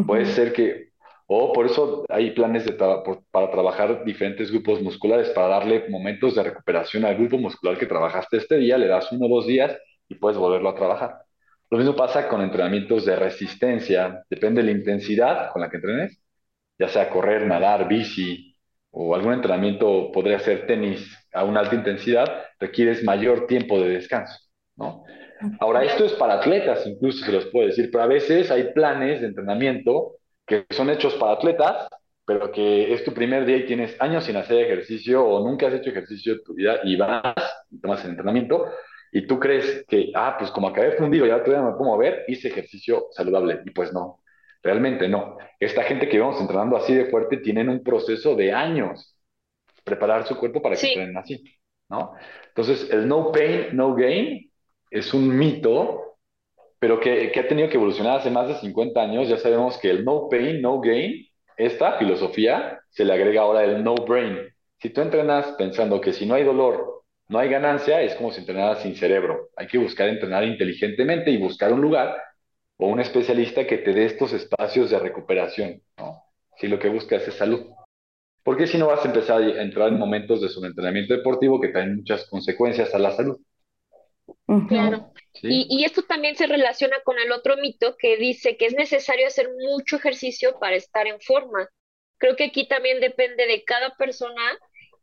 Puede 0.06 0.26
ser 0.26 0.52
que, 0.52 0.89
o 1.32 1.52
por 1.52 1.66
eso 1.66 2.04
hay 2.08 2.32
planes 2.32 2.64
de 2.64 2.72
para 2.72 3.50
trabajar 3.52 4.04
diferentes 4.04 4.50
grupos 4.50 4.82
musculares, 4.82 5.28
para 5.28 5.46
darle 5.46 5.88
momentos 5.88 6.34
de 6.34 6.42
recuperación 6.42 7.04
al 7.04 7.14
grupo 7.14 7.38
muscular 7.38 7.78
que 7.78 7.86
trabajaste 7.86 8.38
este 8.38 8.56
día, 8.56 8.76
le 8.76 8.88
das 8.88 9.12
uno 9.12 9.26
o 9.26 9.36
dos 9.36 9.46
días 9.46 9.78
y 10.08 10.16
puedes 10.16 10.36
volverlo 10.36 10.70
a 10.70 10.74
trabajar. 10.74 11.18
Lo 11.70 11.78
mismo 11.78 11.94
pasa 11.94 12.26
con 12.26 12.40
entrenamientos 12.40 13.04
de 13.04 13.14
resistencia, 13.14 14.24
depende 14.28 14.60
de 14.60 14.72
la 14.72 14.76
intensidad 14.76 15.52
con 15.52 15.62
la 15.62 15.70
que 15.70 15.76
entrenes, 15.76 16.20
ya 16.76 16.88
sea 16.88 17.08
correr, 17.08 17.46
nadar, 17.46 17.86
bici 17.86 18.56
o 18.90 19.14
algún 19.14 19.34
entrenamiento, 19.34 20.10
podría 20.10 20.40
ser 20.40 20.66
tenis 20.66 21.16
a 21.32 21.44
una 21.44 21.60
alta 21.60 21.76
intensidad, 21.76 22.26
requieres 22.58 23.04
mayor 23.04 23.46
tiempo 23.46 23.80
de 23.80 23.90
descanso, 23.90 24.36
¿no? 24.74 25.04
Ahora, 25.60 25.84
esto 25.84 26.04
es 26.04 26.12
para 26.14 26.34
atletas, 26.34 26.84
incluso 26.88 27.24
se 27.24 27.30
los 27.30 27.46
puedo 27.46 27.68
decir, 27.68 27.88
pero 27.92 28.02
a 28.02 28.08
veces 28.08 28.50
hay 28.50 28.72
planes 28.72 29.20
de 29.20 29.28
entrenamiento 29.28 30.16
que 30.50 30.66
son 30.74 30.90
hechos 30.90 31.14
para 31.14 31.34
atletas, 31.34 31.88
pero 32.24 32.50
que 32.50 32.92
es 32.92 33.04
tu 33.04 33.14
primer 33.14 33.46
día 33.46 33.58
y 33.58 33.66
tienes 33.66 33.96
años 34.00 34.24
sin 34.24 34.36
hacer 34.36 34.64
ejercicio 34.64 35.24
o 35.24 35.46
nunca 35.48 35.68
has 35.68 35.74
hecho 35.74 35.90
ejercicio 35.90 36.32
en 36.34 36.42
tu 36.42 36.54
vida 36.54 36.80
y 36.82 36.96
vas 36.96 37.34
y 37.70 37.80
tomas 37.80 38.04
el 38.04 38.10
entrenamiento 38.10 38.66
y 39.12 39.28
tú 39.28 39.38
crees 39.38 39.84
que, 39.88 40.10
ah, 40.14 40.36
pues 40.38 40.50
como 40.50 40.68
acabé 40.68 40.92
fundido, 40.92 41.24
ya 41.26 41.42
todavía 41.44 41.70
me 41.70 41.76
puedo 41.76 41.92
mover, 41.92 42.24
hice 42.26 42.48
ejercicio 42.48 43.06
saludable. 43.12 43.60
Y 43.64 43.70
pues 43.70 43.92
no, 43.92 44.22
realmente 44.62 45.08
no. 45.08 45.38
Esta 45.60 45.84
gente 45.84 46.08
que 46.08 46.18
vamos 46.18 46.40
entrenando 46.40 46.76
así 46.76 46.94
de 46.94 47.06
fuerte 47.06 47.38
tienen 47.38 47.68
un 47.68 47.82
proceso 47.82 48.34
de 48.34 48.52
años 48.52 49.16
preparar 49.84 50.26
su 50.26 50.36
cuerpo 50.36 50.60
para 50.62 50.76
que 50.76 50.88
entrenen 50.88 51.16
así, 51.16 51.42
¿no? 51.88 52.12
Entonces, 52.48 52.90
el 52.90 53.06
no 53.08 53.32
pain, 53.32 53.68
no 53.72 53.94
gain 53.94 54.50
es 54.90 55.14
un 55.14 55.36
mito, 55.36 56.09
pero 56.80 56.98
que, 56.98 57.32
ha 57.38 57.48
tenido 57.48 57.68
que 57.68 57.76
evolucionar 57.76 58.18
hace 58.18 58.30
más 58.30 58.48
de 58.48 58.54
50 58.54 59.00
años. 59.00 59.28
Ya 59.28 59.36
sabemos 59.36 59.78
que 59.78 59.90
el 59.90 60.04
no 60.04 60.28
pain, 60.28 60.60
no 60.60 60.80
gain, 60.80 61.28
esta 61.56 61.98
filosofía 61.98 62.80
se 62.88 63.04
le 63.04 63.12
agrega 63.12 63.42
ahora 63.42 63.62
el 63.62 63.84
no 63.84 63.94
brain. 63.94 64.38
Si 64.78 64.90
tú 64.90 65.02
entrenas 65.02 65.46
pensando 65.58 66.00
que 66.00 66.12
si 66.12 66.26
no 66.26 66.34
hay 66.34 66.42
dolor 66.42 67.00
no 67.30 67.38
hay 67.38 67.48
ganancia, 67.48 68.02
es 68.02 68.16
como 68.16 68.32
si 68.32 68.40
entrenaras 68.40 68.82
sin 68.82 68.96
cerebro. 68.96 69.50
Hay 69.54 69.68
que 69.68 69.78
buscar 69.78 70.08
entrenar 70.08 70.42
inteligentemente 70.42 71.30
y 71.30 71.36
buscar 71.36 71.72
un 71.72 71.80
lugar 71.80 72.20
o 72.76 72.88
un 72.88 72.98
especialista 72.98 73.68
que 73.68 73.78
te 73.78 73.92
dé 73.92 74.06
estos 74.06 74.32
espacios 74.32 74.90
de 74.90 74.98
recuperación. 74.98 75.80
Si 76.56 76.66
lo 76.66 76.80
que 76.80 76.88
buscas 76.88 77.28
es 77.28 77.34
salud. 77.34 77.66
Porque 78.42 78.66
si 78.66 78.78
no 78.78 78.88
vas 78.88 79.04
a 79.04 79.08
empezar 79.08 79.42
a 79.42 79.62
entrar 79.62 79.90
en 79.90 79.98
momentos 80.00 80.40
de 80.40 80.48
subentrenamiento 80.48 81.14
deportivo 81.14 81.60
que 81.60 81.68
traen 81.68 81.98
muchas 81.98 82.26
consecuencias 82.28 82.92
a 82.96 82.98
la 82.98 83.12
salud. 83.12 83.38
Claro. 84.68 85.12
Y, 85.42 85.66
y, 85.70 85.84
esto 85.84 86.02
también 86.02 86.36
se 86.36 86.46
relaciona 86.46 86.96
con 87.04 87.18
el 87.18 87.32
otro 87.32 87.56
mito 87.56 87.96
que 87.98 88.16
dice 88.16 88.56
que 88.56 88.66
es 88.66 88.74
necesario 88.74 89.26
hacer 89.26 89.48
mucho 89.70 89.96
ejercicio 89.96 90.58
para 90.58 90.76
estar 90.76 91.06
en 91.06 91.20
forma. 91.20 91.68
Creo 92.18 92.36
que 92.36 92.44
aquí 92.44 92.68
también 92.68 93.00
depende 93.00 93.46
de 93.46 93.64
cada 93.64 93.96
persona 93.96 94.58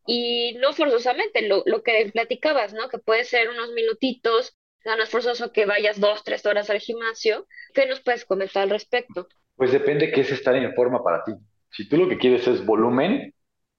y 0.05 0.55
no 0.59 0.73
forzosamente 0.73 1.47
lo, 1.47 1.63
lo 1.65 1.81
que 1.81 2.09
platicabas, 2.13 2.73
¿no? 2.73 2.89
Que 2.89 2.99
puede 2.99 3.23
ser 3.23 3.49
unos 3.49 3.71
minutitos, 3.71 4.57
no 4.95 5.03
es 5.03 5.09
forzoso 5.09 5.51
que 5.51 5.65
vayas 5.65 5.99
dos, 5.99 6.23
tres 6.23 6.45
horas 6.45 6.69
al 6.69 6.79
gimnasio. 6.79 7.47
¿Qué 7.73 7.85
nos 7.85 7.99
puedes 7.99 8.25
comentar 8.25 8.63
al 8.63 8.69
respecto? 8.69 9.27
Pues 9.55 9.71
depende 9.71 10.11
qué 10.11 10.21
es 10.21 10.31
estar 10.31 10.55
en 10.55 10.73
forma 10.73 11.03
para 11.03 11.23
ti. 11.23 11.33
Si 11.71 11.89
tú 11.89 11.97
lo 11.97 12.07
que 12.07 12.17
quieres 12.17 12.47
es 12.47 12.65
volumen, 12.65 13.33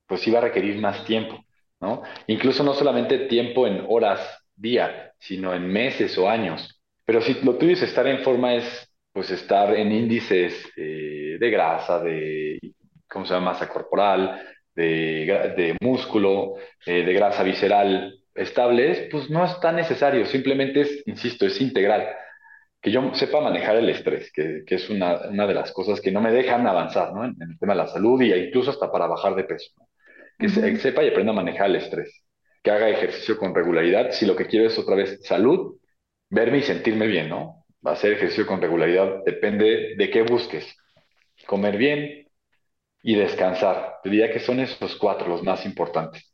pues 0.06 0.20
sí 0.20 0.30
va 0.30 0.38
a 0.38 0.42
requerir 0.42 0.78
más 0.78 1.04
tiempo, 1.04 1.44
¿no? 1.80 2.02
Incluso 2.26 2.62
no 2.62 2.74
solamente 2.74 3.18
tiempo 3.20 3.66
en 3.66 3.84
horas 3.88 4.20
día, 4.58 5.12
sino 5.18 5.54
en 5.54 5.66
meses 5.66 6.16
o 6.18 6.28
años. 6.28 6.80
Pero 7.04 7.20
si 7.22 7.34
lo 7.42 7.56
tuyo 7.56 7.72
es 7.72 7.82
estar 7.82 8.06
en 8.06 8.22
forma 8.22 8.54
es 8.54 8.88
pues 9.12 9.30
estar 9.30 9.74
en 9.74 9.90
índices 9.90 10.54
eh, 10.76 11.38
de 11.40 11.50
grasa, 11.50 12.00
de, 12.00 12.58
¿cómo 13.08 13.26
se 13.26 13.34
llama? 13.34 13.52
Masa 13.52 13.68
corporal, 13.68 14.40
de, 14.74 15.76
músculo, 15.80 16.54
eh, 16.86 17.02
de 17.04 17.12
grasa 17.14 17.42
visceral 17.42 18.14
estables, 18.34 19.08
pues 19.10 19.28
no 19.28 19.44
es 19.44 19.58
tan 19.60 19.76
necesario, 19.76 20.24
simplemente 20.26 20.82
es, 20.82 21.02
insisto, 21.06 21.46
es 21.46 21.60
integral. 21.60 22.06
Que 22.80 22.92
yo 22.92 23.12
sepa 23.14 23.40
manejar 23.40 23.76
el 23.76 23.88
estrés, 23.88 24.30
que, 24.32 24.62
que 24.64 24.76
es 24.76 24.88
una, 24.88 25.28
una, 25.28 25.46
de 25.48 25.54
las 25.54 25.72
cosas 25.72 26.00
que 26.00 26.12
no 26.12 26.20
me 26.20 26.30
dejan 26.30 26.64
avanzar 26.66 27.12
¿no? 27.12 27.24
en, 27.24 27.34
el 27.40 27.58
tema 27.58 27.72
de 27.72 27.78
la 27.78 27.88
salud 27.88 28.20
y 28.22 28.32
incluso 28.32 28.70
hasta 28.70 28.90
para 28.92 29.08
bajar 29.08 29.34
de 29.34 29.44
peso. 29.44 29.72
Que, 30.38 30.48
sepa 30.48 31.02
y 31.02 31.08
aprenda 31.08 31.32
a 31.32 31.36
manejar 31.36 31.66
el 31.66 31.76
estrés, 31.76 32.22
que 32.68 32.74
haga 32.74 32.90
ejercicio 32.90 33.38
con 33.38 33.54
regularidad. 33.54 34.10
Si 34.12 34.26
lo 34.26 34.36
que 34.36 34.46
quiero 34.46 34.66
es 34.66 34.78
otra 34.78 34.94
vez 34.94 35.20
salud, 35.22 35.78
verme 36.28 36.58
y 36.58 36.62
sentirme 36.62 37.06
bien, 37.06 37.30
¿no? 37.30 37.64
Hacer 37.82 38.12
ejercicio 38.12 38.46
con 38.46 38.60
regularidad 38.60 39.24
depende 39.24 39.94
de 39.96 40.10
qué 40.10 40.22
busques. 40.22 40.76
Comer 41.46 41.78
bien, 41.78 42.28
y 43.02 43.14
descansar. 43.14 44.00
Te 44.02 44.10
diría 44.10 44.30
que 44.30 44.38
son 44.40 44.60
esos 44.60 44.96
cuatro 44.96 45.28
los 45.28 45.42
más 45.42 45.64
importantes. 45.64 46.30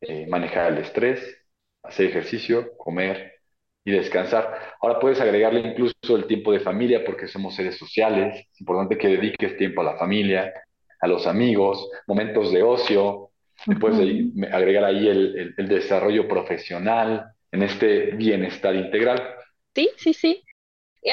Eh, 0.00 0.26
manejar 0.28 0.72
el 0.72 0.78
estrés, 0.78 1.20
hacer 1.82 2.06
ejercicio, 2.06 2.76
comer 2.76 3.32
y 3.84 3.90
descansar. 3.90 4.76
Ahora 4.80 5.00
puedes 5.00 5.20
agregarle 5.20 5.60
incluso 5.60 6.14
el 6.14 6.26
tiempo 6.26 6.52
de 6.52 6.60
familia 6.60 7.04
porque 7.04 7.26
somos 7.26 7.56
seres 7.56 7.76
sociales. 7.76 8.46
Es 8.52 8.60
importante 8.60 8.96
que 8.98 9.08
dediques 9.08 9.56
tiempo 9.56 9.80
a 9.80 9.84
la 9.84 9.96
familia, 9.96 10.52
a 11.00 11.08
los 11.08 11.26
amigos, 11.26 11.90
momentos 12.06 12.52
de 12.52 12.62
ocio. 12.62 13.30
Puedes 13.80 13.98
agregar 14.52 14.84
ahí 14.84 15.08
el, 15.08 15.54
el 15.56 15.68
desarrollo 15.68 16.28
profesional 16.28 17.32
en 17.52 17.62
este 17.62 18.12
bienestar 18.12 18.74
integral. 18.74 19.34
Sí, 19.74 19.90
sí, 19.96 20.14
sí. 20.14 20.42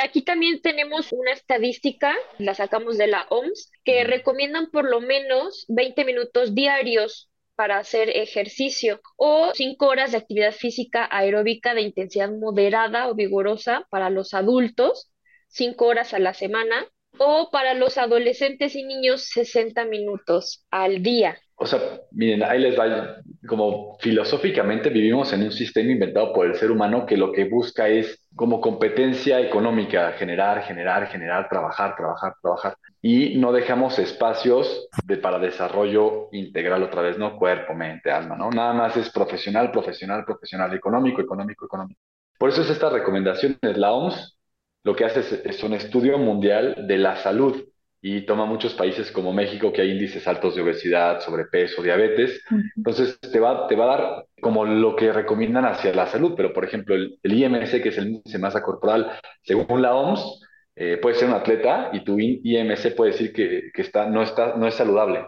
Aquí 0.02 0.24
también 0.24 0.62
tenemos 0.62 1.12
una 1.12 1.32
estadística, 1.32 2.16
la 2.40 2.56
sacamos 2.56 2.98
de 2.98 3.08
la 3.08 3.28
OMS, 3.30 3.72
que 3.84 4.04
recomiendan 4.04 4.72
por 4.72 4.90
lo 4.90 5.02
menos 5.02 5.66
20 5.68 6.04
minutos 6.06 6.56
diarios 6.56 7.30
para 7.56 7.78
hacer 7.78 8.10
ejercicio 8.10 9.02
o 9.16 9.52
5 9.54 9.86
horas 9.86 10.12
de 10.12 10.18
actividad 10.18 10.52
física 10.52 11.08
aeróbica 11.12 11.76
de 11.76 11.82
intensidad 11.82 12.32
moderada 12.32 13.08
o 13.08 13.16
vigorosa 13.16 13.86
para 13.92 14.10
los 14.10 14.34
adultos, 14.34 15.12
5 15.50 15.86
horas 15.86 16.14
a 16.16 16.20
la 16.20 16.34
semana, 16.34 16.88
o 17.18 17.50
para 17.52 17.74
los 17.74 17.98
adolescentes 17.98 18.76
y 18.76 18.84
niños 18.84 19.26
60 19.26 19.86
minutos 19.86 20.66
al 20.72 21.04
día. 21.04 21.38
O 21.56 21.66
sea, 21.66 21.80
miren, 22.12 22.44
ahí 22.44 22.60
les 22.60 22.78
va, 22.78 23.18
como 23.48 23.98
filosóficamente 24.00 24.90
vivimos 24.90 25.32
en 25.34 25.44
un 25.44 25.52
sistema 25.52 25.92
inventado 25.92 26.34
por 26.34 26.48
el 26.48 26.56
ser 26.56 26.72
humano 26.72 27.06
que 27.06 27.16
lo 27.16 27.32
que 27.32 27.46
busca 27.46 27.88
es 27.88 28.28
como 28.36 28.60
competencia 28.60 29.40
económica, 29.40 30.14
generar, 30.14 30.64
generar, 30.64 31.08
generar, 31.08 31.48
trabajar, 31.48 31.96
trabajar, 31.96 32.34
trabajar. 32.42 32.78
Y 33.02 33.38
no 33.38 33.52
dejamos 33.52 34.00
espacios 34.00 34.90
de, 35.06 35.18
para 35.18 35.38
desarrollo 35.38 36.30
integral 36.32 36.84
otra 36.84 37.04
vez, 37.04 37.18
¿no? 37.18 37.38
Cuerpo, 37.38 37.74
mente, 37.76 38.12
alma, 38.12 38.36
¿no? 38.36 38.50
Nada 38.50 38.74
más 38.74 38.98
es 38.98 39.10
profesional, 39.12 39.72
profesional, 39.72 40.26
profesional, 40.26 40.74
económico, 40.74 41.22
económico, 41.22 41.66
económico. 41.66 42.02
Por 42.40 42.50
eso 42.50 42.64
es 42.64 42.70
esta 42.72 42.90
recomendación 42.90 43.58
de 43.62 43.74
la 43.76 43.94
OMS, 43.94 44.38
lo 44.84 44.96
que 44.96 45.06
hace 45.06 45.42
es 45.44 45.64
un 45.64 45.74
estudio 45.74 46.18
mundial 46.18 46.88
de 46.88 46.98
la 46.98 47.16
salud 47.18 47.64
y 48.06 48.26
toma 48.26 48.46
muchos 48.46 48.74
países 48.74 49.10
como 49.14 49.32
México 49.32 49.72
que 49.72 49.82
hay 49.82 49.92
índices 49.92 50.28
altos 50.28 50.56
de 50.56 50.62
obesidad, 50.62 51.22
sobrepeso, 51.22 51.82
diabetes. 51.82 52.44
Entonces 52.76 53.18
te 53.20 53.40
va, 53.40 53.66
te 53.68 53.78
va 53.78 53.86
a 53.86 53.98
dar 53.98 54.26
como 54.42 54.66
lo 54.66 54.98
que 54.98 55.14
recomiendan 55.14 55.64
hacia 55.64 55.94
la 55.94 56.08
salud, 56.08 56.34
pero 56.36 56.52
por 56.52 56.66
ejemplo 56.66 56.96
el, 56.96 57.18
IMC, 57.24 57.82
que 57.82 57.90
es 57.90 57.98
el 57.98 58.08
índice 58.08 58.38
de 58.38 58.42
masa 58.42 58.62
corporal, 58.62 59.10
según 59.42 59.82
la 59.82 59.96
OMS, 59.96 60.42
eh, 60.76 60.98
puede 61.02 61.16
ser 61.16 61.30
un 61.30 61.36
atleta 61.36 61.92
y 61.94 62.04
tu 62.04 62.20
IMC 62.20 62.94
puede 62.94 63.12
decir 63.12 63.32
que, 63.32 63.72
que 63.74 63.82
está, 63.82 64.10
no, 64.10 64.22
está, 64.22 64.58
no 64.58 64.68
es 64.68 64.76
saludable, 64.76 65.26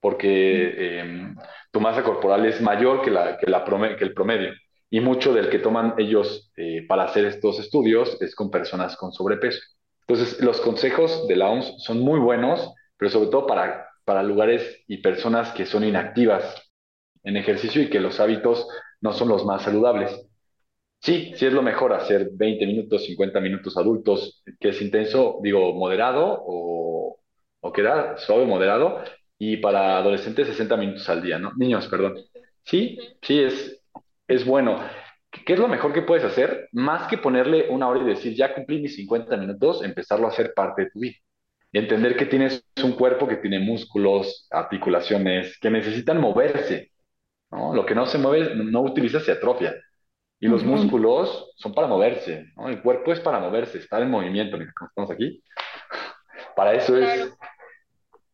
porque 0.00 0.98
em, 1.00 1.36
tu 1.70 1.80
masa 1.80 2.02
corporal 2.02 2.46
es 2.46 2.60
mayor 2.60 3.02
que, 3.02 3.12
la, 3.12 3.38
que, 3.38 3.48
la 3.48 3.64
que 3.96 4.04
el 4.04 4.12
promedio. 4.12 4.52
Y 4.90 5.00
mucho 5.00 5.34
del 5.34 5.50
que 5.50 5.58
toman 5.58 5.94
ellos 5.98 6.50
eh, 6.56 6.84
para 6.88 7.04
hacer 7.04 7.24
estos 7.26 7.58
estudios 7.60 8.20
es 8.22 8.34
con 8.34 8.50
personas 8.50 8.96
con 8.96 9.12
sobrepeso. 9.12 9.60
Entonces, 10.06 10.40
los 10.40 10.60
consejos 10.60 11.28
de 11.28 11.36
la 11.36 11.50
OMS 11.50 11.74
son 11.78 12.00
muy 12.00 12.18
buenos, 12.20 12.72
pero 12.96 13.10
sobre 13.10 13.28
todo 13.30 13.46
para, 13.46 13.88
para 14.04 14.22
lugares 14.22 14.82
y 14.88 14.98
personas 14.98 15.52
que 15.52 15.66
son 15.66 15.84
inactivas 15.84 16.70
en 17.24 17.36
ejercicio 17.36 17.82
y 17.82 17.90
que 17.90 18.00
los 18.00 18.20
hábitos 18.20 18.66
no 19.00 19.12
son 19.12 19.28
los 19.28 19.44
más 19.44 19.62
saludables. 19.62 20.12
Sí, 21.00 21.32
sí 21.36 21.46
es 21.46 21.52
lo 21.52 21.62
mejor 21.62 21.92
hacer 21.92 22.30
20 22.32 22.66
minutos, 22.66 23.04
50 23.04 23.40
minutos 23.40 23.76
adultos, 23.76 24.42
que 24.60 24.70
es 24.70 24.82
intenso, 24.82 25.38
digo, 25.42 25.72
moderado 25.74 26.42
o, 26.46 27.20
o 27.60 27.72
que 27.72 27.80
era 27.82 28.18
suave, 28.18 28.44
moderado, 28.46 29.02
y 29.38 29.58
para 29.58 29.98
adolescentes 29.98 30.48
60 30.48 30.76
minutos 30.76 31.08
al 31.08 31.22
día, 31.22 31.38
¿no? 31.38 31.52
Niños, 31.56 31.86
perdón. 31.88 32.16
Sí, 32.64 32.98
sí, 33.22 33.40
es, 33.40 33.77
es 34.28 34.44
bueno. 34.44 34.78
¿Qué 35.30 35.54
es 35.54 35.58
lo 35.58 35.68
mejor 35.68 35.92
que 35.92 36.02
puedes 36.02 36.24
hacer? 36.24 36.68
Más 36.72 37.08
que 37.08 37.18
ponerle 37.18 37.68
una 37.70 37.88
hora 37.88 38.00
y 38.00 38.04
decir, 38.04 38.34
ya 38.34 38.54
cumplí 38.54 38.80
mis 38.80 38.96
50 38.96 39.36
minutos, 39.36 39.82
empezarlo 39.84 40.26
a 40.26 40.30
hacer 40.30 40.52
parte 40.54 40.84
de 40.84 40.90
tu 40.90 41.00
vida. 41.00 41.16
y 41.72 41.78
entender 41.78 42.16
que 42.16 42.26
tienes 42.26 42.64
un 42.82 42.92
cuerpo 42.92 43.28
que 43.28 43.36
tiene 43.36 43.58
músculos, 43.58 44.46
articulaciones, 44.50 45.58
que 45.60 45.70
necesitan 45.70 46.20
moverse, 46.20 46.92
¿no? 47.50 47.74
Lo 47.74 47.84
que 47.86 47.94
no 47.94 48.06
se 48.06 48.18
mueve, 48.18 48.54
no 48.54 48.82
utiliza, 48.82 49.20
se 49.20 49.32
atrofia. 49.32 49.74
Y 50.40 50.48
los 50.48 50.64
músculos 50.64 51.52
son 51.56 51.74
para 51.74 51.88
moverse, 51.88 52.46
¿no? 52.56 52.68
El 52.68 52.82
cuerpo 52.82 53.12
es 53.12 53.20
para 53.20 53.40
moverse, 53.40 53.78
estar 53.78 54.02
en 54.02 54.10
movimiento, 54.10 54.56
mira, 54.56 54.72
estamos 54.88 55.10
aquí. 55.10 55.42
Para 56.56 56.74
eso 56.74 56.96
es, 56.96 57.32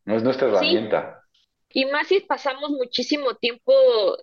no 0.05 0.15
es 0.15 0.23
nuestra 0.23 0.47
herramienta. 0.47 1.24
Y 1.77 1.83
más 1.87 2.07
si 2.07 2.21
pasamos 2.21 2.69
muchísimo 2.69 3.35
tiempo 3.35 3.73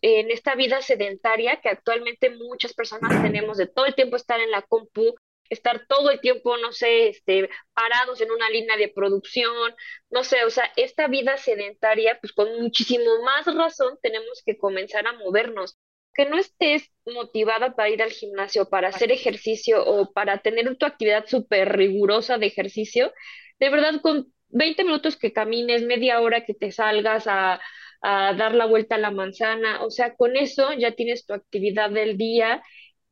en 0.00 0.30
esta 0.30 0.54
vida 0.54 0.80
sedentaria 0.80 1.60
que 1.60 1.68
actualmente 1.68 2.30
muchas 2.30 2.72
personas 2.72 3.22
tenemos 3.22 3.58
de 3.58 3.66
todo 3.66 3.84
el 3.84 3.94
tiempo 3.94 4.16
estar 4.16 4.40
en 4.40 4.50
la 4.50 4.62
compu, 4.62 5.14
estar 5.50 5.86
todo 5.86 6.10
el 6.10 6.18
tiempo, 6.22 6.56
no 6.56 6.72
sé, 6.72 7.08
este, 7.10 7.50
parados 7.74 8.22
en 8.22 8.30
una 8.30 8.48
línea 8.48 8.78
de 8.78 8.88
producción, 8.88 9.74
no 10.08 10.24
sé, 10.24 10.46
o 10.46 10.50
sea, 10.50 10.72
esta 10.76 11.08
vida 11.08 11.36
sedentaria, 11.36 12.18
pues 12.22 12.32
con 12.32 12.58
muchísimo 12.58 13.22
más 13.22 13.44
razón 13.54 13.98
tenemos 14.00 14.42
que 14.46 14.56
comenzar 14.56 15.06
a 15.06 15.12
movernos. 15.12 15.76
Que 16.14 16.24
no 16.24 16.38
estés 16.38 16.90
motivada 17.04 17.76
para 17.76 17.90
ir 17.90 18.02
al 18.02 18.12
gimnasio, 18.12 18.70
para 18.70 18.88
hacer 18.88 19.12
ejercicio 19.12 19.84
o 19.84 20.10
para 20.10 20.38
tener 20.38 20.74
tu 20.78 20.86
actividad 20.86 21.26
súper 21.26 21.76
rigurosa 21.76 22.38
de 22.38 22.46
ejercicio, 22.46 23.12
de 23.60 23.68
verdad 23.68 24.00
con 24.00 24.32
20 24.52 24.84
minutos 24.84 25.16
que 25.16 25.32
camines, 25.32 25.82
media 25.84 26.20
hora 26.20 26.44
que 26.44 26.54
te 26.54 26.72
salgas 26.72 27.26
a, 27.26 27.60
a 28.02 28.34
dar 28.34 28.54
la 28.54 28.66
vuelta 28.66 28.96
a 28.96 28.98
la 28.98 29.10
manzana, 29.10 29.84
o 29.84 29.90
sea, 29.90 30.14
con 30.16 30.36
eso 30.36 30.72
ya 30.74 30.92
tienes 30.92 31.26
tu 31.26 31.34
actividad 31.34 31.90
del 31.90 32.16
día 32.18 32.62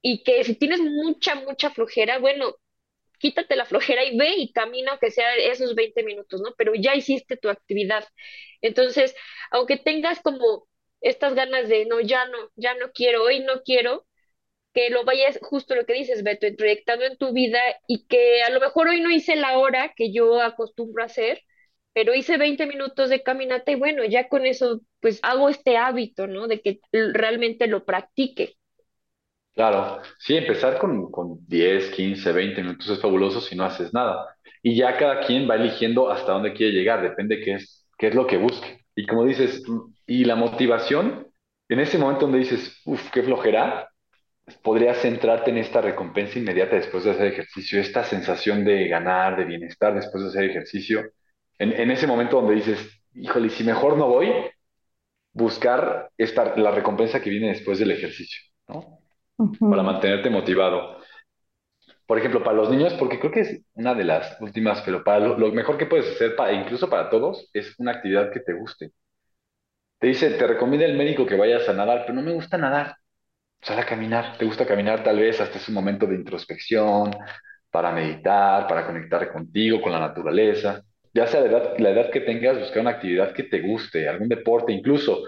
y 0.03 0.22
que 0.24 0.45
si 0.45 0.55
tienes 0.57 0.80
mucha, 0.80 1.34
mucha 1.36 1.70
flojera, 1.70 2.18
bueno, 2.18 2.57
quítate 3.18 3.57
la 3.57 3.66
flojera 3.66 4.05
y 4.05 4.16
ve 4.16 4.34
y 4.36 4.53
camina, 4.53 4.93
aunque 4.93 5.11
sea 5.11 5.34
esos 5.36 5.74
20 5.74 6.03
minutos, 6.05 6.41
¿no? 6.41 6.55
Pero 6.57 6.74
ya 6.74 6.95
hiciste 6.97 7.36
tu 7.36 7.49
actividad. 7.51 8.05
Entonces, 8.62 9.14
aunque 9.51 9.76
tengas 9.76 10.20
como 10.20 10.66
estas 11.01 11.34
ganas 11.34 11.68
de, 11.68 11.86
no, 11.86 12.01
ya 12.01 12.26
no, 12.26 12.38
ya 12.57 12.74
no 12.74 12.93
quiero, 12.93 13.24
hoy 13.24 13.41
no 13.41 13.62
quiero, 13.64 14.07
que 14.75 14.91
lo 14.91 15.05
vayas, 15.05 15.39
justo 15.43 15.75
lo 15.75 15.87
que 15.87 15.95
dices, 15.95 16.23
Beto, 16.23 16.47
proyectando 16.57 17.05
en 17.05 17.16
tu 17.18 17.33
vida 17.33 17.61
y 17.89 18.07
que 18.07 18.43
a 18.43 18.51
lo 18.51 18.61
mejor 18.61 18.89
hoy 18.89 19.01
no 19.01 19.11
hice 19.11 19.37
la 19.37 19.59
hora 19.59 19.93
que 19.97 20.12
yo 20.12 20.41
acostumbro 20.43 21.05
hacer, 21.05 21.43
pero 21.93 22.14
hice 22.14 22.39
20 22.39 22.66
minutos 22.66 23.11
de 23.11 23.23
caminata 23.23 23.73
y 23.73 23.75
bueno, 23.77 24.05
ya 24.05 24.29
con 24.29 24.47
eso 24.47 24.81
pues 25.01 25.18
hago 25.23 25.49
este 25.49 25.77
hábito, 25.77 26.27
¿no? 26.29 26.47
De 26.49 26.61
que 26.62 26.81
realmente 26.93 27.66
lo 27.66 27.85
practique. 27.85 28.57
Claro, 29.55 30.01
sí, 30.18 30.37
empezar 30.37 30.79
con, 30.79 31.11
con 31.11 31.39
10, 31.47 31.91
15, 31.91 32.33
20 32.33 32.62
minutos 32.62 32.89
es 32.89 33.01
fabuloso 33.01 33.41
si 33.41 33.57
no 33.57 33.64
haces 33.64 33.93
nada. 33.93 34.37
Y 34.62 34.77
ya 34.77 34.97
cada 34.97 35.21
quien 35.27 35.49
va 35.51 35.57
eligiendo 35.57 36.11
hasta 36.11 36.33
dónde 36.33 36.55
quiere 36.55 36.73
llegar, 36.73 37.03
depende 37.03 37.41
qué 37.43 37.55
es, 37.55 37.87
qué 37.99 38.09
es 38.09 38.14
lo 38.14 38.27
que 38.27 38.37
busque. 38.39 38.87
Y 38.95 39.07
como 39.07 39.25
dices, 39.25 39.62
y 40.07 40.25
la 40.25 40.37
motivación, 40.37 41.27
en 41.68 41.81
ese 41.81 41.99
momento 41.99 42.23
donde 42.23 42.39
dices, 42.39 42.81
uff, 42.87 43.11
qué 43.11 43.23
flojera, 43.23 43.89
podrías 44.62 44.98
centrarte 44.98 45.51
en 45.51 45.59
esta 45.59 45.80
recompensa 45.80 46.38
inmediata 46.38 46.76
después 46.76 47.05
de 47.05 47.12
hacer 47.12 47.26
ejercicio, 47.26 47.80
esta 47.80 48.05
sensación 48.05 48.64
de 48.64 48.88
ganar, 48.88 49.36
de 49.36 49.44
bienestar 49.44 49.94
después 49.94 50.22
de 50.24 50.30
hacer 50.30 50.44
ejercicio. 50.44 51.11
En, 51.59 51.72
en 51.72 51.90
ese 51.90 52.07
momento 52.07 52.36
donde 52.40 52.55
dices, 52.55 53.03
híjole, 53.14 53.51
si 53.51 53.64
mejor 53.64 53.96
no 53.96 54.09
voy, 54.09 54.32
buscar 55.32 56.11
esta, 56.16 56.57
la 56.57 56.70
recompensa 56.70 57.20
que 57.20 57.30
viene 57.30 57.48
después 57.48 57.78
del 57.78 57.90
ejercicio, 57.90 58.40
¿no? 58.68 59.01
para 59.59 59.82
mantenerte 59.82 60.28
motivado. 60.28 60.98
Por 62.07 62.18
ejemplo, 62.18 62.42
para 62.42 62.57
los 62.57 62.70
niños, 62.70 62.92
porque 62.94 63.18
creo 63.18 63.32
que 63.32 63.40
es 63.40 63.62
una 63.74 63.94
de 63.94 64.05
las 64.05 64.36
últimas, 64.40 64.82
pero 64.82 65.05
para 65.05 65.20
lo, 65.20 65.53
mejor 65.53 65.78
que 65.78 65.86
puedes 65.86 66.11
hacer, 66.11 66.34
para, 66.36 66.53
incluso 66.53 66.90
para 66.90 67.09
todos, 67.09 67.48
es 67.53 67.74
una 67.78 67.92
actividad 67.92 68.32
que 68.32 68.40
te 68.40 68.53
guste. 68.53 68.92
Te 69.98 70.09
dice, 70.09 70.30
te 70.30 70.46
recomienda 70.46 70.86
el 70.86 70.96
médico 70.96 71.26
que 71.26 71.36
vayas 71.36 71.68
a 71.68 71.72
nadar, 71.72 72.03
pero 72.03 72.14
no 72.14 72.22
me 72.22 72.32
gusta 72.32 72.59
nadar. 72.59 72.96
Sal 73.63 73.79
a 73.79 73.87
caminar. 73.87 74.37
Te 74.39 74.45
gusta 74.45 74.67
caminar 74.67 75.03
tal 75.03 75.19
vez 75.19 75.41
hasta 75.41 75.59
ese 75.59 75.73
momento 75.73 76.07
de 76.07 76.17
introspección, 76.17 77.11
para 77.71 77.93
meditar, 77.93 78.67
para 78.67 78.87
conectar 78.87 79.33
contigo, 79.33 79.81
con 79.81 79.93
la 79.93 80.01
naturaleza. 80.01 80.83
Ya 81.13 81.27
sea 81.27 81.41
la 81.41 81.47
edad, 81.47 81.79
la 81.79 81.91
edad 81.91 82.11
que 82.11 82.21
tengas, 82.21 82.59
buscar 82.59 82.81
una 82.83 82.91
actividad 82.91 83.33
que 83.33 83.45
te 83.45 83.61
guste, 83.61 84.09
algún 84.09 84.29
deporte, 84.29 84.73
incluso 84.73 85.23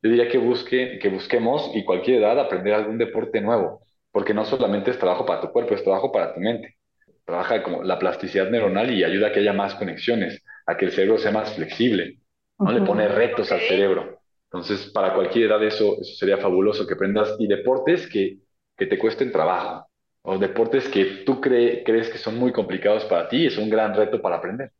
yo 0.00 0.10
diría 0.10 0.28
que, 0.28 0.38
busque, 0.38 0.98
que 1.00 1.08
busquemos 1.08 1.70
y 1.74 1.84
cualquier 1.84 2.22
edad 2.22 2.38
aprender 2.38 2.74
algún 2.74 2.98
deporte 2.98 3.40
nuevo, 3.40 3.82
porque 4.12 4.32
no 4.32 4.44
solamente 4.44 4.92
es 4.92 4.98
trabajo 4.98 5.26
para 5.26 5.40
tu 5.40 5.50
cuerpo, 5.50 5.74
es 5.74 5.82
trabajo 5.82 6.12
para 6.12 6.34
tu 6.34 6.40
mente. 6.40 6.76
Trabaja 7.24 7.62
como 7.62 7.82
la 7.82 7.98
plasticidad 7.98 8.48
neuronal 8.48 8.90
y 8.92 9.04
ayuda 9.04 9.28
a 9.28 9.32
que 9.32 9.40
haya 9.40 9.52
más 9.52 9.74
conexiones, 9.74 10.42
a 10.66 10.76
que 10.76 10.86
el 10.86 10.92
cerebro 10.92 11.18
sea 11.18 11.32
más 11.32 11.54
flexible, 11.54 12.18
no 12.58 12.72
le 12.72 12.80
pone 12.80 13.08
retos 13.08 13.50
al 13.52 13.60
cerebro. 13.60 14.17
Entonces, 14.50 14.90
para 14.92 15.14
cualquier 15.14 15.46
edad 15.46 15.62
eso, 15.62 15.98
eso 16.00 16.14
sería 16.16 16.38
fabuloso 16.38 16.86
que 16.86 16.94
aprendas. 16.94 17.36
Y 17.38 17.46
deportes 17.46 18.06
que, 18.08 18.38
que 18.76 18.86
te 18.86 18.98
cuesten 18.98 19.30
trabajo, 19.30 19.88
o 20.22 20.38
deportes 20.38 20.88
que 20.88 21.22
tú 21.26 21.40
crees 21.40 22.08
que 22.10 22.18
son 22.18 22.38
muy 22.38 22.52
complicados 22.52 23.04
para 23.04 23.28
ti, 23.28 23.46
es 23.46 23.58
un 23.58 23.68
gran 23.68 23.94
reto 23.94 24.20
para 24.22 24.36
aprender. 24.36 24.72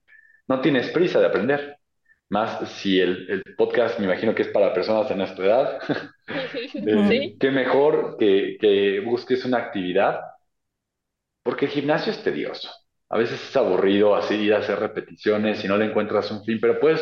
No 0.47 0.61
tienes 0.61 0.91
prisa 0.91 1.21
de 1.21 1.27
aprender. 1.27 1.77
Más 2.31 2.71
si 2.73 3.01
el, 3.01 3.27
el, 3.31 3.57
podcast 3.57 3.99
me 3.99 4.05
imagino 4.05 4.35
que 4.35 4.43
es 4.43 4.49
para 4.49 4.75
personas 4.75 5.09
de 5.09 5.16
nuestra 5.16 5.47
edad, 5.47 5.79
eh, 6.75 7.37
qué 7.41 7.51
mejor 7.51 8.16
que, 8.19 8.59
que, 8.61 9.01
busques 9.01 9.47
una 9.47 9.57
actividad, 9.57 10.21
porque 11.43 11.64
el 11.64 11.71
gimnasio 11.71 12.12
es 12.12 12.23
tedioso. 12.23 12.71
A 13.09 13.16
veces 13.16 13.43
es 13.43 13.57
aburrido 13.57 14.14
así 14.14 14.35
ir 14.35 14.53
a 14.53 14.59
hacer 14.59 14.79
repeticiones 14.79 15.64
y 15.64 15.69
no 15.69 15.79
le 15.79 15.87
encuentras 15.87 16.31
un 16.31 16.45
fin, 16.45 16.59
pero 16.61 16.79
puedes 16.79 17.01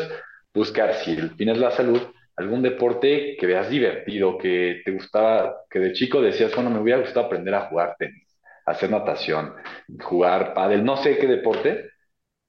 buscar, 0.54 0.94
si 0.94 1.14
el 1.14 1.30
fin 1.30 1.48
es 1.48 1.58
la 1.58 1.72
salud, 1.72 2.00
algún 2.36 2.62
deporte 2.62 3.36
que 3.38 3.46
veas 3.46 3.70
divertido, 3.70 4.38
que 4.38 4.82
te 4.84 4.92
gustaba, 4.92 5.62
que 5.70 5.78
de 5.78 5.92
chico 5.92 6.20
decías, 6.20 6.54
bueno, 6.54 6.70
me 6.70 6.80
hubiera 6.80 7.00
gustado 7.00 7.26
aprender 7.26 7.54
a 7.54 7.68
jugar 7.68 7.96
tenis, 7.98 8.38
hacer 8.66 8.90
natación, 8.90 9.54
jugar 10.02 10.54
pádel, 10.54 10.84
no 10.84 10.96
sé 10.96 11.18
qué 11.18 11.26
deporte, 11.26 11.90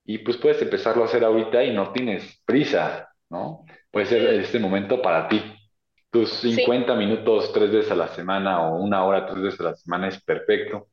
y 0.05 0.19
pues 0.19 0.37
puedes 0.37 0.61
empezarlo 0.61 1.03
a 1.03 1.05
hacer 1.07 1.23
ahorita 1.23 1.63
y 1.63 1.73
no 1.73 1.91
tienes 1.91 2.41
prisa, 2.45 3.09
¿no? 3.29 3.65
Puede 3.91 4.05
ser 4.07 4.23
este 4.35 4.59
momento 4.59 5.01
para 5.01 5.27
ti. 5.27 5.41
Tus 6.09 6.31
50 6.31 6.95
minutos 6.95 7.51
tres 7.53 7.71
veces 7.71 7.91
a 7.91 7.95
la 7.95 8.07
semana 8.09 8.67
o 8.69 8.81
una 8.81 9.03
hora 9.03 9.25
tres 9.27 9.41
veces 9.41 9.59
a 9.59 9.63
la 9.63 9.75
semana 9.75 10.07
es 10.07 10.23
perfecto. 10.23 10.87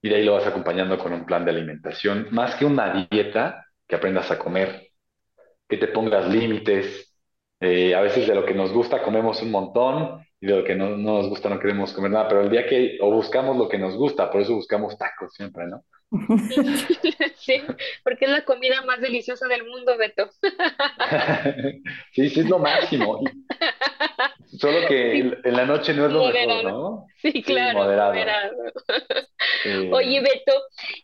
Y 0.00 0.08
de 0.08 0.16
ahí 0.16 0.24
lo 0.24 0.34
vas 0.34 0.46
acompañando 0.46 0.98
con 0.98 1.12
un 1.12 1.24
plan 1.26 1.44
de 1.44 1.50
alimentación, 1.50 2.28
más 2.30 2.54
que 2.56 2.64
una 2.64 3.08
dieta, 3.10 3.66
que 3.88 3.96
aprendas 3.96 4.30
a 4.30 4.38
comer, 4.38 4.88
que 5.68 5.76
te 5.78 5.88
pongas 5.88 6.28
límites. 6.28 7.13
Eh, 7.60 7.94
a 7.94 8.00
veces 8.00 8.26
de 8.26 8.34
lo 8.34 8.44
que 8.44 8.54
nos 8.54 8.72
gusta 8.72 9.02
comemos 9.02 9.42
un 9.42 9.50
montón 9.50 10.26
y 10.40 10.46
de 10.46 10.56
lo 10.56 10.64
que 10.64 10.74
no, 10.74 10.90
no, 10.90 11.18
nos 11.18 11.28
gusta 11.28 11.48
no 11.48 11.58
queremos 11.58 11.92
comer 11.92 12.10
nada, 12.10 12.28
pero 12.28 12.42
el 12.42 12.50
día 12.50 12.66
que 12.66 12.98
o 13.00 13.10
buscamos 13.10 13.56
lo 13.56 13.68
que 13.68 13.78
nos 13.78 13.96
gusta, 13.96 14.30
por 14.30 14.40
eso 14.42 14.54
buscamos 14.54 14.98
tacos 14.98 15.32
siempre, 15.34 15.66
¿no? 15.66 15.84
Sí, 17.36 17.60
porque 18.02 18.24
es 18.24 18.30
la 18.30 18.44
comida 18.44 18.80
más 18.82 19.00
deliciosa 19.00 19.46
del 19.48 19.64
mundo, 19.66 19.96
Beto. 19.96 20.30
Sí, 22.12 22.30
sí, 22.30 22.40
es 22.40 22.48
lo 22.48 22.58
máximo. 22.58 23.22
Solo 24.58 24.86
que 24.86 25.18
en 25.18 25.56
la 25.56 25.66
noche 25.66 25.92
no 25.94 26.06
es 26.06 26.12
lo 26.12 26.26
mejor, 26.26 26.64
¿no? 26.64 27.06
Sí, 27.16 27.42
claro, 27.42 27.78
moderado. 27.80 28.14
Eh, 29.64 29.90
Oye, 29.92 30.20
Beto, 30.20 30.52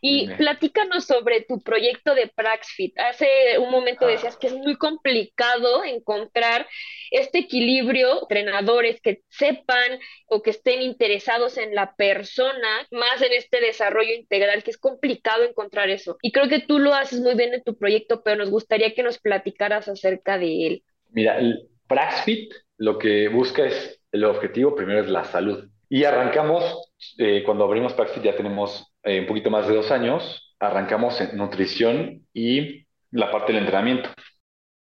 y 0.01 0.27
platícanos 0.35 1.05
sobre 1.05 1.41
tu 1.41 1.61
proyecto 1.61 2.15
de 2.15 2.27
Praxfit. 2.27 2.97
Hace 2.99 3.57
un 3.57 3.71
momento 3.71 4.05
ah. 4.05 4.09
decías 4.09 4.37
que 4.37 4.47
es 4.47 4.53
muy 4.53 4.77
complicado 4.77 5.83
encontrar 5.83 6.67
este 7.09 7.39
equilibrio, 7.39 8.21
entrenadores 8.21 9.01
que 9.01 9.21
sepan 9.29 9.99
o 10.27 10.41
que 10.41 10.51
estén 10.51 10.81
interesados 10.81 11.57
en 11.57 11.75
la 11.75 11.95
persona, 11.95 12.87
más 12.91 13.21
en 13.21 13.33
este 13.33 13.59
desarrollo 13.59 14.13
integral, 14.13 14.63
que 14.63 14.71
es 14.71 14.77
complicado 14.77 15.00
encontrar 15.47 15.89
eso. 15.89 16.17
Y 16.21 16.31
creo 16.31 16.47
que 16.47 16.59
tú 16.59 16.79
lo 16.79 16.93
haces 16.93 17.19
muy 17.19 17.35
bien 17.35 17.53
en 17.53 17.63
tu 17.63 17.77
proyecto, 17.77 18.23
pero 18.23 18.37
nos 18.37 18.49
gustaría 18.49 18.93
que 18.93 19.03
nos 19.03 19.19
platicaras 19.19 19.87
acerca 19.87 20.37
de 20.37 20.67
él. 20.67 20.83
Mira, 21.11 21.37
el 21.39 21.69
Praxfit 21.87 22.53
lo 22.77 22.97
que 22.97 23.27
busca 23.27 23.65
es, 23.65 24.01
el 24.11 24.23
objetivo 24.25 24.75
primero 24.75 25.01
es 25.01 25.09
la 25.09 25.23
salud. 25.25 25.69
Y 25.89 26.03
arrancamos, 26.03 26.91
eh, 27.17 27.43
cuando 27.45 27.65
abrimos 27.65 27.93
Praxfit 27.93 28.23
ya 28.23 28.35
tenemos 28.35 28.91
eh, 29.03 29.19
un 29.19 29.27
poquito 29.27 29.49
más 29.49 29.67
de 29.67 29.75
dos 29.75 29.91
años, 29.91 30.55
arrancamos 30.59 31.19
en 31.21 31.37
nutrición 31.37 32.25
y 32.33 32.85
la 33.11 33.29
parte 33.29 33.51
del 33.51 33.63
entrenamiento 33.63 34.09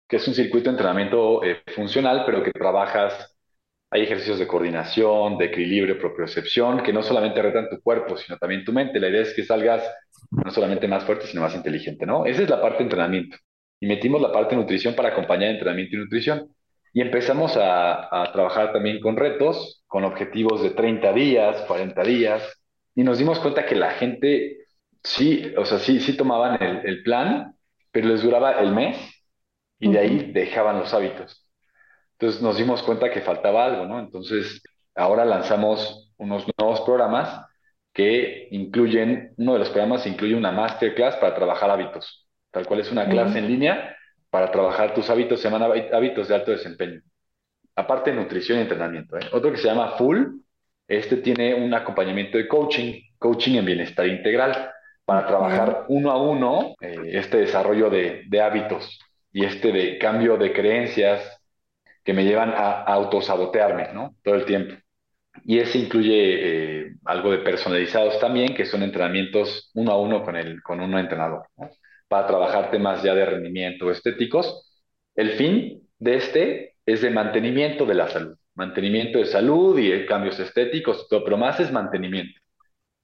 que 0.08 0.18
es 0.18 0.28
un 0.28 0.34
circuito 0.34 0.66
de 0.66 0.72
entrenamiento 0.72 1.44
eh, 1.44 1.62
funcional, 1.76 2.24
pero 2.26 2.44
que 2.44 2.52
trabajas, 2.52 3.35
hay 3.96 4.04
ejercicios 4.04 4.40
de 4.40 4.48
coordinación, 4.48 5.38
de 5.38 5.46
equilibrio, 5.46 5.98
propiocepción, 5.98 6.84
que 6.84 6.92
no 6.92 7.02
solamente 7.02 7.42
retan 7.42 7.70
tu 7.70 7.82
cuerpo, 7.82 8.18
sino 8.18 8.38
también 8.38 8.66
tu 8.66 8.74
mente. 8.74 9.00
La 9.00 9.08
idea 9.08 9.22
es 9.22 9.34
que 9.34 9.44
salgas 9.46 9.84
no 10.32 10.52
solamente 10.52 10.88
más 10.88 11.06
fuerte, 11.06 11.28
sino 11.28 11.42
más 11.42 11.56
inteligente, 11.56 12.06
¿no? 12.06 12.26
Esa 12.26 12.44
es 12.44 12.50
la 12.50 12.62
parte 12.62 12.80
de 12.80 12.84
entrenamiento. 12.84 13.38
Y 13.80 13.88
metimos 13.88 14.22
la 14.22 14.34
parte 14.34 14.56
de 14.56 14.62
nutrición 14.62 14.96
para 14.96 15.10
acompañar 15.10 15.52
entrenamiento 15.52 15.96
y 15.96 16.00
nutrición. 16.00 16.50
Y 16.94 17.02
empezamos 17.02 17.56
a, 17.56 18.24
a 18.24 18.32
trabajar 18.34 18.74
también 18.74 19.00
con 19.00 19.16
retos, 19.16 19.84
con 19.88 20.04
objetivos 20.04 20.62
de 20.62 20.72
30 20.72 21.14
días, 21.14 21.62
40 21.62 22.04
días, 22.04 22.62
y 22.96 23.04
nos 23.04 23.18
dimos 23.18 23.40
cuenta 23.40 23.66
que 23.66 23.76
la 23.76 23.92
gente 23.92 24.58
sí, 25.04 25.54
o 25.58 25.66
sea, 25.66 25.80
sí, 25.80 26.02
sí 26.02 26.18
tomaban 26.18 26.62
el, 26.62 26.86
el 26.86 27.04
plan, 27.04 27.56
pero 27.92 28.10
les 28.10 28.22
duraba 28.24 28.60
el 28.60 28.74
mes 28.74 28.98
y 29.80 29.92
de 29.92 30.00
ahí 30.00 30.32
dejaban 30.34 30.80
los 30.80 30.94
hábitos. 30.94 31.45
Entonces 32.20 32.42
nos 32.42 32.58
dimos 32.58 32.82
cuenta 32.84 33.12
que 33.12 33.22
faltaba 33.22 33.66
algo, 33.66 33.86
¿no? 33.86 34.00
Entonces 34.00 34.62
ahora 34.96 35.26
lanzamos 35.26 36.14
unos 36.18 36.46
nuevos 36.58 36.82
programas 36.82 37.46
que 37.94 38.48
incluyen, 38.52 39.34
uno 39.38 39.54
de 39.54 39.60
los 39.60 39.70
programas 39.70 40.06
incluye 40.06 40.36
una 40.36 40.52
masterclass 40.52 41.16
para 41.18 41.36
trabajar 41.36 41.70
hábitos, 41.70 42.28
tal 42.52 42.66
cual 42.66 42.82
es 42.82 42.92
una 42.92 43.08
clase 43.08 43.40
en 43.40 43.48
línea 43.48 43.96
para 44.30 44.52
trabajar 44.52 44.94
tus 44.94 45.10
hábitos, 45.10 45.40
se 45.40 45.50
llaman 45.50 45.72
hábitos 45.94 46.28
de 46.28 46.36
alto 46.36 46.52
desempeño. 46.52 47.02
Aparte 47.74 48.12
de 48.12 48.18
nutrición 48.18 48.60
y 48.60 48.62
entrenamiento. 48.64 49.18
¿eh? 49.18 49.30
Otro 49.32 49.52
que 49.52 49.58
se 49.58 49.68
llama 49.68 49.92
Full, 49.98 50.26
este 50.88 51.18
tiene 51.18 51.56
un 51.56 51.74
acompañamiento 51.74 52.38
de 52.38 52.48
coaching, 52.48 53.02
coaching 53.18 53.58
en 53.58 53.66
bienestar 53.66 54.08
integral, 54.08 54.72
para 55.06 55.26
trabajar 55.28 55.86
uno 55.88 56.12
a 56.12 56.22
uno 56.22 56.76
eh, 56.82 56.96
este 57.14 57.38
desarrollo 57.38 57.90
de, 57.90 58.24
de 58.28 58.42
hábitos 58.42 59.00
y 59.32 59.46
este 59.46 59.72
de 59.72 59.98
cambio 59.98 60.36
de 60.36 60.52
creencias 60.52 61.35
que 62.06 62.14
me 62.14 62.24
llevan 62.24 62.52
a, 62.52 62.84
autosabotearme, 62.84 63.90
¿no? 63.94 64.16
Todo 64.24 64.36
el 64.36 64.46
tiempo. 64.46 64.76
Y 65.44 65.58
ese 65.60 65.80
incluye 65.80 66.84
eh, 66.84 66.96
algo 67.04 67.32
de 67.32 67.40
personalizados 67.40 68.20
también, 68.20 68.54
que 68.54 68.66
son 68.66 68.84
entrenamientos 68.84 69.72
uno 69.74 69.92
a 69.92 70.00
uno 70.00 70.24
con, 70.24 70.38
el, 70.38 70.62
con 70.62 70.80
un 70.80 70.98
entrenador, 70.98 71.48
para 72.08 72.28
trabajar 72.28 72.72
temas 72.72 73.04
ya 73.04 73.16
de 73.16 73.26
rendimiento 73.26 73.92
estéticos. 73.92 74.72
El 75.16 75.32
fin 75.32 75.82
de 75.98 76.16
este 76.16 76.76
es 76.86 77.02
de 77.02 77.10
mantenimiento 77.10 77.86
de 77.86 77.96
la 77.96 78.08
salud, 78.08 78.38
mantenimiento 78.54 79.18
de 79.18 79.26
salud 79.26 79.78
y 79.80 80.06
cambios 80.06 80.40
estéticos, 80.40 81.10
todo, 81.10 81.24
pero 81.24 81.38
más 81.38 81.60
es 81.60 81.72
mantenimiento. 81.72 82.40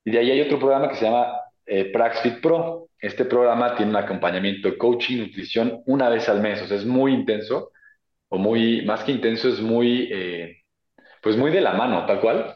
Y 0.05 0.11
de 0.11 0.19
ahí 0.19 0.31
hay 0.31 0.41
otro 0.41 0.59
programa 0.59 0.89
que 0.89 0.95
se 0.95 1.05
llama 1.05 1.27
eh, 1.65 1.85
Praxfit 1.91 2.39
Pro. 2.39 2.87
Este 2.99 3.25
programa 3.25 3.75
tiene 3.75 3.91
un 3.91 3.97
acompañamiento 3.97 4.69
de 4.69 4.77
coaching, 4.77 5.17
nutrición 5.17 5.81
una 5.87 6.07
vez 6.09 6.29
al 6.29 6.39
mes, 6.39 6.61
o 6.61 6.67
sea, 6.67 6.77
es 6.77 6.85
muy 6.85 7.13
intenso 7.13 7.71
o 8.32 8.38
muy, 8.38 8.82
más 8.84 9.03
que 9.03 9.11
intenso, 9.11 9.49
es 9.49 9.59
muy, 9.59 10.09
eh, 10.11 10.57
pues 11.21 11.36
muy 11.36 11.51
de 11.51 11.59
la 11.59 11.73
mano, 11.73 12.05
tal 12.05 12.21
cual. 12.21 12.55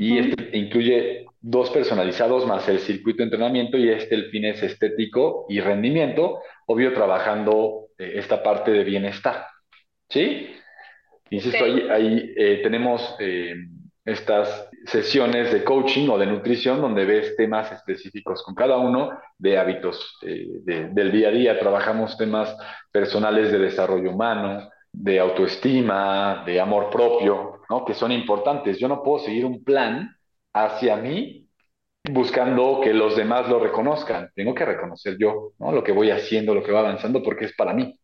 Y 0.00 0.18
este 0.18 0.58
incluye 0.58 1.26
dos 1.40 1.70
personalizados 1.70 2.44
más 2.44 2.68
el 2.68 2.80
circuito 2.80 3.18
de 3.18 3.24
entrenamiento 3.24 3.78
y 3.78 3.88
este 3.88 4.16
el 4.16 4.30
fin 4.30 4.46
es 4.46 4.60
estético 4.64 5.46
y 5.48 5.60
rendimiento, 5.60 6.40
obvio 6.66 6.92
trabajando 6.92 7.86
eh, 7.96 8.14
esta 8.16 8.42
parte 8.42 8.72
de 8.72 8.82
bienestar. 8.82 9.46
¿Sí? 10.08 10.50
Insisto, 11.30 11.64
ahí, 11.64 11.86
ahí 11.88 12.34
eh, 12.36 12.60
tenemos 12.64 13.16
estas 14.04 14.68
sesiones 14.86 15.52
de 15.52 15.62
coaching 15.62 16.08
o 16.08 16.18
de 16.18 16.26
nutrición 16.26 16.80
donde 16.80 17.04
ves 17.04 17.36
temas 17.36 17.70
específicos 17.70 18.42
con 18.42 18.56
cada 18.56 18.76
uno 18.76 19.10
de 19.38 19.58
hábitos 19.58 20.18
del 20.22 21.12
día 21.12 21.28
a 21.28 21.32
día. 21.32 21.58
Trabajamos 21.58 22.16
temas 22.16 22.56
personales 22.92 23.50
de 23.50 23.58
desarrollo 23.58 24.10
humano, 24.10 24.68
de 24.96 25.20
autoestima, 25.20 26.42
de 26.46 26.58
amor 26.58 26.88
propio, 26.88 27.60
¿no? 27.68 27.84
que 27.84 27.92
son 27.92 28.12
importantes. 28.12 28.78
Yo 28.78 28.88
no 28.88 29.02
puedo 29.02 29.18
seguir 29.18 29.44
un 29.44 29.62
plan 29.62 30.16
hacia 30.54 30.96
mí 30.96 31.46
buscando 32.10 32.80
que 32.82 32.94
los 32.94 33.14
demás 33.14 33.48
lo 33.48 33.58
reconozcan. 33.58 34.30
Tengo 34.34 34.54
que 34.54 34.64
reconocer 34.64 35.18
yo 35.18 35.52
¿no? 35.58 35.70
lo 35.70 35.84
que 35.84 35.92
voy 35.92 36.10
haciendo, 36.10 36.54
lo 36.54 36.62
que 36.62 36.72
va 36.72 36.80
avanzando, 36.80 37.22
porque 37.22 37.44
es 37.44 37.54
para 37.54 37.74
mí. 37.74 37.98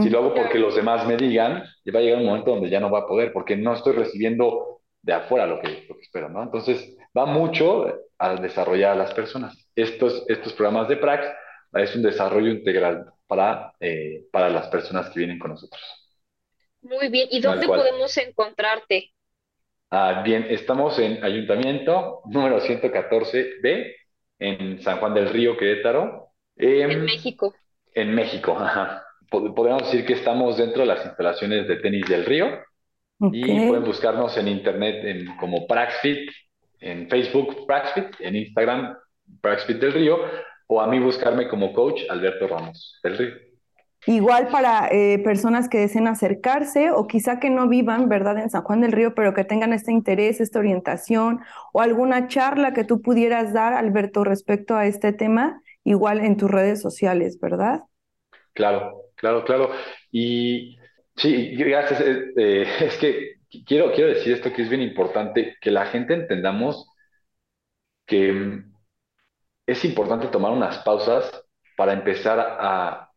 Si 0.00 0.08
lo 0.08 0.20
hago 0.20 0.34
porque 0.34 0.56
los 0.56 0.76
demás 0.76 1.04
me 1.04 1.16
digan, 1.16 1.64
va 1.92 1.98
a 1.98 2.02
llegar 2.02 2.20
un 2.20 2.26
momento 2.26 2.52
donde 2.52 2.70
ya 2.70 2.78
no 2.78 2.92
va 2.92 3.00
a 3.00 3.06
poder, 3.08 3.32
porque 3.32 3.56
no 3.56 3.74
estoy 3.74 3.94
recibiendo 3.94 4.82
de 5.02 5.14
afuera 5.14 5.48
lo 5.48 5.58
que, 5.58 5.84
lo 5.88 5.96
que 5.96 6.02
espero. 6.02 6.28
¿no? 6.28 6.44
Entonces, 6.44 6.96
va 7.16 7.26
mucho 7.26 7.92
al 8.18 8.40
desarrollar 8.40 8.92
a 8.92 8.94
las 8.94 9.12
personas. 9.14 9.68
Estos, 9.74 10.24
estos 10.28 10.52
programas 10.52 10.88
de 10.88 10.96
Prax 10.96 11.26
es 11.72 11.94
un 11.94 12.02
desarrollo 12.02 12.50
integral 12.50 13.12
para, 13.26 13.74
eh, 13.80 14.24
para 14.32 14.48
las 14.48 14.68
personas 14.68 15.10
que 15.10 15.20
vienen 15.20 15.38
con 15.38 15.52
nosotros. 15.52 15.80
Muy 16.82 17.08
bien, 17.08 17.28
¿y 17.30 17.40
dónde 17.40 17.66
podemos 17.66 18.16
encontrarte? 18.16 19.12
Ah, 19.90 20.22
bien, 20.24 20.46
estamos 20.50 20.98
en 20.98 21.24
Ayuntamiento 21.24 22.20
número 22.26 22.60
114B, 22.60 23.94
en 24.38 24.82
San 24.82 24.98
Juan 24.98 25.14
del 25.14 25.30
Río, 25.30 25.56
Querétaro. 25.56 26.32
en 26.56 27.04
México. 27.04 27.54
En 27.94 28.14
México, 28.14 28.56
ajá. 28.58 29.04
Podemos 29.30 29.82
decir 29.82 30.06
que 30.06 30.14
estamos 30.14 30.56
dentro 30.56 30.80
de 30.82 30.86
las 30.86 31.04
instalaciones 31.04 31.68
de 31.68 31.76
tenis 31.76 32.06
del 32.08 32.24
río 32.24 32.46
y 33.32 33.66
pueden 33.66 33.84
buscarnos 33.84 34.36
en 34.38 34.48
internet 34.48 35.04
en, 35.04 35.36
como 35.36 35.66
Praxfit, 35.66 36.30
en 36.80 37.08
Facebook 37.10 37.66
Praxfit, 37.66 38.06
en 38.20 38.36
Instagram 38.36 38.96
Praxfit 39.42 39.76
del 39.78 39.92
Río 39.92 40.18
o 40.68 40.80
a 40.80 40.86
mí 40.86 41.00
buscarme 41.00 41.48
como 41.48 41.72
coach 41.72 42.02
Alberto 42.08 42.46
Ramos 42.46 43.00
del 43.02 43.18
Río. 43.18 43.48
Igual 44.06 44.48
para 44.48 44.88
eh, 44.92 45.18
personas 45.18 45.68
que 45.68 45.78
deseen 45.78 46.06
acercarse 46.06 46.92
o 46.92 47.06
quizá 47.06 47.40
que 47.40 47.50
no 47.50 47.68
vivan, 47.68 48.08
¿verdad?, 48.08 48.38
en 48.38 48.48
San 48.48 48.62
Juan 48.62 48.80
del 48.80 48.92
Río, 48.92 49.14
pero 49.14 49.34
que 49.34 49.44
tengan 49.44 49.72
este 49.72 49.90
interés, 49.90 50.40
esta 50.40 50.60
orientación 50.60 51.40
o 51.72 51.82
alguna 51.82 52.28
charla 52.28 52.72
que 52.72 52.84
tú 52.84 53.02
pudieras 53.02 53.52
dar, 53.52 53.72
Alberto, 53.72 54.22
respecto 54.22 54.76
a 54.76 54.86
este 54.86 55.12
tema, 55.12 55.60
igual 55.84 56.20
en 56.20 56.36
tus 56.36 56.50
redes 56.50 56.80
sociales, 56.80 57.40
¿verdad? 57.40 57.82
Claro, 58.52 59.02
claro, 59.16 59.44
claro. 59.44 59.70
Y 60.12 60.78
sí, 61.16 61.56
gracias. 61.56 62.00
Eh, 62.00 62.32
eh, 62.36 62.66
es 62.80 62.96
que 62.98 63.38
quiero, 63.66 63.92
quiero 63.92 64.10
decir 64.10 64.34
esto 64.34 64.52
que 64.52 64.62
es 64.62 64.68
bien 64.68 64.82
importante, 64.82 65.56
que 65.60 65.70
la 65.70 65.86
gente 65.86 66.14
entendamos 66.14 66.88
que 68.06 68.62
es 69.68 69.84
importante 69.84 70.28
tomar 70.28 70.50
unas 70.50 70.78
pausas 70.78 71.44
para 71.76 71.92
empezar 71.92 72.40
a, 72.40 73.10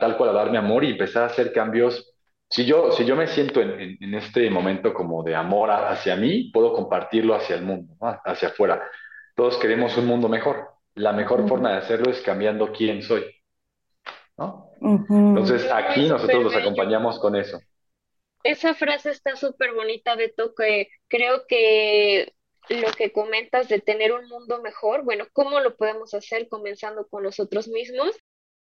tal 0.00 0.16
cual 0.16 0.30
a 0.30 0.32
darme 0.32 0.56
amor 0.56 0.82
y 0.82 0.92
empezar 0.92 1.24
a 1.24 1.26
hacer 1.26 1.52
cambios. 1.52 2.10
Si 2.48 2.64
yo, 2.64 2.90
si 2.92 3.04
yo 3.04 3.14
me 3.16 3.26
siento 3.26 3.60
en, 3.60 4.14
este 4.14 4.48
momento 4.48 4.94
como 4.94 5.22
de 5.22 5.34
amor 5.34 5.70
hacia 5.70 6.16
mí, 6.16 6.50
puedo 6.52 6.72
compartirlo 6.72 7.34
hacia 7.34 7.56
el 7.56 7.62
mundo, 7.62 7.94
hacia 8.24 8.48
afuera. 8.48 8.82
Todos 9.36 9.58
queremos 9.58 9.94
un 9.98 10.06
mundo 10.06 10.26
mejor. 10.26 10.70
La 10.94 11.12
mejor 11.12 11.46
forma 11.46 11.72
de 11.72 11.78
hacerlo 11.78 12.10
es 12.10 12.22
cambiando 12.22 12.72
quién 12.72 13.02
soy. 13.02 13.24
Entonces 14.80 15.70
aquí 15.70 16.08
nosotros 16.08 16.44
los 16.44 16.56
acompañamos 16.56 17.18
con 17.18 17.36
eso. 17.36 17.60
Esa 18.42 18.72
frase 18.72 19.10
está 19.10 19.36
súper 19.36 19.74
bonita, 19.74 20.16
Beto, 20.16 20.54
que 20.54 20.88
creo 21.08 21.46
que 21.46 22.32
lo 22.68 22.90
que 22.92 23.12
comentas 23.12 23.68
de 23.68 23.80
tener 23.80 24.12
un 24.12 24.28
mundo 24.28 24.60
mejor, 24.62 25.04
bueno, 25.04 25.26
¿cómo 25.32 25.60
lo 25.60 25.76
podemos 25.76 26.14
hacer 26.14 26.48
comenzando 26.48 27.06
con 27.08 27.22
nosotros 27.22 27.68
mismos? 27.68 28.16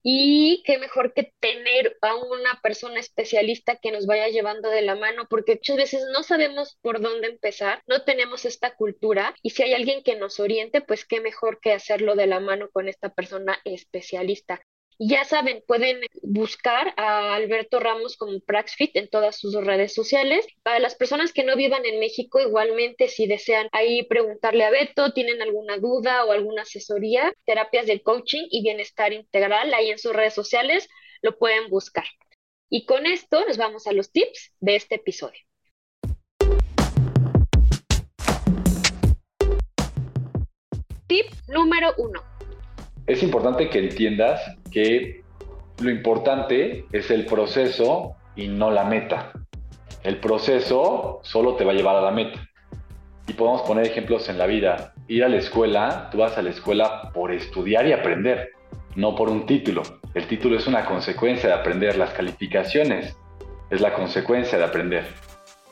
Y 0.05 0.63
qué 0.65 0.77
mejor 0.79 1.13
que 1.13 1.31
tener 1.39 1.97
a 2.01 2.15
una 2.15 2.59
persona 2.61 2.99
especialista 2.99 3.77
que 3.77 3.91
nos 3.91 4.05
vaya 4.05 4.27
llevando 4.27 4.69
de 4.69 4.81
la 4.81 4.95
mano, 4.95 5.27
porque 5.29 5.55
muchas 5.55 5.77
veces 5.77 6.03
no 6.11 6.23
sabemos 6.23 6.77
por 6.81 6.99
dónde 6.99 7.27
empezar, 7.27 7.81
no 7.87 8.03
tenemos 8.03 8.43
esta 8.43 8.75
cultura 8.75 9.33
y 9.41 9.51
si 9.51 9.63
hay 9.63 9.73
alguien 9.73 10.03
que 10.03 10.17
nos 10.17 10.41
oriente, 10.41 10.81
pues 10.81 11.05
qué 11.05 11.21
mejor 11.21 11.61
que 11.61 11.71
hacerlo 11.71 12.15
de 12.15 12.27
la 12.27 12.41
mano 12.41 12.69
con 12.69 12.89
esta 12.89 13.13
persona 13.13 13.57
especialista. 13.63 14.61
Ya 14.99 15.25
saben, 15.25 15.63
pueden 15.67 16.01
buscar 16.21 16.93
a 16.97 17.33
Alberto 17.33 17.79
Ramos 17.79 18.15
como 18.15 18.39
Praxfit 18.39 18.95
en 18.95 19.09
todas 19.09 19.37
sus 19.37 19.55
redes 19.55 19.93
sociales. 19.93 20.45
Para 20.61 20.79
las 20.79 20.95
personas 20.95 21.33
que 21.33 21.43
no 21.43 21.55
vivan 21.55 21.85
en 21.85 21.99
México, 21.99 22.39
igualmente, 22.39 23.07
si 23.07 23.25
desean 23.25 23.67
ahí 23.71 24.03
preguntarle 24.03 24.63
a 24.65 24.69
Beto, 24.69 25.11
tienen 25.13 25.41
alguna 25.41 25.77
duda 25.77 26.25
o 26.25 26.31
alguna 26.31 26.61
asesoría, 26.61 27.33
terapias 27.45 27.87
de 27.87 28.01
coaching 28.01 28.45
y 28.51 28.61
bienestar 28.61 29.13
integral, 29.13 29.73
ahí 29.73 29.89
en 29.89 29.97
sus 29.97 30.13
redes 30.13 30.35
sociales 30.35 30.87
lo 31.21 31.37
pueden 31.37 31.69
buscar. 31.69 32.05
Y 32.69 32.85
con 32.85 33.05
esto 33.05 33.43
nos 33.45 33.57
vamos 33.57 33.87
a 33.87 33.93
los 33.93 34.11
tips 34.11 34.51
de 34.59 34.75
este 34.75 34.95
episodio. 34.95 35.39
Tip 41.07 41.25
número 41.47 41.93
uno 41.97 42.32
es 43.05 43.21
importante 43.21 43.69
que 43.69 43.79
entiendas 43.79 44.41
que 44.71 45.23
lo 45.81 45.89
importante 45.89 46.85
es 46.91 47.11
el 47.11 47.25
proceso 47.25 48.15
y 48.35 48.47
no 48.47 48.71
la 48.71 48.85
meta. 48.85 49.33
El 50.03 50.17
proceso 50.17 51.19
solo 51.23 51.55
te 51.55 51.65
va 51.65 51.71
a 51.71 51.75
llevar 51.75 51.95
a 51.97 52.01
la 52.01 52.11
meta. 52.11 52.47
Y 53.27 53.33
podemos 53.33 53.61
poner 53.63 53.85
ejemplos 53.85 54.29
en 54.29 54.37
la 54.37 54.45
vida. 54.45 54.93
Ir 55.07 55.23
a 55.23 55.29
la 55.29 55.37
escuela, 55.37 56.09
tú 56.11 56.19
vas 56.19 56.37
a 56.37 56.41
la 56.41 56.49
escuela 56.49 57.11
por 57.13 57.31
estudiar 57.31 57.87
y 57.87 57.93
aprender, 57.93 58.51
no 58.95 59.15
por 59.15 59.29
un 59.29 59.45
título. 59.45 59.81
El 60.13 60.27
título 60.27 60.57
es 60.57 60.67
una 60.67 60.85
consecuencia 60.85 61.49
de 61.49 61.55
aprender. 61.55 61.97
Las 61.97 62.11
calificaciones 62.11 63.17
es 63.69 63.81
la 63.81 63.93
consecuencia 63.93 64.57
de 64.57 64.65
aprender. 64.65 65.05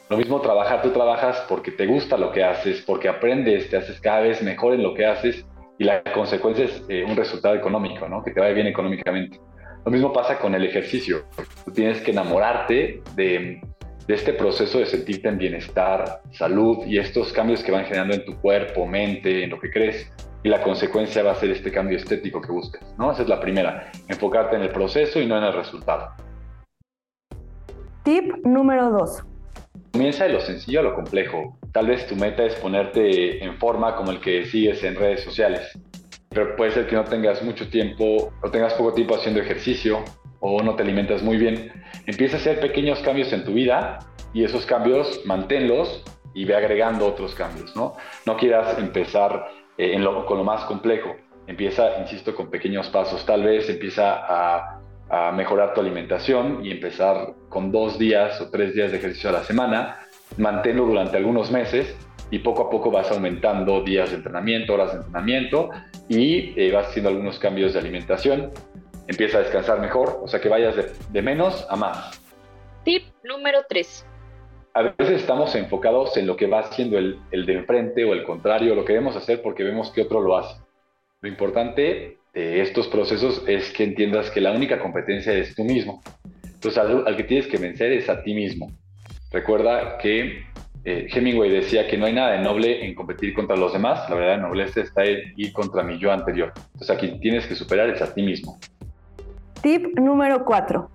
Lo 0.10 0.18
mismo 0.18 0.42
trabajar, 0.42 0.82
tú 0.82 0.90
trabajas 0.90 1.46
porque 1.48 1.72
te 1.72 1.88
gusta 1.88 2.18
lo 2.18 2.34
que 2.34 2.44
haces, 2.44 2.82
porque 2.82 3.08
aprendes, 3.08 3.70
te 3.70 3.78
haces 3.78 4.02
cada 4.02 4.20
vez 4.20 4.42
mejor 4.42 4.74
en 4.74 4.84
lo 4.84 4.94
que 4.94 5.06
haces 5.06 5.46
y 5.82 5.84
la 5.84 6.04
consecuencia 6.04 6.66
es 6.66 6.86
eh, 6.90 7.04
un 7.04 7.16
resultado 7.16 7.56
económico, 7.56 8.08
¿no? 8.08 8.22
Que 8.22 8.30
te 8.30 8.40
vaya 8.40 8.54
bien 8.54 8.68
económicamente. 8.68 9.40
Lo 9.84 9.92
mismo 9.92 10.14
pasa 10.14 10.38
con 10.38 10.54
el 10.54 10.64
ejercicio. 10.64 11.24
Tú 11.66 11.72
tienes 11.72 12.02
que 12.02 12.12
enamorarte 12.12 13.02
de, 13.16 13.60
de 14.06 14.14
este 14.14 14.34
proceso 14.34 14.78
de 14.78 14.86
sentirte 14.86 15.28
en 15.28 15.40
bienestar, 15.40 16.22
salud 16.34 16.86
y 16.86 17.00
estos 17.00 17.34
cambios 17.34 17.64
que 17.64 17.72
van 17.72 17.86
generando 17.86 18.14
en 18.14 18.24
tu 18.24 18.40
cuerpo, 18.40 18.86
mente, 18.86 19.44
en 19.44 19.50
lo 19.50 19.60
que 19.60 19.72
crees. 19.72 20.14
y 20.44 20.50
la 20.50 20.62
consecuencia 20.62 21.24
va 21.24 21.32
a 21.32 21.36
ser 21.36 21.50
este 21.50 21.72
cambio 21.72 21.98
estético 21.98 22.40
que 22.42 22.52
buscas, 22.52 22.84
¿no? 23.00 23.12
Esa 23.12 23.24
es 23.24 23.28
la 23.28 23.40
primera, 23.40 23.92
enfocarte 24.08 24.58
en 24.58 24.62
el 24.62 24.70
proceso 24.70 25.20
y 25.20 25.26
no 25.26 25.36
en 25.36 25.46
el 25.46 25.54
resultado. 25.54 26.12
Tip 28.04 28.36
número 28.46 28.92
dos. 28.92 29.24
Comienza 29.94 30.26
de 30.26 30.34
lo 30.34 30.42
sencillo 30.42 30.82
a 30.82 30.84
lo 30.84 30.94
complejo. 30.94 31.58
Tal 31.72 31.88
vez 31.88 32.06
tu 32.08 32.16
meta 32.16 32.44
es 32.44 32.56
ponerte 32.56 33.44
en 33.44 33.58
forma 33.58 33.96
como 33.96 34.12
el 34.12 34.20
que 34.20 34.46
sigues 34.46 34.84
en 34.84 34.96
redes 34.96 35.24
sociales, 35.24 35.72
pero 36.30 36.56
puede 36.56 36.72
ser 36.72 36.88
que 36.88 36.96
no 36.96 37.04
tengas 37.04 37.42
mucho 37.44 37.70
tiempo 37.70 38.32
o 38.42 38.52
tengas 38.52 38.74
poco 38.74 38.94
tiempo 38.94 39.16
haciendo 39.16 39.40
ejercicio 39.40 40.04
o 40.40 40.62
no 40.62 40.76
te 40.76 40.84
alimentas 40.84 41.22
muy 41.22 41.38
bien. 41.38 41.72
Empieza 42.06 42.38
a 42.38 42.40
hacer 42.40 42.60
pequeños 42.60 43.00
cambios 43.00 43.32
en 43.32 43.46
tu 43.46 43.54
vida 43.54 44.00
y 44.34 44.44
esos 44.44 44.66
cambios 44.66 45.22
manténlos 45.26 46.04
y 46.34 46.46
ve 46.46 46.56
agregando 46.56 47.06
otros 47.06 47.36
cambios, 47.36 47.76
¿no? 47.76 47.96
No 48.26 48.38
quieras 48.38 48.78
empezar 48.78 49.48
eh, 49.78 50.02
con 50.28 50.38
lo 50.38 50.44
más 50.44 50.64
complejo. 50.66 51.16
Empieza, 51.48 52.00
insisto, 52.00 52.36
con 52.36 52.50
pequeños 52.50 52.90
pasos. 52.90 53.26
Tal 53.26 53.44
vez 53.44 53.70
empieza 53.70 54.20
a, 54.28 54.78
mejorar 55.34 55.74
tu 55.74 55.82
alimentación 55.82 56.66
y 56.66 56.72
empezar 56.72 57.34
con 57.50 57.70
dos 57.70 58.00
días 58.00 58.40
o 58.40 58.50
tres 58.50 58.74
días 58.74 58.92
de 58.92 58.98
ejercicio 58.98 59.30
a 59.30 59.34
la 59.34 59.44
semana. 59.44 60.00
Manténlo 60.38 60.86
durante 60.86 61.18
algunos 61.18 61.52
meses 61.52 61.96
y 62.30 62.40
poco 62.40 62.64
a 62.64 62.70
poco 62.70 62.92
vas 62.92 63.12
aumentando 63.12 63.82
días 63.84 64.12
de 64.12 64.18
entrenamiento, 64.18 64.74
horas 64.74 64.92
de 64.94 64.98
entrenamiento 65.00 65.70
y 66.08 66.54
eh, 66.60 66.72
vas 66.72 66.88
haciendo 66.88 67.10
algunos 67.10 67.40
cambios 67.40 67.74
de 67.74 67.80
alimentación. 67.80 68.52
Empieza 69.08 69.40
a 69.40 69.42
descansar 69.42 69.80
mejor, 69.82 70.20
o 70.22 70.28
sea 70.28 70.40
que 70.40 70.48
vayas 70.48 70.76
de, 70.76 70.92
de 71.10 71.22
menos 71.22 71.66
a 71.70 71.76
más. 71.76 72.22
Tip 72.84 73.04
número 73.24 73.60
3 73.68 74.08
a 74.74 74.84
veces 74.84 75.22
estamos 75.22 75.54
enfocados 75.56 76.16
en 76.18 76.28
lo 76.28 76.38
que 76.38 76.48
va 76.48 76.60
haciendo 76.60 76.98
el, 76.98 77.20
el 77.32 77.46
de 77.46 77.56
enfrente 77.56 78.06
o 78.06 78.14
el 78.14 78.24
contrario, 78.24 78.74
lo 78.76 78.86
queremos 78.86 79.16
hacer 79.16 79.42
porque 79.42 79.64
vemos 79.64 79.92
que 79.92 80.02
otro 80.02 80.22
lo 80.22 80.38
hace. 80.38 80.62
Lo 81.22 81.28
importante 81.28 82.18
de 82.34 82.62
estos 82.62 82.88
procesos 82.88 83.44
es 83.48 83.72
que 83.72 83.84
entiendas 83.84 84.32
que 84.32 84.42
la 84.42 84.52
única 84.52 84.80
competencia 84.80 85.34
es 85.34 85.56
tú 85.56 85.64
mismo. 85.64 86.02
Entonces, 86.46 86.78
al, 86.78 87.06
al 87.06 87.18
que 87.18 87.24
tienes 87.24 87.48
que 87.48 87.58
vencer 87.58 87.92
es 87.92 88.10
a 88.10 88.24
ti 88.24 88.34
mismo. 88.34 88.72
Recuerda 89.32 89.98
que 89.98 90.44
eh, 90.84 91.08
Hemingway 91.10 91.50
decía 91.50 91.88
que 91.88 91.98
no 91.98 92.06
hay 92.06 92.14
nada 92.14 92.32
de 92.32 92.40
noble 92.40 92.86
en 92.86 92.96
competir 92.96 93.34
contra 93.34 93.56
los 93.56 93.72
demás, 93.72 94.10
la 94.10 94.16
verdad 94.16 94.40
nobleza 94.40 94.82
está 94.82 95.06
en 95.06 95.34
ir 95.38 95.54
contra 95.54 95.84
mi 95.84 95.98
yo 96.00 96.12
anterior. 96.12 96.52
Entonces, 96.74 96.90
a 96.90 96.98
quien 96.98 97.20
tienes 97.20 97.48
que 97.48 97.56
superar 97.56 97.90
es 97.90 98.02
a 98.02 98.14
ti 98.14 98.24
mismo. 98.24 98.60
Tip 99.62 99.98
número 100.00 100.44
4. 100.44 100.90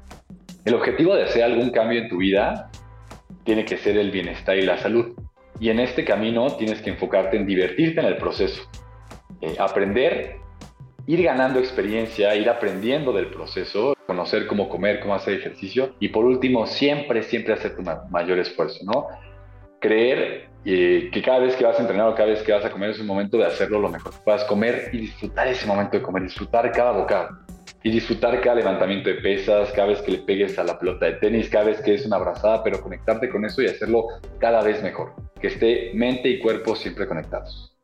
El 0.65 0.75
objetivo 0.75 1.15
de 1.15 1.23
hacer 1.23 1.45
algún 1.45 1.71
cambio 1.71 2.01
en 2.01 2.09
tu 2.09 2.19
vida 2.19 2.71
tiene 3.45 3.65
que 3.65 3.77
ser 3.79 3.97
el 3.97 4.11
bienestar 4.11 4.59
y 4.59 4.63
la 4.63 4.77
salud. 4.77 5.15
Y 5.61 5.71
en 5.71 5.79
este 5.79 6.05
camino 6.05 6.49
tienes 6.57 6.83
que 6.83 6.91
enfocarte 6.91 7.37
en 7.37 7.47
divertirte 7.47 8.01
en 8.01 8.07
el 8.07 8.17
proceso, 8.17 8.69
eh, 9.41 9.55
aprender, 9.59 10.41
ir 11.07 11.23
ganando 11.23 11.59
experiencia, 11.59 12.35
ir 12.35 12.49
aprendiendo 12.49 13.13
del 13.13 13.29
proceso, 13.29 13.97
conocer 14.07 14.47
cómo 14.47 14.69
comer, 14.69 15.01
cómo 15.01 15.15
hacer 15.15 15.35
ejercicio 15.35 15.95
y 16.01 16.09
por 16.09 16.25
último, 16.25 16.67
siempre, 16.67 17.23
siempre 17.23 17.55
hacer 17.55 17.77
tu 17.77 17.83
mayor 18.11 18.39
esfuerzo, 18.39 18.85
¿no? 18.85 19.07
Creer 19.81 20.49
eh, 20.65 21.11
que 21.13 21.23
cada 21.23 21.41
vez 21.41 21.55
que 21.55 21.65
vas 21.65 21.79
a 21.79 21.83
entrenar 21.83 22.09
o 22.09 22.15
cada 22.15 22.31
vez 22.31 22.43
que 22.43 22.53
vas 22.53 22.65
a 22.65 22.71
comer 22.71 22.91
es 22.91 22.99
un 22.99 23.07
momento 23.07 23.39
de 23.39 23.45
hacerlo 23.45 23.79
lo 23.79 23.89
mejor 23.89 24.13
que 24.13 24.19
puedas 24.25 24.45
comer 24.45 24.91
y 24.93 24.99
disfrutar 24.99 25.49
ese 25.49 25.67
momento 25.67 25.97
de 25.97 26.03
comer, 26.03 26.23
disfrutar 26.25 26.71
cada 26.73 26.93
bocado 26.93 27.39
y 27.83 27.91
disfrutar 27.91 28.41
cada 28.41 28.57
levantamiento 28.57 29.09
de 29.09 29.17
pesas, 29.17 29.71
cada 29.73 29.89
vez 29.89 30.03
que 30.03 30.13
le 30.13 30.19
pegues 30.19 30.59
a 30.59 30.65
la 30.65 30.77
pelota 30.77 31.07
de 31.07 31.13
tenis, 31.13 31.49
cada 31.49 31.67
vez 31.67 31.81
que 31.83 31.95
es 31.95 32.05
una 32.05 32.17
abrazada, 32.17 32.65
pero 32.65 32.81
conectarte 32.81 33.29
con 33.29 33.45
eso 33.45 33.63
y 33.63 33.67
hacerlo 33.67 34.07
cada 34.39 34.63
vez 34.63 34.83
mejor. 34.83 35.13
Que 35.41 35.49
esté 35.49 35.93
mente 35.95 36.29
y 36.29 36.41
cuerpo 36.41 36.75
siempre 36.75 37.07
conectados. 37.07 37.76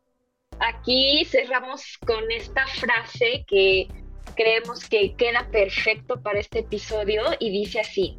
Aquí 0.65 1.25
cerramos 1.25 1.99
con 2.07 2.31
esta 2.31 2.65
frase 2.69 3.45
que 3.49 3.89
creemos 4.37 4.89
que 4.89 5.13
queda 5.17 5.49
perfecto 5.51 6.23
para 6.23 6.39
este 6.39 6.61
episodio 6.61 7.25
y 7.41 7.51
dice 7.51 7.81
así. 7.81 8.17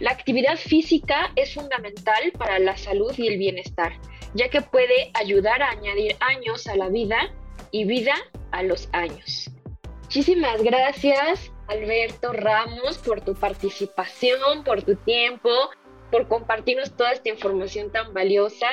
La 0.00 0.10
actividad 0.10 0.56
física 0.56 1.30
es 1.36 1.54
fundamental 1.54 2.32
para 2.36 2.58
la 2.58 2.76
salud 2.76 3.14
y 3.16 3.28
el 3.28 3.38
bienestar, 3.38 3.92
ya 4.34 4.48
que 4.48 4.60
puede 4.60 5.12
ayudar 5.14 5.62
a 5.62 5.70
añadir 5.70 6.16
años 6.18 6.66
a 6.66 6.74
la 6.74 6.88
vida 6.88 7.32
y 7.70 7.84
vida 7.84 8.14
a 8.50 8.64
los 8.64 8.88
años. 8.92 9.52
Muchísimas 10.02 10.64
gracias, 10.64 11.52
Alberto 11.68 12.32
Ramos, 12.32 12.98
por 12.98 13.20
tu 13.20 13.34
participación, 13.34 14.64
por 14.64 14.82
tu 14.82 14.96
tiempo, 14.96 15.48
por 16.10 16.26
compartirnos 16.26 16.96
toda 16.96 17.12
esta 17.12 17.28
información 17.28 17.92
tan 17.92 18.12
valiosa. 18.12 18.66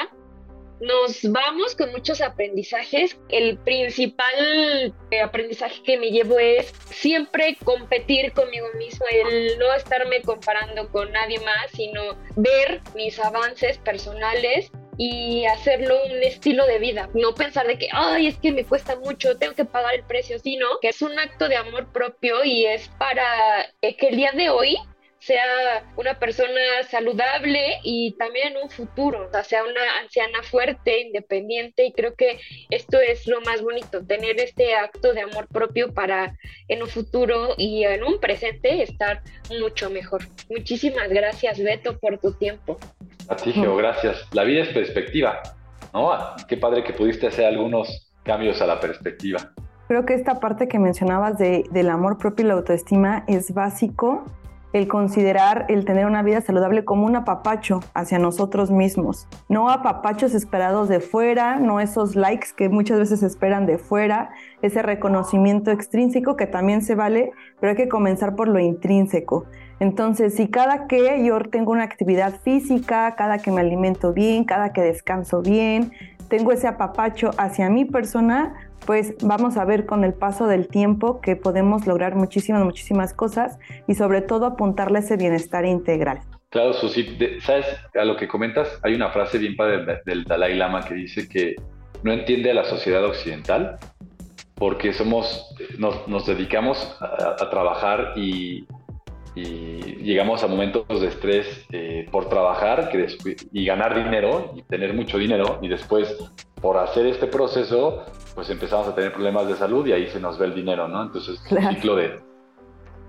Nos 0.82 1.22
vamos 1.32 1.76
con 1.76 1.92
muchos 1.92 2.22
aprendizajes. 2.22 3.16
El 3.30 3.60
principal 3.60 4.94
aprendizaje 5.24 5.84
que 5.84 5.98
me 6.00 6.10
llevo 6.10 6.40
es 6.40 6.74
siempre 6.90 7.56
competir 7.64 8.34
conmigo 8.34 8.68
mismo, 8.80 9.06
el 9.12 9.60
no 9.60 9.72
estarme 9.76 10.24
comparando 10.24 10.90
con 10.90 11.12
nadie 11.12 11.40
más, 11.42 11.70
sino 11.76 12.18
ver 12.36 12.82
mis 12.96 13.20
avances 13.20 13.78
personales 13.78 14.72
y 14.98 15.46
hacerlo 15.46 15.96
un 16.06 16.24
estilo 16.24 16.66
de 16.66 16.80
vida. 16.80 17.10
No 17.14 17.36
pensar 17.36 17.68
de 17.68 17.78
que, 17.78 17.88
ay, 17.92 18.28
es 18.28 18.38
que 18.38 18.52
me 18.52 18.66
cuesta 18.66 18.96
mucho, 18.96 19.38
tengo 19.38 19.54
que 19.54 19.66
pagar 19.66 19.94
el 19.94 20.04
precio, 20.04 20.40
sino 20.40 20.66
que 20.82 20.90
es 20.90 21.02
un 21.04 21.18
acto 21.20 21.48
de 21.48 21.58
amor 21.58 21.92
propio 21.92 22.44
y 22.44 22.66
es 22.66 22.90
para 22.98 23.68
que 23.82 24.08
el 24.08 24.16
día 24.16 24.32
de 24.32 24.50
hoy 24.50 24.78
sea 25.22 25.84
una 25.98 26.18
persona 26.18 26.60
saludable 26.90 27.80
y 27.84 28.14
también 28.18 28.54
en 28.54 28.64
un 28.64 28.70
futuro, 28.72 29.28
o 29.28 29.32
sea, 29.32 29.44
sea 29.44 29.64
una 29.64 30.00
anciana 30.02 30.42
fuerte, 30.42 31.02
independiente 31.02 31.86
y 31.86 31.94
creo 31.94 32.16
que 32.16 32.40
esto 32.72 33.00
es 33.00 33.28
lo 33.28 33.40
más 33.42 33.62
bonito, 33.62 34.04
tener 34.04 34.40
este 34.40 34.76
acto 34.76 35.14
de 35.14 35.22
amor 35.22 35.48
propio 35.48 35.94
para 35.94 36.36
en 36.68 36.82
un 36.82 36.90
futuro 36.90 37.50
y 37.56 37.84
en 37.84 38.04
un 38.04 38.20
presente 38.20 38.82
estar 38.82 39.22
mucho 39.60 39.92
mejor. 39.92 40.24
Muchísimas 40.50 41.10
gracias 41.10 41.60
Beto 41.60 42.00
por 42.00 42.18
tu 42.18 42.34
tiempo. 42.34 42.80
A 43.30 43.36
ti, 43.36 43.54
Geo, 43.54 43.76
gracias. 43.76 44.28
La 44.34 44.44
vida 44.44 44.64
es 44.64 44.70
perspectiva, 44.70 45.40
¿no? 45.94 46.12
Qué 46.48 46.58
padre 46.58 46.84
que 46.84 46.94
pudiste 46.94 47.28
hacer 47.28 47.46
algunos 47.46 48.12
cambios 48.24 48.60
a 48.60 48.66
la 48.66 48.80
perspectiva. 48.80 49.54
Creo 49.88 50.04
que 50.04 50.16
esta 50.16 50.40
parte 50.40 50.68
que 50.68 50.80
mencionabas 50.80 51.38
de, 51.38 51.64
del 51.70 51.90
amor 51.90 52.18
propio 52.18 52.46
y 52.46 52.48
la 52.48 52.56
autoestima 52.56 53.24
es 53.28 53.54
básico 53.54 54.26
el 54.74 54.88
considerar 54.88 55.66
el 55.70 55.86
tener 55.86 56.06
una 56.06 56.24
vida 56.24 56.42
saludable 56.42 56.86
como 56.86 57.06
un 57.06 57.16
apapacho 57.16 57.82
hacia 57.94 58.20
nosotros 58.20 58.72
mismos, 58.72 59.28
no 59.50 59.70
apapachos 59.70 60.34
esperados 60.34 60.90
de 60.90 61.00
fuera, 61.00 61.58
no 61.58 61.80
esos 61.80 62.16
likes 62.16 62.50
que 62.56 62.70
muchas 62.70 63.00
veces 63.00 63.24
esperan 63.24 63.66
de 63.66 63.78
fuera, 63.78 64.32
ese 64.62 64.82
reconocimiento 64.82 65.72
extrínseco 65.72 66.36
que 66.36 66.48
también 66.48 66.82
se 66.82 66.96
vale, 66.96 67.32
pero 67.60 67.72
hay 67.72 67.78
que 67.78 67.90
comenzar 67.90 68.36
por 68.36 68.48
lo 68.48 68.60
intrínseco. 68.60 69.46
Entonces, 69.80 70.36
si 70.36 70.48
cada 70.48 70.86
que 70.88 71.26
yo 71.26 71.40
tengo 71.50 71.72
una 71.72 71.84
actividad 71.84 72.40
física, 72.42 73.16
cada 73.16 73.40
que 73.40 73.52
me 73.52 73.62
alimento 73.62 74.14
bien, 74.14 74.46
cada 74.46 74.74
que 74.74 74.82
descanso 74.82 75.42
bien, 75.42 75.92
tengo 76.28 76.52
ese 76.52 76.68
apapacho 76.68 77.32
hacia 77.38 77.70
mi 77.70 77.86
persona, 77.86 78.71
pues 78.86 79.16
vamos 79.22 79.58
a 79.58 79.66
ver 79.66 79.86
con 79.86 80.04
el 80.04 80.14
paso 80.14 80.48
del 80.48 80.68
tiempo 80.68 81.22
que 81.22 81.36
podemos 81.36 81.88
lograr 81.88 82.16
muchísimas, 82.16 82.64
muchísimas 82.64 83.14
cosas 83.14 83.60
y 83.88 83.96
sobre 83.96 84.22
todo 84.22 84.46
apuntarle 84.46 85.00
ese 85.00 85.18
bienestar 85.18 85.66
integral. 85.66 86.20
Claro, 86.50 86.74
Susi, 86.74 87.18
¿sabes? 87.40 87.66
A 87.96 88.04
lo 88.04 88.18
que 88.18 88.28
comentas, 88.28 88.80
hay 88.84 88.94
una 88.94 89.10
frase 89.12 89.38
bien 89.38 89.56
padre 89.56 90.02
del 90.06 90.26
Dalai 90.26 90.56
Lama 90.56 90.82
que 90.82 90.96
dice 90.96 91.30
que 91.30 91.56
no 92.04 92.12
entiende 92.12 92.52
a 92.52 92.54
la 92.54 92.66
sociedad 92.66 93.06
occidental 93.06 93.78
porque 94.56 94.94
somos, 94.94 95.56
nos, 95.80 96.26
dedicamos 96.26 96.98
a, 97.00 97.50
trabajar 97.50 98.14
y, 98.16 98.66
llegamos 99.34 100.44
a 100.44 100.48
momentos 100.48 100.86
de 101.02 101.08
estrés 101.08 101.66
eh, 101.72 102.06
por 102.12 102.28
trabajar 102.28 102.90
que 102.90 103.08
y 103.54 103.66
ganar 103.66 103.96
dinero 103.96 104.54
y 104.56 104.62
tener 104.64 104.94
mucho 104.94 105.18
dinero 105.18 105.58
y 105.62 105.70
después 105.70 106.16
por 106.62 106.78
hacer 106.78 107.08
este 107.08 107.28
proceso 107.28 108.06
pues 108.36 108.50
empezamos 108.50 108.88
a 108.88 108.96
tener 108.96 109.12
problemas 109.12 109.48
de 109.48 109.56
salud 109.56 109.86
y 109.88 109.94
ahí 109.94 110.08
se 110.08 110.20
nos 110.20 110.38
ve 110.38 110.46
el 110.46 110.56
dinero, 110.56 110.88
¿no? 110.88 111.04
Entonces, 111.04 111.42
el 111.52 111.76
ciclo 111.76 111.96
de, 111.96 112.20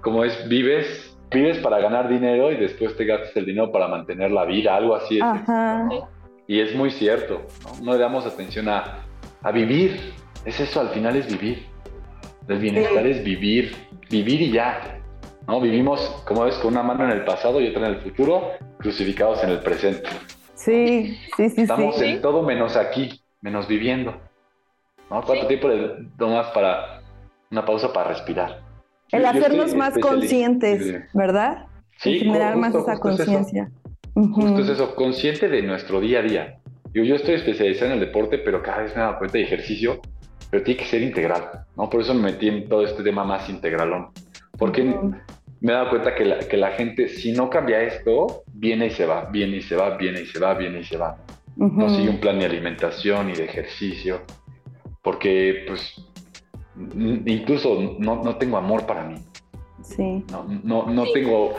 ¿cómo 0.00 0.24
es? 0.24 0.48
Vives, 0.48 1.16
vives 1.30 1.58
para 1.58 1.78
ganar 1.78 2.08
dinero 2.08 2.50
y 2.50 2.56
después 2.56 2.96
te 2.96 3.04
gastas 3.04 3.36
el 3.36 3.46
dinero 3.46 3.70
para 3.70 3.88
mantener 3.88 4.30
la 4.32 4.44
vida, 4.44 4.74
algo 4.74 4.96
así. 4.96 5.18
Es 5.18 6.02
Y 6.48 6.60
es 6.60 6.74
muy 6.74 6.90
cierto, 6.90 7.42
¿no? 7.64 7.84
No 7.84 7.92
le 7.92 7.98
damos 7.98 8.26
atención 8.26 8.68
a, 8.68 9.04
a 9.42 9.52
vivir, 9.52 10.12
es 10.44 10.58
eso, 10.58 10.80
al 10.80 10.88
final 10.88 11.16
es 11.16 11.26
vivir. 11.26 11.66
El 12.48 12.58
bienestar 12.58 13.06
es 13.06 13.22
vivir, 13.22 13.74
vivir 14.10 14.42
y 14.42 14.50
ya. 14.50 14.98
¿no? 15.46 15.60
Vivimos, 15.60 16.00
como 16.26 16.44
ves, 16.44 16.56
con 16.56 16.72
una 16.72 16.82
mano 16.82 17.04
en 17.04 17.10
el 17.10 17.24
pasado 17.24 17.60
y 17.60 17.68
otra 17.68 17.86
en 17.86 17.94
el 17.94 18.00
futuro, 18.00 18.50
crucificados 18.78 19.42
en 19.44 19.50
el 19.50 19.60
presente. 19.60 20.08
Sí, 20.54 21.16
sí, 21.36 21.48
sí. 21.50 21.62
Estamos 21.62 22.00
en 22.02 22.20
todo 22.20 22.42
menos 22.42 22.76
aquí, 22.76 23.21
menos 23.42 23.68
viviendo. 23.68 24.18
¿Cuánto 25.08 25.46
tiempo 25.46 25.68
le 25.68 26.08
tomas 26.16 26.46
para 26.48 27.02
una 27.50 27.66
pausa 27.66 27.92
para 27.92 28.08
respirar? 28.08 28.62
El 29.10 29.26
hacernos 29.26 29.74
más 29.74 29.98
conscientes, 29.98 31.04
¿verdad? 31.12 31.66
Sí, 31.98 32.18
generar 32.18 32.56
más 32.56 32.74
esa 32.74 32.98
conciencia. 32.98 33.70
Justo 34.14 34.60
es 34.62 34.68
eso, 34.70 34.94
consciente 34.94 35.48
de 35.48 35.62
nuestro 35.62 36.00
día 36.00 36.20
a 36.20 36.22
día. 36.22 36.58
Yo, 36.94 37.02
yo 37.02 37.16
estoy 37.16 37.34
especializado 37.34 37.92
en 37.92 37.98
el 37.98 38.00
deporte, 38.00 38.38
pero 38.38 38.62
cada 38.62 38.82
vez 38.82 38.96
me 38.96 39.02
he 39.02 39.04
dado 39.04 39.18
cuenta 39.18 39.36
de 39.36 39.44
ejercicio 39.44 40.00
pero 40.52 40.64
tiene 40.64 40.80
que 40.80 40.86
ser 40.86 41.00
integral, 41.00 41.64
¿no? 41.78 41.88
Por 41.88 42.02
eso 42.02 42.12
me 42.12 42.30
metí 42.30 42.46
en 42.46 42.68
todo 42.68 42.84
este 42.84 43.02
tema 43.02 43.24
más 43.24 43.48
integralón, 43.48 44.08
porque 44.58 44.84
me 44.84 45.72
he 45.72 45.74
dado 45.74 45.88
cuenta 45.88 46.14
que 46.14 46.26
la, 46.26 46.38
que 46.40 46.58
la 46.58 46.72
gente, 46.72 47.08
si 47.08 47.32
no 47.32 47.48
cambia 47.48 47.80
esto, 47.80 48.44
viene 48.52 48.88
y 48.88 48.90
se 48.90 49.06
va, 49.06 49.30
viene 49.30 49.56
y 49.56 49.62
se 49.62 49.76
va, 49.76 49.96
viene 49.96 50.20
y 50.20 50.26
se 50.26 50.38
va, 50.38 50.52
viene 50.52 50.80
y 50.80 50.84
se 50.84 50.98
va. 50.98 51.16
No 51.56 51.88
sigue 51.90 52.08
un 52.08 52.18
plan 52.18 52.38
de 52.38 52.46
alimentación 52.46 53.30
y 53.30 53.34
de 53.34 53.44
ejercicio, 53.44 54.22
porque 55.02 55.64
pues 55.66 56.06
incluso 57.26 57.96
no, 57.98 58.22
no 58.22 58.36
tengo 58.36 58.56
amor 58.56 58.86
para 58.86 59.04
mí. 59.04 59.16
Sí. 59.82 60.24
No, 60.30 60.46
no, 60.62 60.86
no 60.86 61.10
tengo 61.12 61.56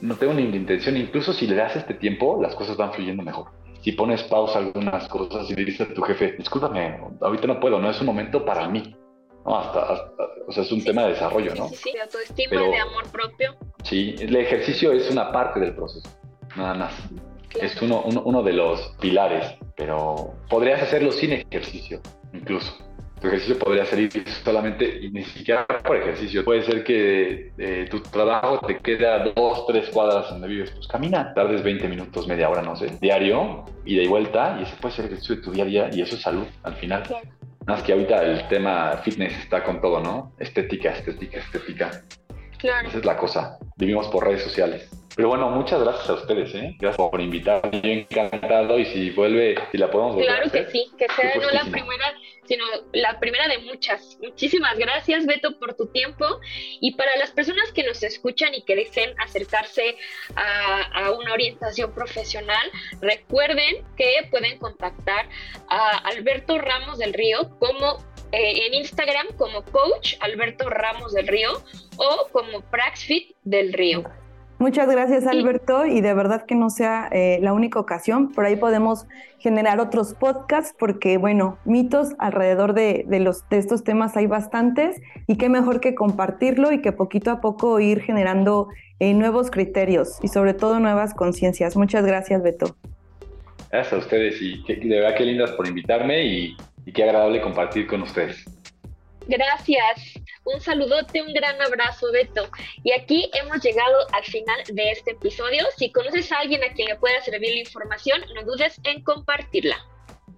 no 0.00 0.16
tengo 0.16 0.34
ni 0.34 0.42
intención, 0.42 0.96
incluso 0.96 1.32
si 1.32 1.46
le 1.46 1.56
das 1.56 1.76
este 1.76 1.94
tiempo, 1.94 2.40
las 2.40 2.54
cosas 2.54 2.76
van 2.76 2.92
fluyendo 2.92 3.22
mejor. 3.22 3.48
Si 3.82 3.92
pones 3.92 4.22
pausa 4.24 4.58
algunas 4.58 5.08
cosas 5.08 5.50
y 5.50 5.54
le 5.54 5.64
dices 5.64 5.88
a 5.90 5.94
tu 5.94 6.02
jefe, 6.02 6.32
discúlpame, 6.32 7.00
ahorita 7.20 7.46
no 7.46 7.60
puedo, 7.60 7.80
no 7.80 7.90
es 7.90 8.00
un 8.00 8.06
momento 8.06 8.44
para 8.44 8.68
mí. 8.68 8.96
No, 9.44 9.58
hasta, 9.58 10.12
o 10.46 10.52
sea, 10.52 10.62
es 10.62 10.72
un 10.72 10.84
tema 10.84 11.04
de 11.04 11.10
desarrollo, 11.10 11.54
¿no? 11.54 11.68
Sí, 11.68 11.76
sí, 11.76 11.92
de 11.92 12.02
autoestima, 12.02 12.60
de 12.60 12.78
amor 12.78 13.08
propio. 13.10 13.56
Sí, 13.84 14.14
el 14.18 14.36
ejercicio 14.36 14.92
es 14.92 15.10
una 15.10 15.32
parte 15.32 15.60
del 15.60 15.74
proceso, 15.74 16.08
nada 16.56 16.74
más. 16.74 16.94
Es 17.60 17.80
uno, 17.82 18.02
uno 18.02 18.42
de 18.42 18.52
los 18.52 18.94
pilares, 19.00 19.54
pero 19.76 20.34
podrías 20.48 20.82
hacerlo 20.82 21.12
sin 21.12 21.32
ejercicio, 21.32 22.00
incluso 22.32 22.88
tu 23.20 23.26
ejercicio 23.26 23.58
podría 23.58 23.84
salir 23.84 24.10
solamente 24.44 25.00
y 25.00 25.10
ni 25.10 25.24
siquiera 25.24 25.66
por 25.66 25.96
ejercicio. 25.96 26.44
Puede 26.44 26.62
ser 26.62 26.84
que 26.84 27.52
eh, 27.58 27.86
tu 27.90 28.00
trabajo 28.00 28.60
te 28.66 28.78
queda 28.78 29.24
dos, 29.34 29.66
tres 29.66 29.88
cuadras 29.90 30.30
donde 30.30 30.48
vives. 30.48 30.70
Pues 30.70 30.86
camina, 30.86 31.32
tardes 31.34 31.62
20 31.62 31.88
minutos, 31.88 32.28
media 32.28 32.48
hora, 32.48 32.62
no 32.62 32.76
sé, 32.76 32.96
diario, 33.00 33.64
ida 33.84 34.02
y 34.02 34.06
vuelta, 34.06 34.56
y 34.60 34.62
ese 34.64 34.76
puede 34.76 34.94
ser 34.94 35.04
el 35.06 35.12
ejercicio 35.12 35.36
de 35.36 35.42
tu 35.42 35.52
día 35.52 35.64
a 35.64 35.66
día 35.66 35.90
y 35.92 36.02
eso 36.02 36.16
es 36.16 36.22
salud 36.22 36.46
al 36.62 36.74
final. 36.74 37.02
Nada 37.02 37.22
más 37.66 37.82
que 37.82 37.92
ahorita 37.92 38.22
el 38.22 38.48
tema 38.48 38.98
fitness 39.04 39.36
está 39.38 39.62
con 39.64 39.80
todo, 39.80 40.00
¿no? 40.00 40.32
Estética, 40.38 40.92
estética, 40.92 41.38
estética. 41.38 41.90
Claro. 42.58 42.88
Esa 42.88 42.98
es 42.98 43.04
la 43.04 43.16
cosa. 43.16 43.58
Vivimos 43.76 44.08
por 44.08 44.26
redes 44.26 44.42
sociales. 44.42 44.90
Pero 45.18 45.30
bueno, 45.30 45.50
muchas 45.50 45.82
gracias 45.82 46.08
a 46.10 46.14
ustedes, 46.14 46.54
¿eh? 46.54 46.76
Gracias 46.78 47.10
por 47.10 47.20
invitarme. 47.20 47.80
Yo 47.82 47.90
encantado 47.90 48.78
y 48.78 48.84
si 48.84 49.10
vuelve, 49.10 49.56
si 49.72 49.76
la 49.76 49.90
podemos 49.90 50.14
volver 50.14 50.28
Claro 50.28 50.48
que 50.52 50.66
sí, 50.70 50.86
que 50.96 51.08
sea 51.08 51.34
no 51.34 51.50
la 51.50 51.64
primera, 51.64 52.14
sino 52.44 52.64
la 52.92 53.18
primera 53.18 53.48
de 53.48 53.58
muchas. 53.58 54.16
Muchísimas 54.22 54.78
gracias, 54.78 55.26
Beto, 55.26 55.58
por 55.58 55.74
tu 55.74 55.88
tiempo. 55.88 56.24
Y 56.80 56.94
para 56.94 57.16
las 57.16 57.32
personas 57.32 57.72
que 57.72 57.82
nos 57.82 58.00
escuchan 58.04 58.54
y 58.54 58.62
que 58.62 58.76
deseen 58.76 59.12
acercarse 59.18 59.96
a, 60.36 61.10
una 61.10 61.32
orientación 61.32 61.92
profesional, 61.92 62.70
recuerden 63.00 63.84
que 63.96 64.28
pueden 64.30 64.56
contactar 64.60 65.28
a 65.68 65.98
Alberto 66.10 66.58
Ramos 66.58 66.98
del 66.98 67.12
Río 67.12 67.58
como 67.58 67.96
eh, 68.30 68.68
en 68.68 68.74
Instagram 68.74 69.26
como 69.36 69.64
coach 69.64 70.14
Alberto 70.20 70.70
Ramos 70.70 71.12
del 71.12 71.26
Río 71.26 71.60
o 71.96 72.28
como 72.30 72.60
Praxfit 72.70 73.34
del 73.42 73.72
Río. 73.72 74.04
Muchas 74.58 74.90
gracias 74.90 75.24
Alberto 75.28 75.86
y 75.86 76.00
de 76.00 76.14
verdad 76.14 76.44
que 76.44 76.56
no 76.56 76.68
sea 76.68 77.08
eh, 77.12 77.38
la 77.40 77.52
única 77.52 77.78
ocasión, 77.78 78.32
por 78.32 78.44
ahí 78.44 78.56
podemos 78.56 79.06
generar 79.38 79.78
otros 79.78 80.14
podcasts 80.14 80.74
porque 80.76 81.16
bueno, 81.16 81.58
mitos 81.64 82.14
alrededor 82.18 82.74
de, 82.74 83.06
los, 83.20 83.48
de 83.50 83.58
estos 83.58 83.84
temas 83.84 84.16
hay 84.16 84.26
bastantes 84.26 85.00
y 85.28 85.36
qué 85.36 85.48
mejor 85.48 85.78
que 85.78 85.94
compartirlo 85.94 86.72
y 86.72 86.82
que 86.82 86.90
poquito 86.90 87.30
a 87.30 87.40
poco 87.40 87.78
ir 87.78 88.00
generando 88.00 88.68
eh, 88.98 89.14
nuevos 89.14 89.52
criterios 89.52 90.18
y 90.22 90.28
sobre 90.28 90.54
todo 90.54 90.80
nuevas 90.80 91.14
conciencias. 91.14 91.76
Muchas 91.76 92.04
gracias 92.04 92.42
Beto. 92.42 92.76
Gracias 93.70 93.92
a 93.92 93.98
ustedes 93.98 94.42
y 94.42 94.64
de 94.66 94.88
verdad 94.88 95.14
qué 95.16 95.24
lindas 95.24 95.52
por 95.52 95.68
invitarme 95.68 96.24
y 96.24 96.56
qué 96.92 97.04
agradable 97.04 97.40
compartir 97.40 97.86
con 97.86 98.02
ustedes. 98.02 98.57
Gracias. 99.28 100.14
Un 100.44 100.60
saludote, 100.60 101.22
un 101.22 101.32
gran 101.34 101.60
abrazo, 101.60 102.10
Beto. 102.12 102.48
Y 102.82 102.92
aquí 102.92 103.30
hemos 103.34 103.62
llegado 103.62 103.94
al 104.12 104.24
final 104.24 104.58
de 104.72 104.90
este 104.90 105.12
episodio. 105.12 105.64
Si 105.76 105.92
conoces 105.92 106.32
a 106.32 106.38
alguien 106.38 106.62
a 106.64 106.72
quien 106.72 106.88
le 106.88 106.96
pueda 106.96 107.20
servir 107.20 107.50
la 107.50 107.60
información, 107.60 108.20
no 108.34 108.42
dudes 108.44 108.80
en 108.84 109.02
compartirla. 109.04 109.76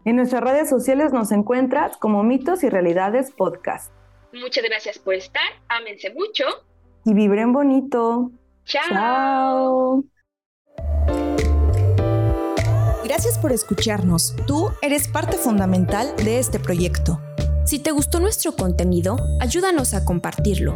En 0.05 0.16
nuestras 0.16 0.43
redes 0.43 0.68
sociales 0.68 1.12
nos 1.12 1.30
encuentras 1.30 1.97
como 1.97 2.24
Mitos 2.24 2.64
y 2.64 2.68
Realidades 2.68 3.30
Podcast. 3.30 3.93
Muchas 4.32 4.64
gracias 4.64 4.99
por 4.99 5.14
estar. 5.14 5.43
Ámense 5.68 6.12
mucho. 6.12 6.45
Y 7.05 7.14
vibren 7.14 7.53
bonito. 7.53 8.30
Chao. 8.64 8.82
Chao. 8.88 10.05
Gracias 13.05 13.38
por 13.38 13.53
escucharnos. 13.53 14.34
Tú 14.47 14.70
eres 14.82 15.07
parte 15.09 15.36
fundamental 15.36 16.14
de 16.16 16.38
este 16.38 16.59
proyecto. 16.59 17.20
Si 17.71 17.79
te 17.79 17.93
gustó 17.93 18.18
nuestro 18.18 18.57
contenido, 18.57 19.16
ayúdanos 19.39 19.95
a 19.95 20.05
compartirlo. 20.05 20.75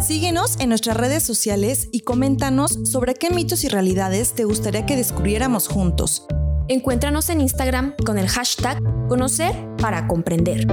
Síguenos 0.00 0.58
en 0.58 0.70
nuestras 0.70 0.96
redes 0.96 1.22
sociales 1.22 1.88
y 1.92 2.00
coméntanos 2.00 2.80
sobre 2.82 3.14
qué 3.14 3.30
mitos 3.30 3.62
y 3.62 3.68
realidades 3.68 4.32
te 4.32 4.42
gustaría 4.42 4.84
que 4.84 4.96
descubriéramos 4.96 5.68
juntos. 5.68 6.26
Encuéntranos 6.66 7.30
en 7.30 7.42
Instagram 7.42 7.94
con 8.04 8.18
el 8.18 8.26
hashtag 8.26 8.82
Conocer 9.08 9.54
para 9.76 10.08
Comprender. 10.08 10.66